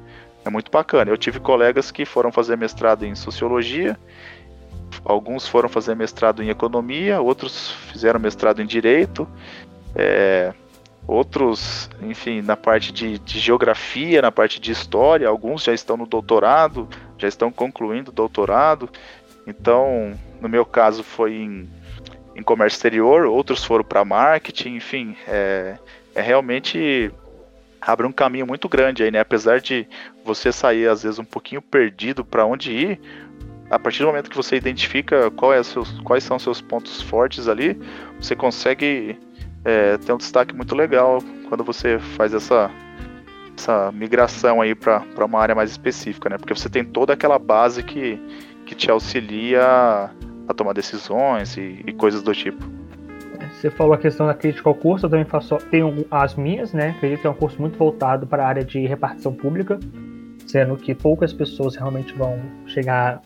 é 0.45 0.49
muito 0.49 0.71
bacana. 0.71 1.09
Eu 1.09 1.17
tive 1.17 1.39
colegas 1.39 1.89
que 1.89 2.05
foram 2.05 2.31
fazer 2.31 2.55
mestrado 2.55 3.03
em 3.03 3.15
sociologia, 3.15 3.97
alguns 5.03 5.47
foram 5.47 5.67
fazer 5.67 5.95
mestrado 5.95 6.43
em 6.43 6.49
economia, 6.49 7.21
outros 7.21 7.71
fizeram 7.91 8.19
mestrado 8.19 8.61
em 8.61 8.65
direito, 8.65 9.27
é, 9.95 10.53
outros, 11.07 11.89
enfim, 12.01 12.41
na 12.41 12.55
parte 12.55 12.91
de, 12.91 13.19
de, 13.19 13.39
geografia, 13.39 14.21
na 14.21 14.31
parte 14.31 14.59
de 14.59 14.71
história, 14.71 15.27
alguns 15.27 15.63
já 15.63 15.73
estão 15.73 15.97
no 15.97 16.05
doutorado, 16.05 16.87
já 17.17 17.27
estão 17.27 17.51
concluindo 17.51 18.11
o 18.11 18.13
doutorado. 18.13 18.89
Então, 19.45 20.17
no 20.39 20.47
meu 20.47 20.65
caso, 20.65 21.03
foi 21.03 21.33
em, 21.33 21.69
em 22.35 22.43
comércio 22.43 22.77
exterior, 22.77 23.25
outros 23.25 23.63
foram 23.63 23.83
para 23.83 24.05
marketing, 24.05 24.75
enfim, 24.75 25.15
é, 25.27 25.77
é 26.15 26.21
realmente 26.21 27.11
abre 27.81 28.05
um 28.05 28.11
caminho 28.11 28.45
muito 28.45 28.69
grande 28.69 29.03
aí, 29.03 29.09
né? 29.09 29.19
Apesar 29.19 29.59
de 29.59 29.87
você 30.23 30.51
sair 30.51 30.87
às 30.87 31.01
vezes 31.01 31.17
um 31.17 31.25
pouquinho 31.25 31.61
perdido 31.61 32.23
para 32.23 32.45
onde 32.45 32.71
ir, 32.71 33.01
a 33.71 33.79
partir 33.79 33.99
do 33.99 34.07
momento 34.07 34.29
que 34.29 34.35
você 34.35 34.55
identifica 34.55 35.31
é 35.55 35.63
seus, 35.63 35.99
quais 36.01 36.23
são 36.23 36.37
seus 36.37 36.61
pontos 36.61 37.01
fortes 37.01 37.47
ali, 37.47 37.79
você 38.19 38.35
consegue 38.35 39.17
é, 39.63 39.97
ter 39.97 40.13
um 40.13 40.17
destaque 40.17 40.55
muito 40.55 40.75
legal 40.75 41.19
quando 41.47 41.63
você 41.63 41.99
faz 41.99 42.33
essa 42.33 42.71
essa 43.57 43.91
migração 43.91 44.61
aí 44.61 44.73
para 44.73 45.03
uma 45.23 45.39
área 45.39 45.53
mais 45.53 45.69
específica, 45.71 46.29
né? 46.29 46.37
Porque 46.37 46.53
você 46.53 46.69
tem 46.69 46.83
toda 46.83 47.13
aquela 47.13 47.37
base 47.37 47.83
que, 47.83 48.19
que 48.65 48.73
te 48.73 48.89
auxilia 48.89 49.61
a 50.47 50.53
tomar 50.55 50.73
decisões 50.73 51.57
e, 51.57 51.83
e 51.85 51.93
coisas 51.93 52.23
do 52.23 52.33
tipo. 52.33 52.63
Você 53.53 53.69
falou 53.69 53.93
a 53.93 53.97
questão 53.97 54.25
da 54.25 54.33
crítica 54.33 54.69
ao 54.69 54.75
curso, 54.75 55.05
eu 55.05 55.09
também 55.09 55.25
faço, 55.25 55.57
tenho 55.69 56.05
as 56.09 56.35
minhas, 56.35 56.73
né? 56.73 56.95
Acredito 56.97 57.21
que 57.21 57.27
é 57.27 57.29
um 57.29 57.35
curso 57.35 57.61
muito 57.61 57.77
voltado 57.77 58.25
para 58.25 58.43
a 58.43 58.47
área 58.47 58.63
de 58.63 58.85
repartição 58.87 59.33
pública, 59.33 59.79
sendo 60.47 60.75
que 60.77 60.95
poucas 60.95 61.31
pessoas 61.31 61.75
realmente 61.75 62.13
vão 62.13 62.39
chegar. 62.65 63.21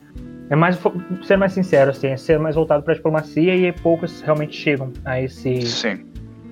É 0.49 0.55
mais, 0.55 0.77
ser 1.23 1.37
mais 1.37 1.53
sincero, 1.53 1.91
assim, 1.91 2.07
é 2.07 2.17
ser 2.17 2.37
mais 2.37 2.55
voltado 2.55 2.83
para 2.83 2.93
a 2.93 2.95
diplomacia 2.95 3.55
e 3.55 3.71
poucas 3.71 4.21
realmente 4.21 4.55
chegam 4.55 4.91
a 5.03 5.21
esse. 5.21 5.61
Sim. 5.61 6.05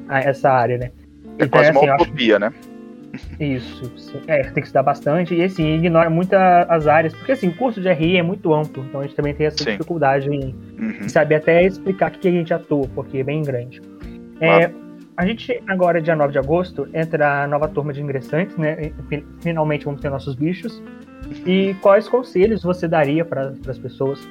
Essa 0.09 0.49
área, 0.49 0.77
né? 0.77 0.91
É 1.37 1.45
então, 1.45 1.49
quase 1.49 1.69
assim, 1.69 1.79
uma 1.79 1.95
utopia, 1.95 2.37
acho... 2.37 2.45
né? 2.45 2.53
Isso, 3.39 3.91
sim. 3.95 4.21
é, 4.25 4.41
tem 4.41 4.53
que 4.53 4.61
estudar 4.61 4.81
bastante 4.81 5.35
e 5.35 5.43
assim, 5.43 5.75
ignora 5.75 6.09
muito 6.09 6.33
as 6.33 6.87
áreas, 6.87 7.13
porque 7.13 7.33
assim, 7.33 7.49
o 7.49 7.55
curso 7.55 7.79
de 7.79 7.91
RI 7.93 8.17
é 8.17 8.23
muito 8.23 8.51
amplo, 8.51 8.83
então 8.83 9.01
a 9.01 9.03
gente 9.03 9.15
também 9.15 9.35
tem 9.35 9.45
essa 9.45 9.57
sim. 9.57 9.71
dificuldade 9.71 10.27
em, 10.29 10.55
uhum. 10.79 11.07
saber 11.07 11.35
até 11.35 11.63
explicar 11.63 12.09
o 12.09 12.17
que 12.17 12.27
a 12.27 12.31
gente 12.31 12.51
atua, 12.51 12.87
porque 12.95 13.19
é 13.19 13.23
bem 13.23 13.43
grande. 13.43 13.79
É, 14.41 14.71
a 15.15 15.25
gente 15.27 15.61
agora, 15.67 16.01
dia 16.01 16.15
9 16.15 16.31
de 16.31 16.39
agosto, 16.39 16.87
entra 16.91 17.43
a 17.43 17.47
nova 17.47 17.67
turma 17.67 17.93
de 17.93 18.01
ingressantes, 18.01 18.57
né? 18.57 18.91
Finalmente 19.41 19.85
vamos 19.85 20.01
ter 20.01 20.09
nossos 20.09 20.33
bichos. 20.33 20.81
E 21.45 21.75
quais 21.81 22.09
conselhos 22.09 22.63
você 22.63 22.87
daria 22.87 23.23
para 23.23 23.53
as 23.67 23.77
pessoas? 23.77 24.27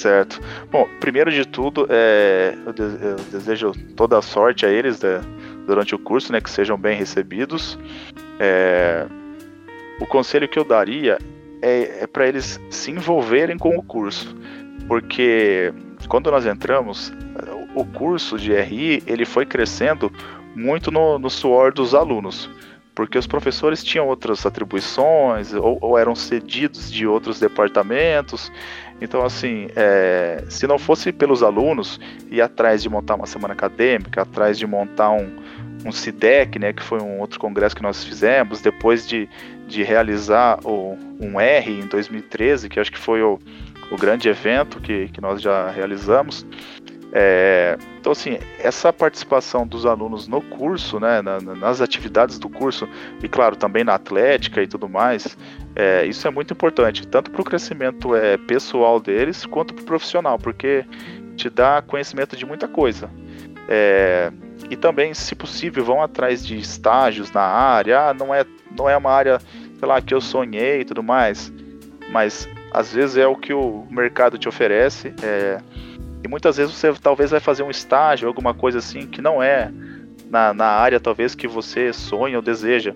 Certo. 0.00 0.40
Bom, 0.70 0.88
primeiro 0.98 1.30
de 1.30 1.46
tudo, 1.46 1.86
é, 1.90 2.54
eu, 2.64 2.72
desejo 3.30 3.72
toda 3.94 4.16
a 4.16 4.22
sorte 4.22 4.64
a 4.64 4.70
eles 4.70 4.98
da, 4.98 5.20
durante 5.66 5.94
o 5.94 5.98
curso, 5.98 6.32
né, 6.32 6.40
que 6.40 6.48
sejam 6.48 6.78
bem 6.78 6.96
recebidos. 6.96 7.78
É, 8.38 9.06
o 10.00 10.06
conselho 10.06 10.48
que 10.48 10.58
eu 10.58 10.64
daria 10.64 11.18
é, 11.60 12.04
é 12.04 12.06
para 12.06 12.26
eles 12.26 12.58
se 12.70 12.90
envolverem 12.90 13.58
com 13.58 13.76
o 13.76 13.82
curso, 13.82 14.34
porque 14.88 15.70
quando 16.08 16.30
nós 16.30 16.46
entramos, 16.46 17.12
o 17.74 17.84
curso 17.84 18.38
de 18.38 18.58
RI 18.58 19.02
ele 19.06 19.26
foi 19.26 19.44
crescendo 19.44 20.10
muito 20.56 20.90
no, 20.90 21.18
no 21.18 21.28
suor 21.28 21.74
dos 21.74 21.94
alunos 21.94 22.48
porque 23.00 23.16
os 23.16 23.26
professores 23.26 23.82
tinham 23.82 24.06
outras 24.08 24.44
atribuições 24.44 25.54
ou, 25.54 25.78
ou 25.80 25.96
eram 25.96 26.14
cedidos 26.14 26.92
de 26.92 27.06
outros 27.06 27.40
departamentos. 27.40 28.52
Então, 29.00 29.24
assim, 29.24 29.68
é, 29.74 30.44
se 30.48 30.66
não 30.66 30.78
fosse 30.78 31.12
pelos 31.12 31.42
alunos 31.42 31.98
ir 32.30 32.40
atrás 32.40 32.82
de 32.82 32.88
montar 32.88 33.14
uma 33.14 33.26
semana 33.26 33.54
acadêmica, 33.54 34.22
atrás 34.22 34.58
de 34.58 34.66
montar 34.66 35.10
um, 35.10 35.30
um 35.84 35.90
CIDEC, 35.90 36.58
né, 36.58 36.72
que 36.72 36.82
foi 36.82 37.00
um 37.00 37.18
outro 37.18 37.40
congresso 37.40 37.74
que 37.74 37.82
nós 37.82 38.04
fizemos, 38.04 38.60
depois 38.60 39.06
de, 39.08 39.28
de 39.66 39.82
realizar 39.82 40.58
o, 40.64 40.98
um 41.18 41.40
R 41.40 41.72
em 41.72 41.86
2013, 41.86 42.68
que 42.68 42.78
acho 42.78 42.92
que 42.92 42.98
foi 42.98 43.22
o, 43.22 43.38
o 43.90 43.96
grande 43.96 44.28
evento 44.28 44.80
que, 44.80 45.08
que 45.08 45.20
nós 45.20 45.40
já 45.40 45.70
realizamos. 45.70 46.46
É, 47.12 47.76
então, 47.98 48.12
assim, 48.12 48.38
essa 48.58 48.92
participação 48.92 49.66
dos 49.66 49.84
alunos 49.84 50.28
no 50.28 50.40
curso, 50.40 51.00
né, 51.00 51.20
na, 51.20 51.40
nas 51.40 51.80
atividades 51.80 52.38
do 52.38 52.48
curso, 52.48 52.88
e 53.22 53.28
claro, 53.28 53.56
também 53.56 53.82
na 53.82 53.94
atlética 53.94 54.62
e 54.62 54.66
tudo 54.66 54.88
mais, 54.88 55.36
é, 55.74 56.04
isso 56.04 56.26
é 56.26 56.30
muito 56.30 56.52
importante, 56.52 57.06
tanto 57.06 57.30
para 57.30 57.40
o 57.40 57.44
crescimento 57.44 58.14
é, 58.14 58.36
pessoal 58.36 59.00
deles, 59.00 59.46
quanto 59.46 59.74
para 59.74 59.82
o 59.82 59.86
profissional, 59.86 60.38
porque 60.38 60.84
te 61.36 61.48
dá 61.48 61.82
conhecimento 61.82 62.36
de 62.36 62.44
muita 62.44 62.66
coisa. 62.66 63.10
É, 63.68 64.32
e 64.68 64.76
também, 64.76 65.14
se 65.14 65.34
possível, 65.34 65.84
vão 65.84 66.02
atrás 66.02 66.44
de 66.44 66.56
estágios 66.58 67.30
na 67.32 67.42
área. 67.42 68.08
Ah, 68.08 68.14
não 68.14 68.34
é, 68.34 68.44
não 68.76 68.88
é 68.88 68.96
uma 68.96 69.10
área, 69.10 69.38
sei 69.78 69.88
lá, 69.88 70.00
que 70.00 70.12
eu 70.12 70.20
sonhei 70.20 70.80
e 70.80 70.84
tudo 70.84 71.02
mais, 71.02 71.52
mas 72.10 72.48
às 72.72 72.92
vezes 72.92 73.16
é 73.16 73.26
o 73.26 73.36
que 73.36 73.52
o 73.52 73.86
mercado 73.90 74.36
te 74.38 74.48
oferece. 74.48 75.14
É, 75.22 75.60
e 76.22 76.28
muitas 76.28 76.56
vezes 76.56 76.74
você 76.74 76.92
talvez 76.94 77.30
vai 77.30 77.40
fazer 77.40 77.62
um 77.62 77.70
estágio, 77.70 78.28
alguma 78.28 78.52
coisa 78.52 78.78
assim, 78.78 79.06
que 79.06 79.22
não 79.22 79.42
é 79.42 79.72
na, 80.28 80.52
na 80.52 80.66
área 80.66 81.00
talvez 81.00 81.34
que 81.34 81.48
você 81.48 81.92
sonha 81.92 82.36
ou 82.36 82.42
deseja. 82.42 82.94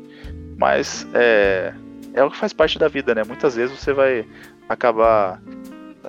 Mas 0.56 1.06
é, 1.14 1.72
é 2.14 2.22
o 2.24 2.30
que 2.30 2.36
faz 2.36 2.52
parte 2.52 2.78
da 2.78 2.88
vida, 2.88 3.14
né? 3.14 3.22
Muitas 3.26 3.56
vezes 3.56 3.78
você 3.78 3.92
vai 3.92 4.26
acabar 4.68 5.42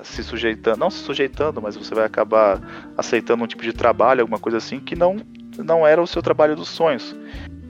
se 0.03 0.24
sujeitando, 0.24 0.78
não 0.78 0.89
se 0.89 0.99
sujeitando, 0.99 1.62
mas 1.62 1.76
você 1.76 1.93
vai 1.93 2.06
acabar 2.06 2.62
aceitando 2.95 3.43
um 3.43 3.47
tipo 3.47 3.64
de 3.64 3.74
trabalho, 3.74 4.22
alguma 4.22 4.39
coisa 4.39 4.58
assim, 4.58 4.80
que 4.80 4.95
não, 4.95 5.18
não 5.58 5.86
era 5.86 6.01
o 6.01 6.08
seu 6.08 6.22
trabalho 6.22 6.56
dos 6.56 6.70
sonhos. 6.70 7.16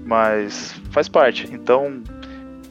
Mas 0.06 0.76
faz 0.92 1.08
parte. 1.08 1.48
Então, 1.52 2.04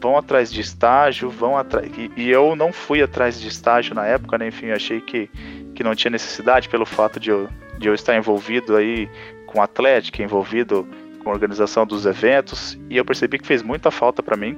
vão 0.01 0.17
atrás 0.19 0.53
de 0.53 0.61
estágio, 0.61 1.31
vão 1.31 1.57
atrás. 1.57 1.91
E, 1.97 2.11
e, 2.17 2.31
eu 2.31 2.55
não 2.55 2.73
fui 2.73 3.03
atrás 3.03 3.41
de 3.41 3.49
estágio 3.49 3.95
na 3.95 4.07
época, 4.07 4.37
né? 4.39 4.49
Enfim, 4.49 4.71
achei 4.71 5.01
que 5.01 5.31
que 5.75 5.83
não 5.83 5.95
tinha 5.95 6.11
necessidade 6.11 6.69
pelo 6.69 6.87
fato 6.87 7.21
de 7.21 7.31
eu, 7.31 7.49
de 7.79 7.89
eu 7.89 7.95
estar 7.95 8.17
envolvido 8.17 8.77
aí 8.77 9.11
com 9.47 9.61
atlética, 9.61 10.23
envolvido 10.23 10.89
com 11.25 11.31
a 11.31 11.33
organização 11.33 11.87
dos 11.87 12.05
eventos, 12.05 12.79
e 12.91 12.99
eu 12.99 13.05
percebi 13.05 13.39
que 13.39 13.47
fez 13.47 13.63
muita 13.63 13.91
falta 13.91 14.23
para 14.23 14.37
mim. 14.37 14.57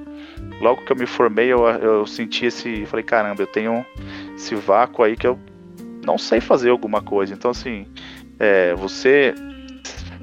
Logo 0.61 0.83
que 0.83 0.91
eu 0.91 0.97
me 0.97 1.05
formei, 1.05 1.47
eu, 1.47 1.65
eu 1.65 2.05
senti 2.05 2.45
esse. 2.45 2.85
Falei, 2.85 3.03
caramba, 3.03 3.41
eu 3.41 3.47
tenho 3.47 3.85
esse 4.35 4.53
vácuo 4.53 5.03
aí 5.03 5.15
que 5.15 5.25
eu 5.25 5.39
não 6.05 6.17
sei 6.17 6.41
fazer 6.41 6.69
alguma 6.69 7.01
coisa. 7.01 7.33
Então, 7.33 7.51
assim, 7.51 7.87
é, 8.37 8.75
você 8.75 9.33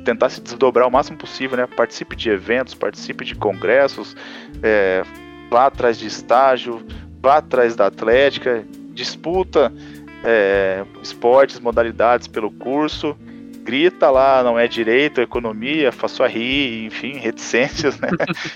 tentar 0.04 0.28
se 0.28 0.40
desdobrar 0.40 0.86
o 0.86 0.90
máximo 0.90 1.16
possível, 1.16 1.56
né? 1.56 1.66
Participe 1.66 2.14
de 2.14 2.28
eventos, 2.28 2.74
participe 2.74 3.24
de 3.24 3.34
congressos, 3.34 4.14
é, 4.62 5.02
vá 5.50 5.66
atrás 5.66 5.98
de 5.98 6.06
estágio, 6.06 6.84
vá 7.22 7.38
atrás 7.38 7.74
da 7.74 7.86
atlética, 7.86 8.66
disputa 8.92 9.72
é, 10.24 10.84
esportes, 11.02 11.58
modalidades 11.60 12.26
pelo 12.26 12.50
curso, 12.50 13.16
grita 13.64 14.10
lá, 14.10 14.42
não 14.42 14.58
é 14.58 14.68
direito, 14.68 15.20
economia, 15.20 15.90
faço 15.90 16.22
a 16.22 16.28
rir, 16.28 16.84
enfim, 16.84 17.14
reticências, 17.14 17.98
né? 17.98 18.08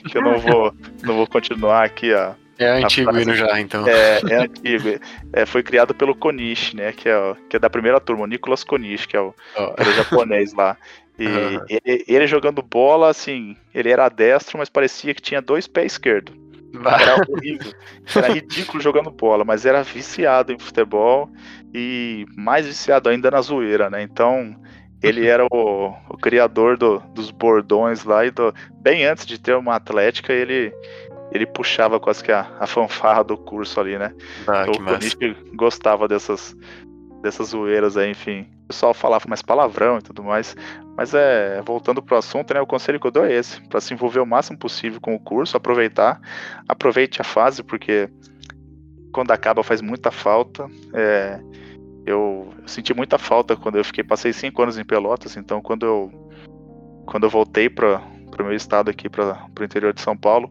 que 0.09 0.17
eu 0.17 0.23
não 0.23 0.39
vou, 0.39 0.73
não 1.03 1.17
vou 1.17 1.27
continuar 1.27 1.85
aqui 1.85 2.13
a. 2.13 2.37
É 2.59 2.71
antigo 2.71 3.17
hino 3.17 3.35
já, 3.37 3.61
então. 3.61 3.87
É, 3.87 4.21
é 4.29 4.37
antigo. 4.43 5.01
É, 5.33 5.47
foi 5.47 5.63
criado 5.63 5.95
pelo 5.95 6.15
Konishi, 6.15 6.75
né? 6.77 6.93
Que 6.93 7.09
é, 7.09 7.37
que 7.49 7.57
é 7.57 7.59
da 7.59 7.71
primeira 7.71 8.01
turma, 8.01 8.25
o 8.25 8.27
Nicolas 8.27 8.65
Konishi, 8.65 9.07
que 9.07 9.17
é 9.17 9.21
o, 9.21 9.33
oh. 9.57 9.75
que 9.75 9.83
é 9.83 9.87
o 9.87 9.93
japonês 9.93 10.53
lá. 10.53 10.77
E 11.17 11.27
uhum. 11.27 11.65
ele, 11.69 12.05
ele, 12.07 12.27
jogando 12.27 12.61
bola, 12.61 13.11
assim, 13.11 13.57
ele 13.73 13.91
era 13.91 14.09
destro, 14.09 14.59
mas 14.59 14.69
parecia 14.69 15.15
que 15.15 15.23
tinha 15.23 15.41
dois 15.41 15.69
pés 15.69 15.93
esquerdos. 15.93 16.35
Era 16.75 17.17
horrível. 17.29 17.73
Era 18.15 18.29
ridículo 18.29 18.83
jogando 18.83 19.11
bola, 19.11 19.45
mas 19.45 19.65
era 19.65 19.83
viciado 19.83 20.53
em 20.53 20.59
futebol 20.59 21.31
e 21.73 22.27
mais 22.37 22.67
viciado 22.67 23.09
ainda 23.09 23.31
na 23.31 23.41
zoeira, 23.41 23.89
né? 23.89 24.03
Então, 24.03 24.55
ele 25.03 25.27
era 25.27 25.45
o, 25.45 25.95
o 26.09 26.17
criador 26.17 26.77
do, 26.77 26.99
dos 27.15 27.31
bordões 27.31 28.05
lá 28.05 28.25
e 28.27 28.31
do, 28.31 28.53
bem 28.81 29.05
antes 29.05 29.27
de 29.27 29.39
ter 29.39 29.55
uma 29.55 29.77
atlética, 29.77 30.33
ele 30.33 30.73
ele 31.31 31.45
puxava 31.45 32.01
quase 32.01 32.25
que 32.25 32.33
a, 32.33 32.51
a 32.59 32.67
fanfarra 32.67 33.23
do 33.23 33.37
curso 33.37 33.79
ali, 33.79 33.99
né? 33.99 34.15
Ah, 34.47 34.65
então, 34.67 34.83
o 34.83 34.85
Konishi 34.85 35.37
gostava 35.55 36.09
dessas 36.09 36.57
dessas 37.23 37.49
zoeiras 37.49 37.97
aí, 37.97 38.11
enfim. 38.11 38.47
O 38.65 38.69
pessoal 38.69 38.95
falava 38.95 39.25
mais 39.29 39.43
palavrão 39.43 39.99
e 39.99 40.03
tudo 40.03 40.23
mais. 40.23 40.57
Mas 40.97 41.15
é, 41.15 41.61
voltando 41.63 42.03
pro 42.03 42.17
assunto, 42.17 42.55
né, 42.55 42.61
o 42.61 42.67
conselho 42.67 42.99
que 42.99 43.07
eu 43.07 43.11
dou 43.11 43.25
é 43.25 43.33
esse, 43.33 43.61
para 43.69 43.81
se 43.81 43.93
envolver 43.93 44.21
o 44.21 44.27
máximo 44.27 44.59
possível 44.59 45.01
com 45.01 45.15
o 45.15 45.21
curso, 45.21 45.57
aproveitar, 45.57 46.21
aproveite 46.69 47.21
a 47.21 47.25
fase, 47.25 47.63
porque 47.63 48.09
quando 49.13 49.31
acaba 49.33 49.63
faz 49.63 49.81
muita 49.81 50.11
falta. 50.11 50.67
É, 50.95 51.41
eu, 52.09 52.53
senti 52.67 52.95
muita 52.95 53.19
falta 53.19 53.57
quando 53.57 53.77
eu 53.77 53.85
fiquei, 53.85 54.03
passei 54.03 54.33
cinco 54.33 54.63
anos 54.63 54.79
em 54.79 54.85
Pelotas, 54.85 55.37
então 55.37 55.61
quando 55.61 55.85
eu 55.85 56.29
quando 57.07 57.25
eu 57.25 57.31
voltei 57.31 57.71
para 57.71 58.03
o 58.39 58.45
meu 58.45 58.53
estado 58.53 58.91
aqui, 58.91 59.09
para 59.09 59.49
o 59.59 59.65
interior 59.65 59.95
de 59.95 60.01
São 60.03 60.15
Paulo, 60.15 60.47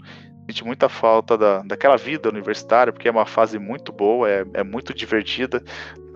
senti 0.48 0.64
muita 0.66 0.90
falta 0.90 1.38
da, 1.38 1.62
daquela 1.62 1.98
vida 1.98 2.30
universitária, 2.30 2.92
porque 2.92 3.08
é 3.08 3.12
uma 3.12 3.28
fase 3.28 3.60
muito 3.60 3.92
boa, 3.92 4.28
é, 4.28 4.44
é 4.56 4.64
muito 4.64 4.92
divertida. 4.92 5.64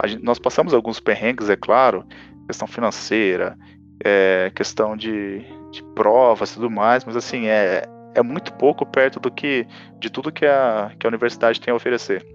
Gente, 0.05 0.23
nós 0.23 0.39
passamos 0.39 0.73
alguns 0.73 0.99
perrengues, 0.99 1.47
é 1.47 1.55
claro, 1.55 2.03
questão 2.47 2.67
financeira, 2.67 3.55
é, 4.03 4.51
questão 4.55 4.97
de, 4.97 5.45
de 5.71 5.83
provas 5.93 6.51
e 6.51 6.53
tudo 6.55 6.71
mais, 6.71 7.05
mas 7.05 7.15
assim, 7.15 7.45
é, 7.45 7.83
é 8.15 8.23
muito 8.23 8.51
pouco 8.53 8.83
perto 8.83 9.19
do 9.19 9.29
que 9.29 9.67
de 9.99 10.09
tudo 10.09 10.31
que 10.31 10.45
a, 10.45 10.91
que 10.99 11.05
a 11.05 11.09
universidade 11.09 11.61
tem 11.61 11.71
a 11.71 11.75
oferecer. 11.75 12.25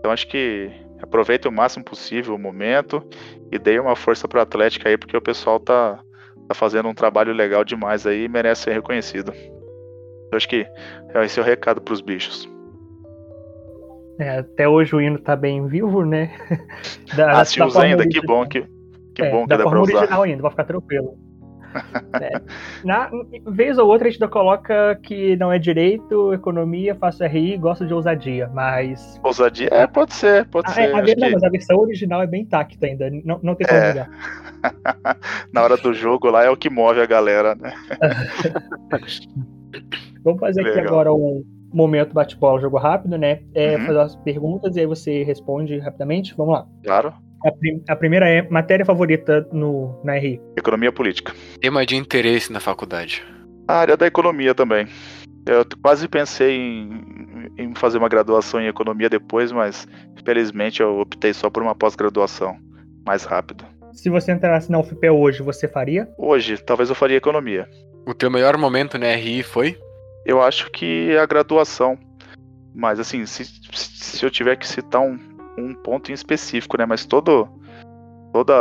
Então 0.00 0.10
acho 0.10 0.26
que 0.26 0.72
aproveite 1.04 1.46
o 1.46 1.52
máximo 1.52 1.84
possível 1.84 2.34
o 2.34 2.38
momento 2.38 3.02
e 3.52 3.58
dê 3.58 3.78
uma 3.78 3.94
força 3.94 4.26
para 4.26 4.40
a 4.40 4.42
Atlética 4.42 4.88
aí, 4.88 4.98
porque 4.98 5.16
o 5.16 5.22
pessoal 5.22 5.60
tá, 5.60 6.02
tá 6.48 6.54
fazendo 6.54 6.88
um 6.88 6.94
trabalho 6.94 7.32
legal 7.32 7.64
demais 7.64 8.06
aí 8.06 8.24
e 8.24 8.28
merece 8.28 8.62
ser 8.62 8.72
reconhecido. 8.72 9.32
Eu 10.32 10.36
acho 10.36 10.48
que 10.48 10.66
esse 11.22 11.38
é 11.38 11.42
o 11.42 11.46
recado 11.46 11.80
para 11.80 11.94
os 11.94 12.00
bichos. 12.00 12.48
É, 14.18 14.38
até 14.38 14.68
hoje 14.68 14.94
o 14.94 15.00
hino 15.00 15.18
tá 15.18 15.34
bem 15.34 15.66
vivo, 15.66 16.04
né? 16.04 16.32
Da, 17.16 17.40
ah, 17.40 17.44
se 17.44 17.62
usa 17.62 17.82
ainda, 17.82 18.06
que 18.06 18.20
bom 18.20 18.46
que, 18.46 18.64
que 19.14 19.22
é, 19.22 19.30
bom 19.30 19.42
que 19.42 19.48
dá 19.48 19.58
pra 19.58 19.80
usar. 19.80 19.98
original 19.98 20.22
ainda, 20.22 20.42
vai 20.42 20.50
ficar 20.50 20.64
tranquilo. 20.64 21.16
é. 22.20 22.40
Na 22.84 23.10
vez 23.46 23.78
ou 23.78 23.88
outra 23.88 24.06
a 24.06 24.10
gente 24.10 24.22
ainda 24.22 24.32
coloca 24.32 24.98
que 25.02 25.36
não 25.36 25.52
é 25.52 25.58
direito, 25.58 26.32
economia, 26.32 26.94
faço 26.94 27.24
RI, 27.24 27.56
gosta 27.56 27.86
de 27.86 27.94
ousadia, 27.94 28.48
mas. 28.52 29.20
Ousadia? 29.22 29.68
É, 29.72 29.86
pode 29.86 30.14
ser, 30.14 30.46
pode 30.46 30.70
a, 30.70 30.74
ser. 30.74 30.94
A, 30.94 30.98
a, 30.98 31.02
não, 31.02 31.04
que... 31.04 31.16
mas 31.16 31.42
a 31.42 31.48
versão 31.48 31.78
original 31.78 32.22
é 32.22 32.26
bem 32.26 32.42
intacta 32.42 32.86
ainda, 32.86 33.10
não, 33.24 33.40
não 33.42 33.54
tem 33.54 33.66
como 33.66 33.80
é. 33.80 34.06
Na 35.52 35.62
hora 35.62 35.76
do 35.76 35.92
jogo 35.92 36.30
lá 36.30 36.44
é 36.44 36.50
o 36.50 36.56
que 36.56 36.70
move 36.70 37.00
a 37.00 37.06
galera, 37.06 37.54
né? 37.54 37.74
Vamos 40.24 40.40
fazer 40.40 40.62
Legal. 40.62 40.78
aqui 40.78 40.88
agora 40.88 41.12
um 41.12 41.44
momento 41.72 42.14
bate-bola, 42.14 42.60
jogo 42.60 42.78
rápido, 42.78 43.18
né? 43.18 43.40
É 43.54 43.76
uhum. 43.76 43.86
fazer 43.86 44.00
as 44.00 44.16
perguntas 44.16 44.76
e 44.76 44.80
aí 44.80 44.86
você 44.86 45.22
responde 45.24 45.78
rapidamente. 45.78 46.34
Vamos 46.36 46.54
lá. 46.54 46.66
Claro. 46.82 47.12
A, 47.44 47.52
prim 47.52 47.82
a, 47.88 47.94
primeira 47.94 48.28
é 48.28 48.48
matéria 48.48 48.86
favorita 48.86 49.46
no, 49.52 50.00
na 50.02 50.14
RI? 50.14 50.40
Economia 50.56 50.90
política. 50.90 51.34
Tema 51.60 51.84
de 51.84 51.94
interesse 51.94 52.50
na 52.50 52.58
faculdade. 52.58 53.22
A 53.68 53.74
área 53.74 53.96
da 53.96 54.06
economia 54.06 54.54
também. 54.54 54.86
Eu 55.46 55.64
quase 55.82 56.08
pensei 56.08 56.56
em, 56.56 57.52
em 57.58 57.74
fazer 57.74 57.98
uma 57.98 58.08
graduação 58.08 58.60
em 58.60 58.66
economia 58.66 59.10
depois, 59.10 59.52
mas 59.52 59.86
felizmente 60.24 60.80
eu 60.80 61.00
optei 61.00 61.34
só 61.34 61.50
por 61.50 61.62
uma 61.62 61.74
pós-graduação 61.74 62.56
mais 63.06 63.24
rápida. 63.24 63.66
Se 63.92 64.08
você 64.08 64.32
entrasse 64.32 64.72
na 64.72 64.80
UFP 64.80 65.10
hoje, 65.10 65.42
você 65.42 65.68
faria? 65.68 66.08
Hoje, 66.18 66.56
talvez 66.56 66.88
eu 66.88 66.96
faria 66.96 67.18
economia. 67.18 67.68
O 68.06 68.14
teu 68.14 68.30
melhor 68.30 68.56
momento 68.56 68.98
na 68.98 69.14
RI 69.14 69.42
foi? 69.42 69.78
Eu 70.24 70.40
acho 70.40 70.70
que 70.70 71.14
a 71.16 71.26
graduação. 71.26 71.98
Mas 72.74 72.98
assim, 72.98 73.26
se, 73.26 73.44
se 73.44 74.24
eu 74.24 74.30
tiver 74.30 74.56
que 74.56 74.66
citar 74.66 75.02
um, 75.02 75.18
um 75.58 75.74
ponto 75.74 76.10
em 76.10 76.14
específico, 76.14 76.76
né? 76.78 76.86
Mas 76.86 77.04
todo, 77.04 77.48
toda 78.32 78.54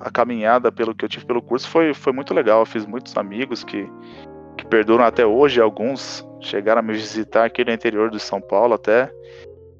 a 0.00 0.10
caminhada 0.10 0.72
pelo 0.72 0.94
que 0.94 1.04
eu 1.04 1.08
tive 1.08 1.26
pelo 1.26 1.42
curso 1.42 1.68
foi, 1.68 1.94
foi 1.94 2.12
muito 2.12 2.34
legal. 2.34 2.60
Eu 2.60 2.66
fiz 2.66 2.86
muitos 2.86 3.16
amigos 3.16 3.64
que, 3.64 3.88
que 4.56 4.66
perduram 4.66 5.04
até 5.04 5.24
hoje. 5.24 5.60
Alguns 5.60 6.26
chegaram 6.40 6.80
a 6.80 6.82
me 6.82 6.92
visitar 6.92 7.44
aqui 7.44 7.64
no 7.64 7.72
interior 7.72 8.10
de 8.10 8.20
São 8.20 8.40
Paulo 8.40 8.74
até. 8.74 9.10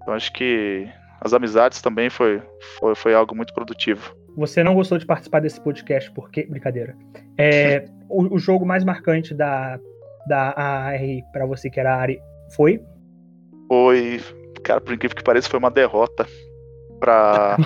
Então 0.03 0.15
acho 0.15 0.33
que 0.33 0.89
as 1.21 1.33
amizades 1.33 1.81
também 1.81 2.11
foi, 2.11 2.43
foi, 2.79 2.95
foi 2.95 3.15
algo 3.15 3.35
muito 3.35 3.55
produtivo. 3.55 4.15
Você 4.37 4.65
não 4.65 4.75
gostou 4.75 4.99
de 4.99 5.07
participar 5.07 5.41
desse 5.41 5.61
podcast 5.61 6.11
porque. 6.13 6.45
Brincadeira. 6.45 6.97
É, 7.39 7.85
o, 8.09 8.35
o 8.35 8.39
jogo 8.39 8.67
mais 8.67 8.85
marcante 8.85 9.33
da, 9.33 9.79
da 10.27 10.53
AR 10.57 11.01
para 11.33 11.47
você, 11.47 11.71
que 11.71 11.79
era 11.79 11.95
a 11.95 12.01
Ari, 12.01 12.21
foi? 12.55 12.83
Foi, 13.69 14.21
cara, 14.65 14.81
por 14.81 14.93
incrível 14.95 15.17
que 15.17 15.23
pareça, 15.23 15.49
foi 15.49 15.59
uma 15.59 15.71
derrota 15.71 16.27
para 16.99 17.57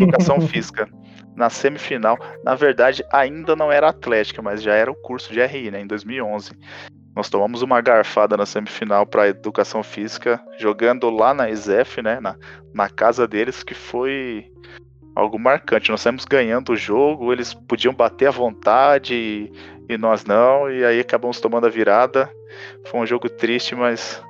educação 0.00 0.40
física. 0.48 0.88
Na 1.36 1.48
semifinal, 1.48 2.18
na 2.44 2.54
verdade, 2.54 3.04
ainda 3.12 3.54
não 3.54 3.70
era 3.70 3.88
Atlética, 3.88 4.42
mas 4.42 4.62
já 4.62 4.74
era 4.74 4.90
o 4.90 4.94
curso 4.94 5.32
de 5.32 5.44
RI, 5.44 5.70
né, 5.70 5.80
em 5.80 5.86
2011. 5.86 6.50
Nós 7.14 7.28
tomamos 7.28 7.62
uma 7.62 7.80
garfada 7.80 8.36
na 8.36 8.44
semifinal 8.44 9.06
para 9.06 9.28
educação 9.28 9.82
física, 9.82 10.40
jogando 10.58 11.08
lá 11.08 11.32
na 11.32 11.48
ESEF, 11.48 12.02
né, 12.02 12.20
na, 12.20 12.36
na 12.74 12.88
casa 12.88 13.26
deles, 13.26 13.62
que 13.62 13.74
foi 13.74 14.50
algo 15.14 15.38
marcante. 15.38 15.90
Nós 15.90 16.00
saímos 16.00 16.24
ganhando 16.24 16.72
o 16.72 16.76
jogo, 16.76 17.32
eles 17.32 17.54
podiam 17.54 17.94
bater 17.94 18.26
à 18.28 18.30
vontade 18.30 19.14
e, 19.14 19.52
e, 19.88 19.98
nós 19.98 20.24
não, 20.24 20.70
e 20.70 20.84
aí 20.84 21.00
acabamos 21.00 21.40
tomando 21.40 21.66
a 21.66 21.70
virada. 21.70 22.30
Foi 22.86 23.00
um 23.00 23.06
jogo 23.06 23.28
triste, 23.28 23.74
mas, 23.74 24.22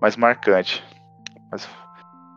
mas 0.00 0.16
marcante. 0.16 0.82
Mas 1.54 1.64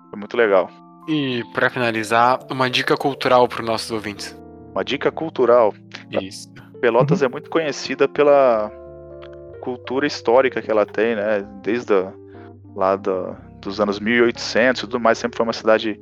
foi 0.09 0.19
muito 0.19 0.37
legal. 0.37 0.69
E 1.07 1.43
para 1.51 1.71
finalizar, 1.71 2.39
uma 2.51 2.69
dica 2.69 2.95
cultural 2.95 3.47
para 3.47 3.61
os 3.61 3.67
nossos 3.67 3.89
ouvintes. 3.89 4.39
Uma 4.73 4.85
dica 4.85 5.11
cultural. 5.11 5.73
Isso. 6.21 6.53
Pelotas 6.79 7.23
é 7.23 7.27
muito 7.27 7.49
conhecida 7.49 8.07
pela 8.07 8.71
cultura 9.61 10.05
histórica 10.05 10.61
que 10.61 10.69
ela 10.69 10.85
tem, 10.85 11.15
né? 11.15 11.41
Desde 11.63 11.93
a, 11.93 12.13
lá 12.75 12.95
da, 12.95 13.31
dos 13.59 13.81
anos 13.81 13.99
1800 13.99 14.83
e 14.83 14.85
tudo 14.85 14.99
mais, 14.99 15.17
sempre 15.17 15.37
foi 15.37 15.43
uma 15.43 15.53
cidade 15.53 15.99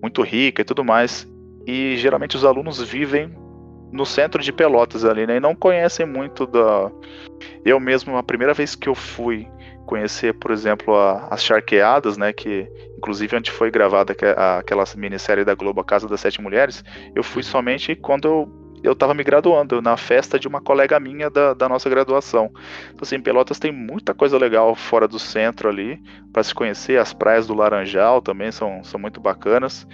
muito 0.00 0.22
rica 0.22 0.62
e 0.62 0.64
tudo 0.64 0.84
mais 0.84 1.26
e 1.66 1.96
geralmente 1.96 2.36
os 2.36 2.44
alunos 2.44 2.80
vivem 2.80 3.34
no 3.90 4.06
centro 4.06 4.40
de 4.40 4.52
Pelotas 4.52 5.04
ali, 5.04 5.26
né? 5.26 5.36
E 5.36 5.40
não 5.40 5.54
conhecem 5.54 6.06
muito 6.06 6.46
da. 6.46 6.90
Eu 7.64 7.78
mesmo, 7.80 8.16
a 8.16 8.22
primeira 8.22 8.54
vez 8.54 8.76
que 8.76 8.88
eu 8.88 8.94
fui 8.94 9.48
conhecer, 9.86 10.34
por 10.34 10.50
exemplo, 10.50 10.94
a, 10.94 11.28
as 11.30 11.42
Charqueadas, 11.42 12.16
né? 12.16 12.32
Que 12.32 12.68
inclusive 12.96 13.36
onde 13.36 13.50
foi 13.50 13.70
gravada 13.70 14.14
aquela 14.58 14.84
minissérie 14.96 15.44
da 15.44 15.54
Globo, 15.54 15.80
A 15.80 15.84
Casa 15.84 16.08
das 16.08 16.20
Sete 16.20 16.40
Mulheres, 16.40 16.84
eu 17.14 17.22
fui 17.22 17.42
somente 17.42 17.96
quando 17.96 18.28
eu 18.28 18.62
eu 18.82 18.92
estava 18.92 19.14
me 19.14 19.22
graduando, 19.22 19.80
na 19.80 19.96
festa 19.96 20.38
de 20.38 20.48
uma 20.48 20.60
colega 20.60 20.98
minha 20.98 21.30
da, 21.30 21.54
da 21.54 21.68
nossa 21.68 21.88
graduação. 21.88 22.50
Então, 22.86 23.02
assim, 23.02 23.20
Pelotas 23.20 23.58
tem 23.58 23.70
muita 23.70 24.12
coisa 24.12 24.36
legal 24.36 24.74
fora 24.74 25.06
do 25.06 25.18
centro 25.18 25.68
ali, 25.68 26.02
para 26.32 26.42
se 26.42 26.52
conhecer. 26.52 26.98
As 26.98 27.12
praias 27.12 27.46
do 27.46 27.54
Laranjal 27.54 28.20
também 28.20 28.50
são, 28.50 28.82
são 28.82 28.98
muito 28.98 29.20
bacanas. 29.20 29.86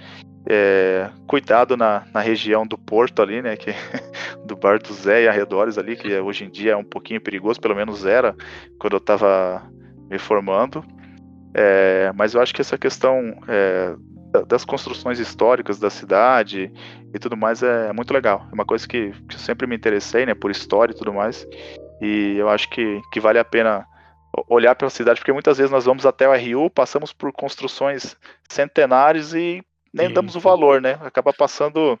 É, 0.47 1.07
cuidado 1.27 1.77
na, 1.77 2.05
na 2.11 2.21
região 2.21 2.65
do 2.65 2.77
porto 2.77 3.21
ali, 3.21 3.41
né? 3.41 3.55
Que, 3.55 3.75
do 4.43 4.55
Bar 4.55 4.79
do 4.79 4.91
Zé 4.91 5.23
e 5.23 5.27
arredores 5.27 5.77
ali, 5.77 5.95
que 5.95 6.17
hoje 6.19 6.45
em 6.45 6.49
dia 6.49 6.71
é 6.71 6.75
um 6.75 6.83
pouquinho 6.83 7.21
perigoso, 7.21 7.61
pelo 7.61 7.75
menos 7.75 8.05
era 8.05 8.35
quando 8.79 8.93
eu 8.93 8.99
estava 8.99 9.69
me 10.09 10.17
formando. 10.17 10.83
É, 11.53 12.11
mas 12.15 12.33
eu 12.33 12.41
acho 12.41 12.53
que 12.53 12.61
essa 12.61 12.77
questão 12.77 13.33
é, 13.47 13.95
das 14.47 14.63
construções 14.63 15.19
históricas 15.19 15.79
da 15.79 15.89
cidade 15.89 16.71
e 17.13 17.19
tudo 17.19 17.35
mais 17.35 17.63
é 17.63 17.91
muito 17.93 18.13
legal. 18.13 18.47
É 18.51 18.53
uma 18.53 18.65
coisa 18.65 18.87
que, 18.87 19.11
que 19.27 19.35
eu 19.35 19.39
sempre 19.39 19.65
me 19.65 19.75
interessei, 19.75 20.25
né, 20.25 20.33
por 20.33 20.51
história 20.51 20.93
e 20.93 20.95
tudo 20.95 21.13
mais. 21.13 21.47
E 22.01 22.35
eu 22.37 22.49
acho 22.49 22.69
que, 22.69 23.01
que 23.11 23.19
vale 23.19 23.39
a 23.39 23.45
pena 23.45 23.85
olhar 24.47 24.75
pela 24.75 24.91
cidade, 24.91 25.19
porque 25.19 25.33
muitas 25.33 25.57
vezes 25.57 25.71
nós 25.71 25.85
vamos 25.85 26.05
até 26.05 26.27
o 26.29 26.33
RU, 26.33 26.69
passamos 26.69 27.11
por 27.11 27.31
construções 27.31 28.15
centenárias 28.47 29.33
e 29.33 29.63
nem 29.91 30.13
damos 30.13 30.35
o 30.35 30.39
valor, 30.39 30.79
né? 30.79 30.99
Acaba 31.01 31.33
passando 31.33 31.99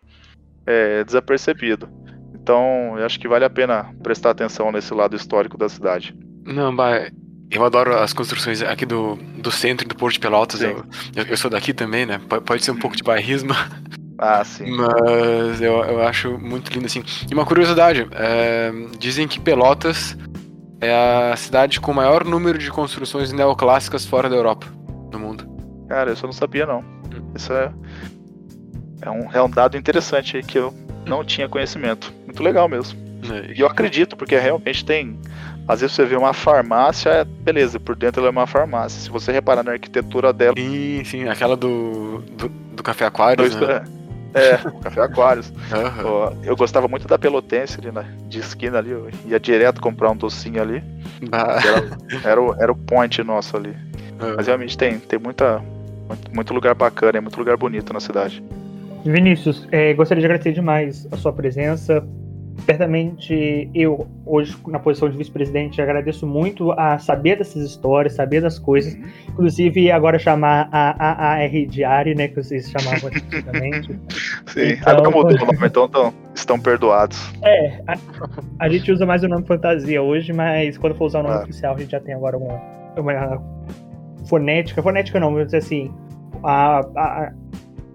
é, 0.65 1.03
desapercebido. 1.03 1.89
Então, 2.35 2.97
eu 2.97 3.05
acho 3.05 3.19
que 3.19 3.27
vale 3.27 3.45
a 3.45 3.49
pena 3.49 3.93
prestar 4.03 4.29
atenção 4.29 4.71
nesse 4.71 4.93
lado 4.93 5.15
histórico 5.15 5.57
da 5.57 5.67
cidade. 5.67 6.15
Não, 6.45 6.71
mas 6.71 7.11
eu 7.51 7.65
adoro 7.65 7.97
as 7.97 8.13
construções 8.13 8.61
aqui 8.61 8.85
do, 8.85 9.15
do 9.15 9.51
centro 9.51 9.87
do 9.87 9.95
Porto 9.95 10.13
de 10.13 10.19
Pelotas. 10.19 10.61
Eu, 10.61 10.85
eu, 11.15 11.37
sou 11.37 11.49
daqui 11.49 11.73
também, 11.73 12.05
né? 12.05 12.21
Pode, 12.29 12.43
pode 12.43 12.63
ser 12.63 12.71
um 12.71 12.77
pouco 12.77 12.95
de 12.95 13.03
bairrismo. 13.03 13.53
Ah, 14.21 14.43
sim. 14.43 14.69
Mas 14.69 15.61
eu, 15.61 15.83
eu 15.85 16.01
acho 16.03 16.37
muito 16.37 16.71
lindo 16.73 16.85
assim. 16.85 17.03
E 17.29 17.33
uma 17.33 17.45
curiosidade: 17.45 18.05
é, 18.11 18.69
dizem 18.99 19.27
que 19.27 19.39
Pelotas 19.39 20.17
é 20.81 21.31
a 21.31 21.35
cidade 21.35 21.79
com 21.79 21.91
o 21.91 21.95
maior 21.95 22.23
número 22.23 22.57
de 22.57 22.69
construções 22.69 23.31
neoclássicas 23.31 24.05
fora 24.05 24.29
da 24.29 24.35
Europa, 24.35 24.67
no 25.11 25.19
mundo. 25.19 25.47
Cara, 25.87 26.11
eu 26.11 26.17
não 26.23 26.33
sabia 26.33 26.65
não. 26.65 26.79
Hum. 26.79 27.31
Isso 27.33 27.51
é, 27.53 27.71
é, 29.01 29.09
um, 29.09 29.31
é 29.31 29.41
um 29.41 29.49
dado 29.49 29.77
interessante 29.77 30.37
aí 30.37 30.43
que 30.43 30.57
eu 30.57 30.73
não 31.05 31.23
tinha 31.23 31.49
conhecimento. 31.49 32.13
Muito 32.25 32.43
legal 32.43 32.67
mesmo. 32.67 32.99
É. 33.33 33.53
E 33.53 33.59
eu 33.59 33.67
acredito, 33.67 34.15
porque 34.15 34.37
realmente 34.37 34.85
tem. 34.85 35.19
Às 35.69 35.81
vezes 35.81 35.95
você 35.95 36.03
vê 36.03 36.15
uma 36.15 36.33
farmácia, 36.33 37.23
beleza, 37.23 37.79
por 37.79 37.95
dentro 37.95 38.21
ela 38.21 38.29
é 38.29 38.31
uma 38.31 38.47
farmácia. 38.47 38.99
Se 38.99 39.07
você 39.07 39.31
reparar 39.31 39.61
na 39.61 39.73
arquitetura 39.73 40.33
dela. 40.33 40.55
Sim, 40.57 41.03
sim, 41.05 41.29
aquela 41.29 41.55
do, 41.55 42.23
do, 42.35 42.49
do 42.49 42.81
Café 42.81 43.05
Aquários, 43.05 43.55
né? 43.55 43.83
É, 44.33 44.57
Café 44.81 45.01
Aquários. 45.01 45.49
Uhum. 45.49 46.41
Eu 46.43 46.55
gostava 46.55 46.87
muito 46.87 47.07
da 47.07 47.19
Pelotense 47.19 47.77
ali, 47.79 47.91
né? 47.91 48.03
De 48.27 48.39
esquina 48.39 48.79
ali. 48.79 48.89
Eu 48.89 49.11
ia 49.27 49.39
direto 49.39 49.79
comprar 49.79 50.09
um 50.09 50.17
docinho 50.17 50.59
ali. 50.59 50.83
Era, 51.31 52.27
era, 52.31 52.41
o, 52.41 52.55
era 52.55 52.71
o 52.71 52.75
point 52.75 53.21
nosso 53.21 53.55
ali. 53.55 53.69
Uhum. 54.19 54.37
Mas 54.37 54.47
realmente 54.47 54.75
tem, 54.75 54.97
tem 54.97 55.19
muita, 55.19 55.61
muito, 56.07 56.33
muito 56.33 56.51
lugar 56.51 56.73
bacana, 56.73 57.19
é 57.19 57.21
muito 57.21 57.37
lugar 57.37 57.57
bonito 57.57 57.93
na 57.93 57.99
cidade. 57.99 58.43
Vinícius, 59.05 59.67
é, 59.71 59.93
gostaria 59.93 60.19
de 60.19 60.25
agradecer 60.25 60.51
demais 60.51 61.07
a 61.11 61.15
sua 61.15 61.31
presença. 61.31 62.03
Certamente 62.65 63.69
eu, 63.73 64.07
hoje, 64.25 64.55
na 64.67 64.79
posição 64.79 65.09
de 65.09 65.17
vice-presidente, 65.17 65.81
agradeço 65.81 66.25
muito 66.27 66.71
a 66.73 66.97
saber 66.99 67.37
dessas 67.37 67.63
histórias, 67.63 68.13
saber 68.13 68.41
das 68.41 68.59
coisas. 68.59 68.93
Uhum. 68.93 69.03
Inclusive, 69.29 69.91
agora 69.91 70.19
chamar 70.19 70.69
a 70.71 70.95
AAR 70.99 71.65
Diário, 71.67 72.15
né, 72.15 72.27
que 72.27 72.35
vocês 72.35 72.69
chamavam 72.69 73.09
antigamente. 73.09 73.99
Sim, 74.47 74.73
então, 74.73 74.93
agora 74.93 75.09
mudou 75.09 75.35
o 75.35 75.45
nome, 75.45 75.67
então 75.67 75.87
tão, 75.87 76.13
estão 76.33 76.59
perdoados. 76.59 77.17
É, 77.41 77.81
a, 77.87 77.97
a, 78.59 78.69
gente 78.69 78.91
usa 78.91 79.05
mais 79.05 79.23
o 79.23 79.27
nome 79.27 79.45
fantasia 79.45 80.01
hoje, 80.01 80.33
mas 80.33 80.77
quando 80.77 80.95
for 80.95 81.05
usar 81.05 81.19
o 81.19 81.23
nome 81.23 81.35
ah. 81.35 81.43
oficial, 81.43 81.75
a 81.75 81.79
gente 81.79 81.91
já 81.91 81.99
tem 81.99 82.13
agora 82.13 82.37
uma, 82.37 82.61
uma 82.97 83.41
fonética. 84.25 84.81
Fonética 84.81 85.19
não, 85.19 85.31
vamos 85.31 85.45
dizer 85.45 85.57
assim. 85.57 85.91
A, 86.43 86.79
a, 86.95 87.33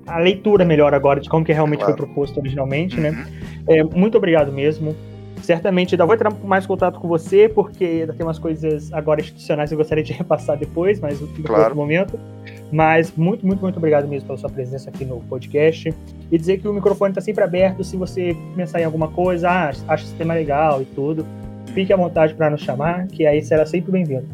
a 0.07 0.19
leitura 0.19 0.65
melhor 0.65 0.93
agora 0.95 1.21
de 1.21 1.29
como 1.29 1.45
que 1.45 1.53
realmente 1.53 1.81
claro. 1.81 1.97
foi 1.97 2.07
proposto 2.07 2.39
originalmente, 2.39 3.01
né? 3.01 3.11
uhum. 3.11 3.17
né? 3.17 3.27
É, 3.67 3.83
muito 3.83 4.17
obrigado 4.17 4.53
mesmo. 4.53 4.95
Certamente 5.43 5.95
ainda 5.95 6.07
vou 6.07 6.15
entrar 6.15 6.33
mais 6.43 6.65
contato 6.65 6.99
com 6.99 7.07
você, 7.07 7.49
porque 7.49 7.85
ainda 7.85 8.15
tem 8.15 8.25
umas 8.25 8.39
coisas 8.39 8.93
agora 8.93 9.21
institucionais 9.21 9.69
que 9.69 9.75
eu 9.75 9.79
gostaria 9.79 10.03
de 10.03 10.13
repassar 10.15 10.57
depois, 10.57 11.01
mas 11.01 11.21
no 11.21 11.29
claro. 11.43 11.63
outro 11.63 11.77
momento. 11.77 12.19
Mas 12.73 13.13
muito, 13.15 13.47
muito, 13.47 13.61
muito 13.61 13.77
obrigado 13.77 14.09
mesmo 14.09 14.27
pela 14.27 14.39
sua 14.39 14.49
presença 14.49 14.89
aqui 14.89 15.05
no 15.05 15.21
podcast. 15.21 15.95
E 16.31 16.39
dizer 16.39 16.59
que 16.59 16.67
o 16.67 16.73
microfone 16.73 17.11
está 17.11 17.21
sempre 17.21 17.45
aberto. 17.45 17.85
Se 17.85 17.97
você 17.97 18.37
pensar 18.57 18.81
em 18.81 18.85
alguma 18.85 19.09
coisa, 19.09 19.51
ah, 19.51 19.69
acha 19.89 20.05
esse 20.05 20.15
tema 20.15 20.35
legal 20.35 20.81
e 20.81 20.85
tudo, 20.87 21.27
fique 21.75 21.93
à 21.93 21.97
vontade 21.97 22.35
para 22.35 22.49
nos 22.49 22.63
chamar, 22.63 23.07
que 23.09 23.27
aí 23.27 23.43
será 23.43 23.67
sempre 23.67 23.93
bem-vindo. 23.93 24.27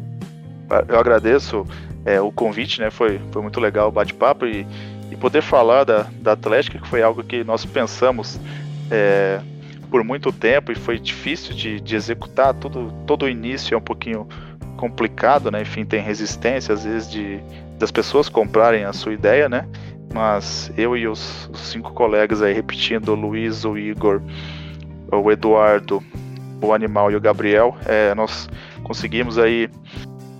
Eu 0.87 0.97
agradeço 0.97 1.65
é, 2.05 2.21
o 2.21 2.31
convite, 2.31 2.79
né? 2.79 2.89
Foi, 2.89 3.19
foi 3.31 3.41
muito 3.41 3.59
legal 3.59 3.89
o 3.89 3.91
bate-papo 3.91 4.45
e 4.45 4.65
e 5.11 5.17
poder 5.17 5.41
falar 5.41 5.83
da, 5.83 6.07
da 6.21 6.31
Atlética, 6.31 6.79
que 6.79 6.87
foi 6.87 7.03
algo 7.03 7.21
que 7.21 7.43
nós 7.43 7.65
pensamos 7.65 8.39
é, 8.91 9.39
por 9.89 10.03
muito 10.03 10.31
tempo 10.31 10.71
e 10.71 10.75
foi 10.75 10.99
difícil 10.99 11.55
de, 11.55 11.79
de 11.79 11.95
executar, 11.95 12.53
tudo, 12.53 12.93
todo 13.07 13.23
o 13.23 13.29
início 13.29 13.73
é 13.73 13.77
um 13.77 13.81
pouquinho 13.81 14.27
complicado, 14.77 15.49
né? 15.49 15.61
Enfim, 15.61 15.85
tem 15.85 16.01
resistência 16.01 16.73
às 16.73 16.83
vezes 16.83 17.09
de 17.09 17.39
das 17.79 17.89
pessoas 17.89 18.29
comprarem 18.29 18.83
a 18.83 18.93
sua 18.93 19.11
ideia, 19.11 19.49
né? 19.49 19.67
Mas 20.13 20.71
eu 20.77 20.95
e 20.95 21.07
os, 21.07 21.49
os 21.51 21.61
cinco 21.61 21.93
colegas 21.93 22.41
aí 22.43 22.53
repetindo, 22.53 23.09
o 23.09 23.15
Luiz, 23.15 23.65
o 23.65 23.75
Igor, 23.75 24.21
o 25.11 25.31
Eduardo, 25.31 26.03
o 26.61 26.73
Animal 26.73 27.11
e 27.11 27.15
o 27.15 27.21
Gabriel, 27.21 27.75
é, 27.85 28.13
nós 28.13 28.47
conseguimos 28.83 29.39
aí 29.39 29.67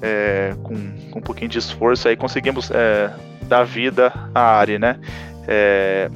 é, 0.02 0.54
com, 0.62 0.76
com, 1.10 1.20
um 1.20 1.22
pouquinho 1.22 1.50
de 1.50 1.58
esforço 1.58 2.08
aí 2.08 2.16
conseguimos 2.16 2.70
é, 2.72 3.12
dar 3.44 3.64
vida 3.64 4.14
à 4.36 4.42
área, 4.42 4.78
né? 4.78 5.00
É, 5.48 6.10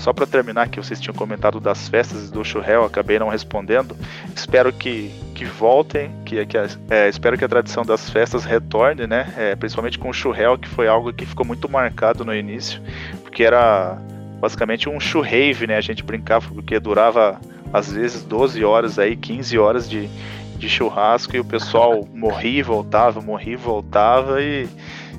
só 0.00 0.14
para 0.14 0.26
terminar, 0.26 0.68
que 0.68 0.80
vocês 0.80 0.98
tinham 0.98 1.14
comentado 1.14 1.60
das 1.60 1.86
festas 1.86 2.30
do 2.30 2.42
Churrel, 2.42 2.84
acabei 2.84 3.18
não 3.18 3.28
respondendo. 3.28 3.94
Espero 4.34 4.72
que, 4.72 5.10
que 5.34 5.44
voltem, 5.44 6.10
que, 6.24 6.44
que 6.46 6.56
é, 6.56 7.08
espero 7.08 7.36
que 7.36 7.44
a 7.44 7.48
tradição 7.48 7.84
das 7.84 8.08
festas 8.08 8.46
retorne, 8.46 9.06
né? 9.06 9.32
É, 9.36 9.54
principalmente 9.54 9.98
com 9.98 10.08
o 10.08 10.12
Churrel, 10.12 10.56
que 10.56 10.68
foi 10.68 10.88
algo 10.88 11.12
que 11.12 11.26
ficou 11.26 11.44
muito 11.44 11.70
marcado 11.70 12.24
no 12.24 12.34
início, 12.34 12.80
porque 13.22 13.44
era 13.44 13.98
basicamente 14.40 14.88
um 14.88 14.98
churrave, 14.98 15.66
né? 15.66 15.76
A 15.76 15.82
gente 15.82 16.02
brincava 16.02 16.48
porque 16.48 16.80
durava 16.80 17.38
às 17.70 17.92
vezes 17.92 18.24
12 18.24 18.64
horas 18.64 18.98
aí, 18.98 19.14
15 19.14 19.58
horas 19.58 19.88
de, 19.88 20.08
de 20.56 20.66
churrasco 20.66 21.36
e 21.36 21.40
o 21.40 21.44
pessoal 21.44 22.08
morria 22.14 22.60
e 22.60 22.62
voltava, 22.62 23.20
morria 23.20 23.52
e 23.52 23.56
voltava 23.56 24.40
e 24.40 24.66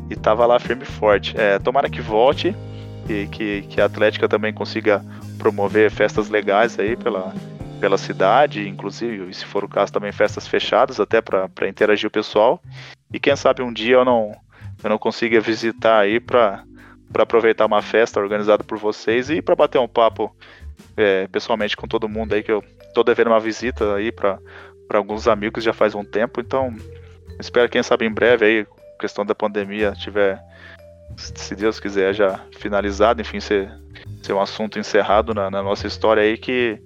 e 0.09 0.15
tava 0.15 0.45
lá 0.45 0.59
firme 0.59 0.83
e 0.83 0.85
forte. 0.85 1.33
É, 1.39 1.57
tomara 1.57 1.89
que 1.89 2.01
volte 2.01 2.53
e 3.11 3.27
que, 3.27 3.61
que 3.63 3.81
a 3.81 3.85
Atlética 3.85 4.27
também 4.27 4.53
consiga 4.53 5.03
promover 5.37 5.91
festas 5.91 6.29
legais 6.29 6.77
aí 6.79 6.95
pela, 6.95 7.33
pela 7.79 7.97
cidade, 7.97 8.67
inclusive, 8.67 9.33
se 9.33 9.45
for 9.45 9.63
o 9.63 9.69
caso, 9.69 9.91
também 9.91 10.11
festas 10.11 10.47
fechadas, 10.47 10.99
até 10.99 11.21
para 11.21 11.67
interagir 11.67 12.07
o 12.07 12.11
pessoal. 12.11 12.61
E 13.13 13.19
quem 13.19 13.35
sabe 13.35 13.61
um 13.61 13.73
dia 13.73 13.95
eu 13.95 14.05
não, 14.05 14.35
eu 14.83 14.89
não 14.89 14.97
consiga 14.97 15.39
visitar 15.39 15.99
aí 15.99 16.19
para 16.19 16.63
aproveitar 17.17 17.65
uma 17.65 17.81
festa 17.81 18.19
organizada 18.19 18.63
por 18.63 18.77
vocês 18.77 19.29
e 19.29 19.41
para 19.41 19.55
bater 19.55 19.79
um 19.79 19.87
papo 19.87 20.33
é, 20.95 21.27
pessoalmente 21.27 21.75
com 21.75 21.87
todo 21.87 22.09
mundo 22.09 22.33
aí, 22.33 22.43
que 22.43 22.51
eu 22.51 22.63
tô 22.93 23.03
devendo 23.03 23.27
uma 23.27 23.39
visita 23.39 23.95
aí 23.95 24.11
para 24.11 24.39
alguns 24.93 25.27
amigos 25.27 25.63
já 25.63 25.73
faz 25.73 25.95
um 25.95 26.03
tempo, 26.03 26.41
então 26.41 26.75
espero 27.39 27.69
quem 27.69 27.81
sabe 27.81 28.05
em 28.05 28.11
breve 28.11 28.45
aí 28.45 28.67
questão 29.01 29.25
da 29.25 29.33
pandemia 29.33 29.93
tiver, 29.93 30.39
se 31.17 31.55
Deus 31.55 31.79
quiser, 31.79 32.13
já 32.13 32.39
finalizado, 32.57 33.21
enfim, 33.21 33.39
ser, 33.39 33.71
ser 34.21 34.33
um 34.33 34.41
assunto 34.41 34.79
encerrado 34.79 35.33
na, 35.33 35.49
na 35.49 35.63
nossa 35.63 35.87
história 35.87 36.23
aí, 36.23 36.37
que 36.37 36.79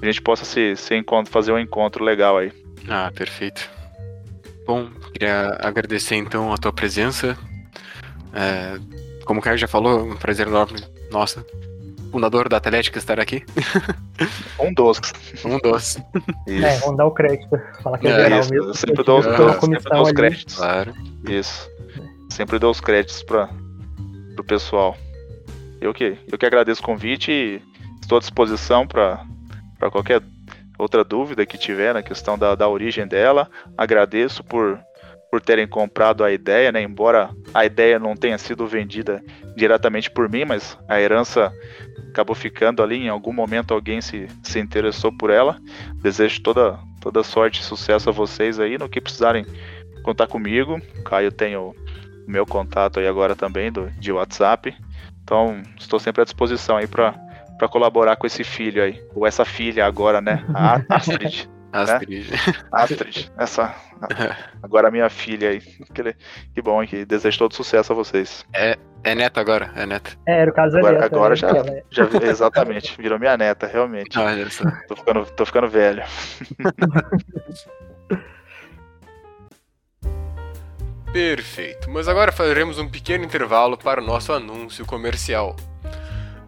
a 0.00 0.06
gente 0.06 0.20
possa 0.22 0.44
se, 0.44 0.76
se 0.76 0.94
encontro, 0.94 1.32
fazer 1.32 1.52
um 1.52 1.58
encontro 1.58 2.04
legal 2.04 2.38
aí. 2.38 2.52
Ah, 2.88 3.10
perfeito. 3.14 3.68
Bom, 4.66 4.88
queria 5.12 5.58
agradecer 5.60 6.16
então 6.16 6.52
a 6.52 6.56
tua 6.56 6.72
presença. 6.72 7.36
É, 8.32 8.78
como 9.24 9.40
o 9.40 9.42
Caio 9.42 9.58
já 9.58 9.68
falou, 9.68 10.04
um 10.04 10.16
prazer 10.16 10.46
enorme. 10.46 10.80
Nossa, 11.10 11.44
fundador 12.10 12.48
da 12.48 12.56
Atlética 12.56 12.98
estar 12.98 13.20
aqui. 13.20 13.44
Um 14.58 14.74
dos. 14.74 15.00
Um 15.44 15.58
dos. 15.58 15.96
É, 16.46 16.76
vamos 16.80 16.96
dar 16.98 17.06
o 17.06 17.10
crédito. 17.12 17.48
Falar 17.82 17.98
que 17.98 18.06
é, 18.06 18.10
é 18.10 18.14
geral 18.24 18.40
isso, 18.40 18.52
mesmo. 18.52 18.74
Sempre 18.74 19.04
dou, 19.04 19.20
uh, 19.20 19.60
sempre 19.60 19.90
dou 19.90 20.02
os 20.02 20.12
créditos. 20.12 20.56
Claro. 20.56 20.94
Isso. 21.26 21.70
Sempre 22.30 22.58
dou 22.58 22.70
os 22.70 22.80
créditos 22.80 23.22
para 23.22 23.48
o 24.38 24.44
pessoal. 24.44 24.96
Eu 25.80 25.94
que, 25.94 26.16
eu 26.30 26.38
que 26.38 26.46
agradeço 26.46 26.82
o 26.82 26.84
convite 26.84 27.30
e 27.30 27.62
estou 28.00 28.18
à 28.18 28.20
disposição 28.20 28.86
para 28.86 29.24
qualquer 29.90 30.22
outra 30.78 31.02
dúvida 31.02 31.46
que 31.46 31.58
tiver 31.58 31.94
na 31.94 32.02
questão 32.02 32.38
da, 32.38 32.54
da 32.54 32.68
origem 32.68 33.06
dela. 33.06 33.50
Agradeço 33.76 34.44
por 34.44 34.78
por 35.30 35.40
terem 35.40 35.66
comprado 35.66 36.24
a 36.24 36.32
ideia, 36.32 36.72
né? 36.72 36.82
Embora 36.82 37.30
a 37.54 37.64
ideia 37.64 37.98
não 37.98 38.16
tenha 38.16 38.36
sido 38.36 38.66
vendida 38.66 39.22
diretamente 39.56 40.10
por 40.10 40.28
mim, 40.28 40.44
mas 40.44 40.76
a 40.88 41.00
herança 41.00 41.52
acabou 42.08 42.34
ficando 42.34 42.82
ali. 42.82 42.96
Em 42.96 43.08
algum 43.08 43.32
momento 43.32 43.72
alguém 43.72 44.00
se, 44.00 44.26
se 44.42 44.58
interessou 44.58 45.16
por 45.16 45.30
ela. 45.30 45.56
Desejo 46.02 46.42
toda, 46.42 46.78
toda 47.00 47.22
sorte 47.22 47.60
e 47.60 47.64
sucesso 47.64 48.10
a 48.10 48.12
vocês 48.12 48.58
aí. 48.58 48.76
No 48.76 48.88
que 48.88 49.00
precisarem 49.00 49.46
contar 50.02 50.26
comigo. 50.26 50.80
Caio 51.04 51.30
tem 51.30 51.56
o 51.56 51.74
meu 52.30 52.46
contato 52.46 53.00
aí 53.00 53.06
agora 53.06 53.34
também 53.34 53.70
do, 53.70 53.90
de 53.90 54.12
WhatsApp. 54.12 54.74
Então, 55.22 55.62
estou 55.78 56.00
sempre 56.00 56.22
à 56.22 56.24
disposição 56.24 56.76
aí 56.76 56.86
para 56.86 57.14
colaborar 57.70 58.16
com 58.16 58.26
esse 58.26 58.42
filho 58.42 58.82
aí. 58.82 59.02
Ou 59.14 59.26
essa 59.26 59.44
filha 59.44 59.84
agora, 59.84 60.20
né? 60.20 60.44
A 60.54 60.80
Astrid. 60.88 61.48
Astrid. 61.72 62.30
Né? 62.30 62.36
Astrid. 62.72 63.30
Essa. 63.38 63.74
Agora 64.62 64.88
a 64.88 64.90
minha 64.90 65.08
filha 65.08 65.50
aí. 65.50 65.60
Que, 66.54 66.62
bom, 66.62 66.84
que 66.84 67.04
desejo 67.04 67.38
todo 67.38 67.54
sucesso 67.54 67.92
a 67.92 67.96
vocês. 67.96 68.44
É, 68.52 68.76
é 69.04 69.14
neta 69.14 69.40
agora, 69.40 69.70
é 69.76 69.86
neta. 69.86 70.10
É, 70.26 70.40
era 70.40 70.50
o 70.50 70.54
caso 70.54 70.78
agora, 70.78 70.94
da 70.94 71.00
neta. 71.02 71.14
Agora 71.14 71.34
né? 71.34 71.82
já, 71.90 72.06
já, 72.06 72.26
exatamente, 72.26 72.96
virou 73.00 73.18
minha 73.18 73.36
neta, 73.36 73.68
realmente. 73.68 74.18
Olha 74.18 74.50
só. 74.50 74.64
Tô 74.88 74.96
ficando, 74.96 75.24
tô 75.26 75.46
ficando 75.46 75.68
velho. 75.68 76.02
Perfeito, 81.12 81.90
mas 81.90 82.06
agora 82.06 82.30
faremos 82.30 82.78
um 82.78 82.88
pequeno 82.88 83.24
intervalo 83.24 83.76
para 83.76 84.00
o 84.00 84.04
nosso 84.04 84.32
anúncio 84.32 84.86
comercial. 84.86 85.56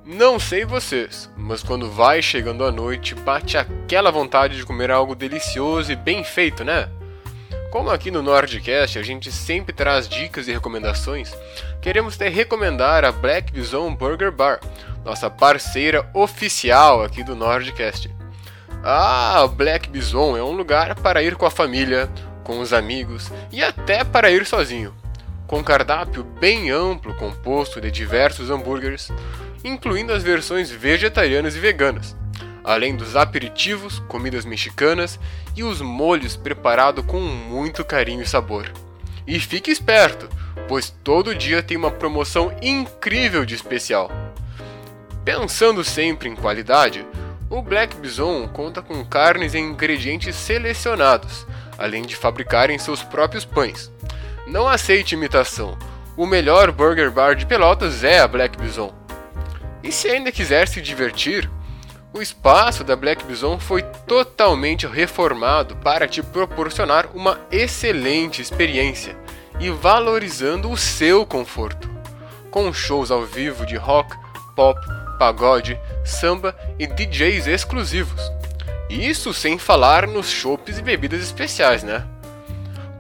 Não 0.04 0.38
sei 0.38 0.64
vocês, 0.64 1.28
mas 1.36 1.64
quando 1.64 1.90
vai 1.90 2.22
chegando 2.22 2.64
a 2.64 2.70
noite, 2.70 3.12
bate 3.14 3.58
aquela 3.58 4.12
vontade 4.12 4.56
de 4.56 4.64
comer 4.64 4.90
algo 4.90 5.16
delicioso 5.16 5.90
e 5.90 5.96
bem 5.96 6.22
feito, 6.22 6.62
né? 6.62 6.88
Como 7.72 7.90
aqui 7.90 8.10
no 8.10 8.22
Nordcast 8.22 9.00
a 9.00 9.02
gente 9.02 9.32
sempre 9.32 9.72
traz 9.72 10.08
dicas 10.08 10.46
e 10.46 10.52
recomendações, 10.52 11.34
queremos 11.80 12.16
te 12.16 12.28
recomendar 12.28 13.04
a 13.04 13.10
Black 13.10 13.52
Bison 13.52 13.92
Burger 13.94 14.30
Bar, 14.30 14.60
nossa 15.04 15.28
parceira 15.28 16.08
oficial 16.14 17.02
aqui 17.02 17.24
do 17.24 17.34
Nordcast. 17.34 18.08
Ah, 18.84 19.44
Black 19.48 19.88
Bison 19.88 20.36
é 20.36 20.42
um 20.42 20.52
lugar 20.52 20.94
para 20.96 21.22
ir 21.22 21.34
com 21.34 21.46
a 21.46 21.50
família, 21.50 22.08
com 22.44 22.60
os 22.60 22.72
amigos 22.72 23.30
e 23.50 23.62
até 23.62 24.04
para 24.04 24.30
ir 24.30 24.44
sozinho. 24.46 24.94
Com 25.46 25.62
cardápio 25.62 26.24
bem 26.24 26.70
amplo 26.70 27.14
composto 27.14 27.80
de 27.80 27.90
diversos 27.90 28.50
hambúrgueres, 28.50 29.10
incluindo 29.64 30.12
as 30.12 30.22
versões 30.22 30.70
vegetarianas 30.70 31.54
e 31.54 31.60
veganas, 31.60 32.16
além 32.64 32.96
dos 32.96 33.16
aperitivos, 33.16 33.98
comidas 34.08 34.44
mexicanas 34.44 35.18
e 35.54 35.62
os 35.62 35.80
molhos 35.80 36.36
preparados 36.36 37.04
com 37.04 37.20
muito 37.20 37.84
carinho 37.84 38.22
e 38.22 38.26
sabor. 38.26 38.72
E 39.26 39.38
fique 39.38 39.70
esperto, 39.70 40.28
pois 40.68 40.90
todo 41.04 41.34
dia 41.34 41.62
tem 41.62 41.76
uma 41.76 41.90
promoção 41.90 42.54
incrível 42.62 43.44
de 43.44 43.54
especial. 43.54 44.10
Pensando 45.24 45.84
sempre 45.84 46.28
em 46.28 46.34
qualidade, 46.34 47.06
o 47.48 47.60
Black 47.60 47.96
Bison 47.96 48.48
conta 48.48 48.80
com 48.80 49.04
carnes 49.04 49.54
e 49.54 49.58
ingredientes 49.58 50.34
selecionados, 50.34 51.46
além 51.78 52.02
de 52.02 52.16
fabricarem 52.16 52.78
seus 52.78 53.02
próprios 53.02 53.44
pães. 53.44 53.90
Não 54.46 54.68
aceite 54.68 55.14
imitação. 55.14 55.76
O 56.16 56.26
melhor 56.26 56.70
burger 56.70 57.10
bar 57.10 57.34
de 57.34 57.46
Pelotas 57.46 58.04
é 58.04 58.20
a 58.20 58.28
Black 58.28 58.58
Bison. 58.58 58.92
E 59.82 59.90
se 59.90 60.08
ainda 60.08 60.30
quiser 60.30 60.68
se 60.68 60.80
divertir, 60.80 61.50
o 62.14 62.20
espaço 62.20 62.84
da 62.84 62.94
Black 62.94 63.24
Bison 63.24 63.58
foi 63.58 63.82
totalmente 64.06 64.86
reformado 64.86 65.74
para 65.76 66.06
te 66.06 66.22
proporcionar 66.22 67.08
uma 67.14 67.40
excelente 67.50 68.42
experiência 68.42 69.16
e 69.58 69.70
valorizando 69.70 70.70
o 70.70 70.76
seu 70.76 71.24
conforto, 71.24 71.88
com 72.50 72.72
shows 72.72 73.10
ao 73.10 73.24
vivo 73.24 73.64
de 73.64 73.76
rock, 73.76 74.14
pop, 74.54 74.78
pagode, 75.18 75.80
samba 76.04 76.54
e 76.78 76.86
DJs 76.86 77.46
exclusivos. 77.46 78.20
Isso 78.92 79.32
sem 79.32 79.56
falar 79.56 80.06
nos 80.06 80.28
chopes 80.28 80.76
e 80.76 80.82
bebidas 80.82 81.22
especiais, 81.22 81.82
né? 81.82 82.04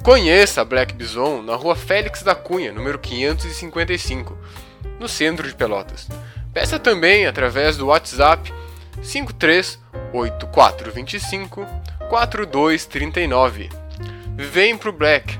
Conheça 0.02 0.62
a 0.62 0.64
Black 0.64 0.94
Bison 0.94 1.42
na 1.42 1.54
rua 1.54 1.76
Félix 1.76 2.22
da 2.22 2.34
Cunha, 2.34 2.72
número 2.72 2.98
555, 2.98 4.34
no 4.98 5.06
centro 5.06 5.46
de 5.46 5.54
Pelotas. 5.54 6.08
Peça 6.54 6.78
também 6.78 7.26
através 7.26 7.76
do 7.76 7.88
WhatsApp 7.88 8.50
538425 9.02 11.66
4239. 12.08 13.68
Vem 14.34 14.78
pro 14.78 14.94
Black. 14.94 15.38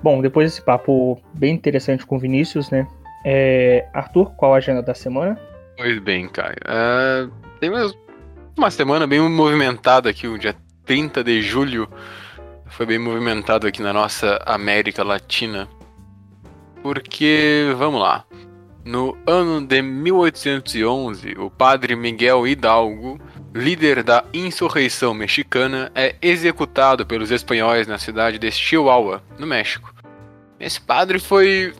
Bom, 0.00 0.22
depois 0.22 0.48
desse 0.48 0.62
papo 0.62 1.20
bem 1.34 1.52
interessante 1.52 2.06
com 2.06 2.14
o 2.14 2.20
Vinícius, 2.20 2.70
né? 2.70 2.86
É, 3.24 3.88
Arthur, 3.92 4.30
qual 4.36 4.54
a 4.54 4.58
agenda 4.58 4.80
da 4.80 4.94
semana? 4.94 5.50
Pois 5.82 5.98
bem, 5.98 6.28
Caio. 6.28 6.54
Uh, 6.64 7.32
tem 7.58 7.68
uma, 7.68 7.92
uma 8.56 8.70
semana 8.70 9.04
bem 9.04 9.18
movimentada 9.18 10.08
aqui, 10.08 10.28
o 10.28 10.38
dia 10.38 10.54
30 10.86 11.24
de 11.24 11.42
julho. 11.42 11.88
Foi 12.68 12.86
bem 12.86 13.00
movimentado 13.00 13.66
aqui 13.66 13.82
na 13.82 13.92
nossa 13.92 14.40
América 14.46 15.02
Latina. 15.02 15.68
Porque, 16.84 17.74
vamos 17.76 18.00
lá. 18.00 18.24
No 18.84 19.18
ano 19.26 19.60
de 19.66 19.82
1811, 19.82 21.34
o 21.36 21.50
padre 21.50 21.96
Miguel 21.96 22.46
Hidalgo, 22.46 23.20
líder 23.52 24.04
da 24.04 24.24
insurreição 24.32 25.12
mexicana, 25.12 25.90
é 25.96 26.14
executado 26.22 27.04
pelos 27.04 27.32
espanhóis 27.32 27.88
na 27.88 27.98
cidade 27.98 28.38
de 28.38 28.52
Chihuahua, 28.52 29.20
no 29.36 29.48
México. 29.48 29.92
Esse 30.60 30.80
padre 30.80 31.18
foi 31.18 31.74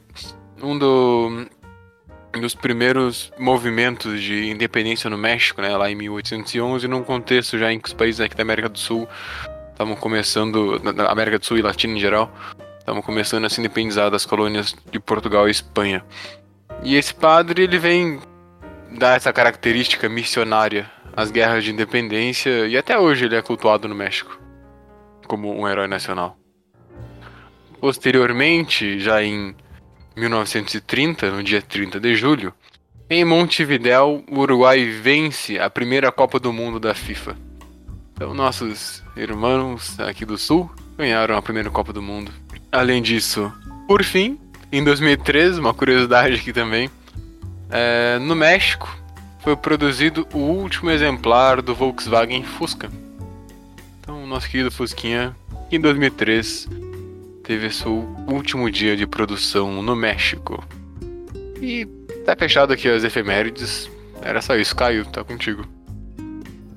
um 0.60 0.76
do, 0.76 1.46
dos 2.40 2.54
primeiros 2.54 3.32
movimentos 3.38 4.20
de 4.20 4.50
independência 4.50 5.08
no 5.10 5.18
México, 5.18 5.60
né, 5.60 5.76
lá 5.76 5.90
em 5.90 5.94
1811, 5.94 6.88
num 6.88 7.02
contexto 7.02 7.58
já 7.58 7.72
em 7.72 7.78
que 7.78 7.88
os 7.88 7.94
países 7.94 8.20
aqui 8.20 8.34
da 8.34 8.42
América 8.42 8.68
do 8.68 8.78
Sul 8.78 9.08
estavam 9.70 9.94
começando, 9.96 10.80
na 10.82 11.06
América 11.08 11.38
do 11.38 11.44
Sul 11.44 11.58
e 11.58 11.62
Latina 11.62 11.96
em 11.96 12.00
geral, 12.00 12.32
estavam 12.78 13.02
começando 13.02 13.44
a 13.44 13.50
se 13.50 13.60
independizar 13.60 14.10
das 14.10 14.24
colônias 14.24 14.74
de 14.90 14.98
Portugal 14.98 15.46
e 15.46 15.50
Espanha. 15.50 16.04
E 16.82 16.96
esse 16.96 17.14
padre 17.14 17.62
ele 17.62 17.78
vem 17.78 18.20
dar 18.98 19.16
essa 19.16 19.32
característica 19.32 20.08
missionária 20.08 20.90
às 21.16 21.30
guerras 21.30 21.64
de 21.64 21.70
independência 21.70 22.66
e 22.66 22.76
até 22.76 22.98
hoje 22.98 23.26
ele 23.26 23.36
é 23.36 23.42
cultuado 23.42 23.86
no 23.86 23.94
México 23.94 24.42
como 25.26 25.58
um 25.58 25.66
herói 25.66 25.86
nacional. 25.86 26.36
Posteriormente, 27.80 28.98
já 28.98 29.22
em 29.22 29.56
1930, 30.16 31.30
no 31.30 31.42
dia 31.42 31.62
30 31.62 31.98
de 31.98 32.14
julho, 32.14 32.52
em 33.08 33.24
Montevidéu, 33.24 34.24
o 34.30 34.40
Uruguai 34.40 34.86
vence 34.86 35.58
a 35.58 35.68
primeira 35.68 36.10
Copa 36.10 36.40
do 36.40 36.52
Mundo 36.52 36.80
da 36.80 36.94
FIFA. 36.94 37.36
Então, 38.12 38.32
nossos 38.32 39.02
irmãos 39.16 39.98
aqui 40.00 40.24
do 40.24 40.38
Sul 40.38 40.70
ganharam 40.96 41.36
a 41.36 41.42
primeira 41.42 41.70
Copa 41.70 41.92
do 41.92 42.00
Mundo. 42.00 42.32
Além 42.70 43.02
disso, 43.02 43.52
por 43.86 44.02
fim, 44.02 44.38
em 44.70 44.82
2013, 44.82 45.60
uma 45.60 45.74
curiosidade 45.74 46.36
aqui 46.36 46.52
também, 46.52 46.90
é, 47.70 48.18
no 48.18 48.34
México 48.34 48.88
foi 49.40 49.56
produzido 49.56 50.26
o 50.32 50.38
último 50.38 50.90
exemplar 50.90 51.60
do 51.60 51.74
Volkswagen 51.74 52.44
Fusca. 52.44 52.90
Então, 54.00 54.26
nosso 54.26 54.48
querido 54.48 54.70
Fusquinha, 54.70 55.36
em 55.70 55.80
2003, 55.80 56.68
teve 57.42 57.70
seu 57.70 58.04
último 58.28 58.70
dia 58.70 58.96
de 58.96 59.06
produção 59.06 59.82
no 59.82 59.94
México. 59.96 60.62
E 61.60 61.86
tá 62.24 62.34
fechado 62.36 62.72
aqui 62.72 62.88
as 62.88 63.04
efemérides. 63.04 63.90
Era 64.22 64.40
só 64.40 64.56
isso, 64.56 64.74
Caio, 64.74 65.04
tá 65.06 65.24
contigo. 65.24 65.64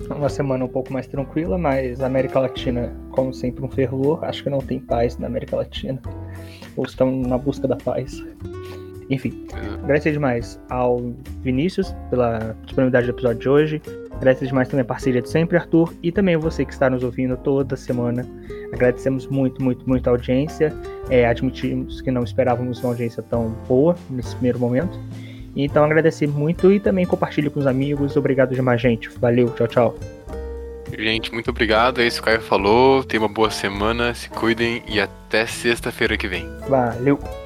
Uma 0.08 0.28
semana 0.28 0.64
um 0.64 0.68
pouco 0.68 0.92
mais 0.92 1.06
tranquila, 1.06 1.58
mas 1.58 2.00
a 2.00 2.06
América 2.06 2.38
Latina, 2.38 2.94
como 3.10 3.34
sempre, 3.34 3.64
um 3.64 3.68
fervor. 3.68 4.24
Acho 4.24 4.44
que 4.44 4.50
não 4.50 4.60
tem 4.60 4.78
paz 4.78 5.18
na 5.18 5.26
América 5.26 5.56
Latina. 5.56 6.00
Ou 6.76 6.84
estão 6.84 7.10
na 7.10 7.38
busca 7.38 7.66
da 7.66 7.76
paz. 7.76 8.22
Enfim, 9.08 9.46
agradecer 9.82 10.12
demais 10.12 10.60
ao 10.68 11.14
Vinícius 11.42 11.94
pela 12.10 12.56
disponibilidade 12.64 13.06
do 13.06 13.12
episódio 13.12 13.40
de 13.40 13.48
hoje. 13.48 13.82
Agradecer 14.12 14.46
demais 14.46 14.68
também 14.68 14.82
a 14.82 14.86
parceria 14.86 15.20
de 15.20 15.28
sempre, 15.28 15.56
Arthur, 15.56 15.92
e 16.02 16.10
também 16.10 16.36
você 16.36 16.64
que 16.64 16.72
está 16.72 16.88
nos 16.88 17.04
ouvindo 17.04 17.36
toda 17.36 17.76
semana. 17.76 18.26
Agradecemos 18.72 19.26
muito, 19.26 19.62
muito, 19.62 19.86
muito 19.88 20.08
a 20.08 20.10
audiência. 20.10 20.72
É, 21.10 21.26
admitimos 21.26 22.00
que 22.00 22.10
não 22.10 22.24
esperávamos 22.24 22.80
uma 22.80 22.90
audiência 22.90 23.22
tão 23.22 23.50
boa 23.68 23.94
nesse 24.10 24.34
primeiro 24.34 24.58
momento. 24.58 24.98
Então 25.54 25.84
agradecer 25.84 26.26
muito 26.26 26.72
e 26.72 26.80
também 26.80 27.06
compartilhe 27.06 27.48
com 27.48 27.60
os 27.60 27.66
amigos. 27.66 28.16
Obrigado 28.16 28.54
demais, 28.54 28.80
gente. 28.80 29.08
Valeu, 29.18 29.50
tchau, 29.50 29.68
tchau. 29.68 29.98
Gente, 30.98 31.32
muito 31.32 31.50
obrigado. 31.50 32.00
É 32.00 32.06
isso 32.06 32.22
que 32.22 32.28
o 32.28 32.32
Caio 32.32 32.42
falou. 32.42 33.02
Tenha 33.04 33.22
uma 33.22 33.28
boa 33.28 33.50
semana, 33.50 34.14
se 34.14 34.28
cuidem 34.30 34.82
e 34.88 35.00
até 35.00 35.46
sexta-feira 35.46 36.16
que 36.16 36.28
vem. 36.28 36.46
Valeu! 36.68 37.45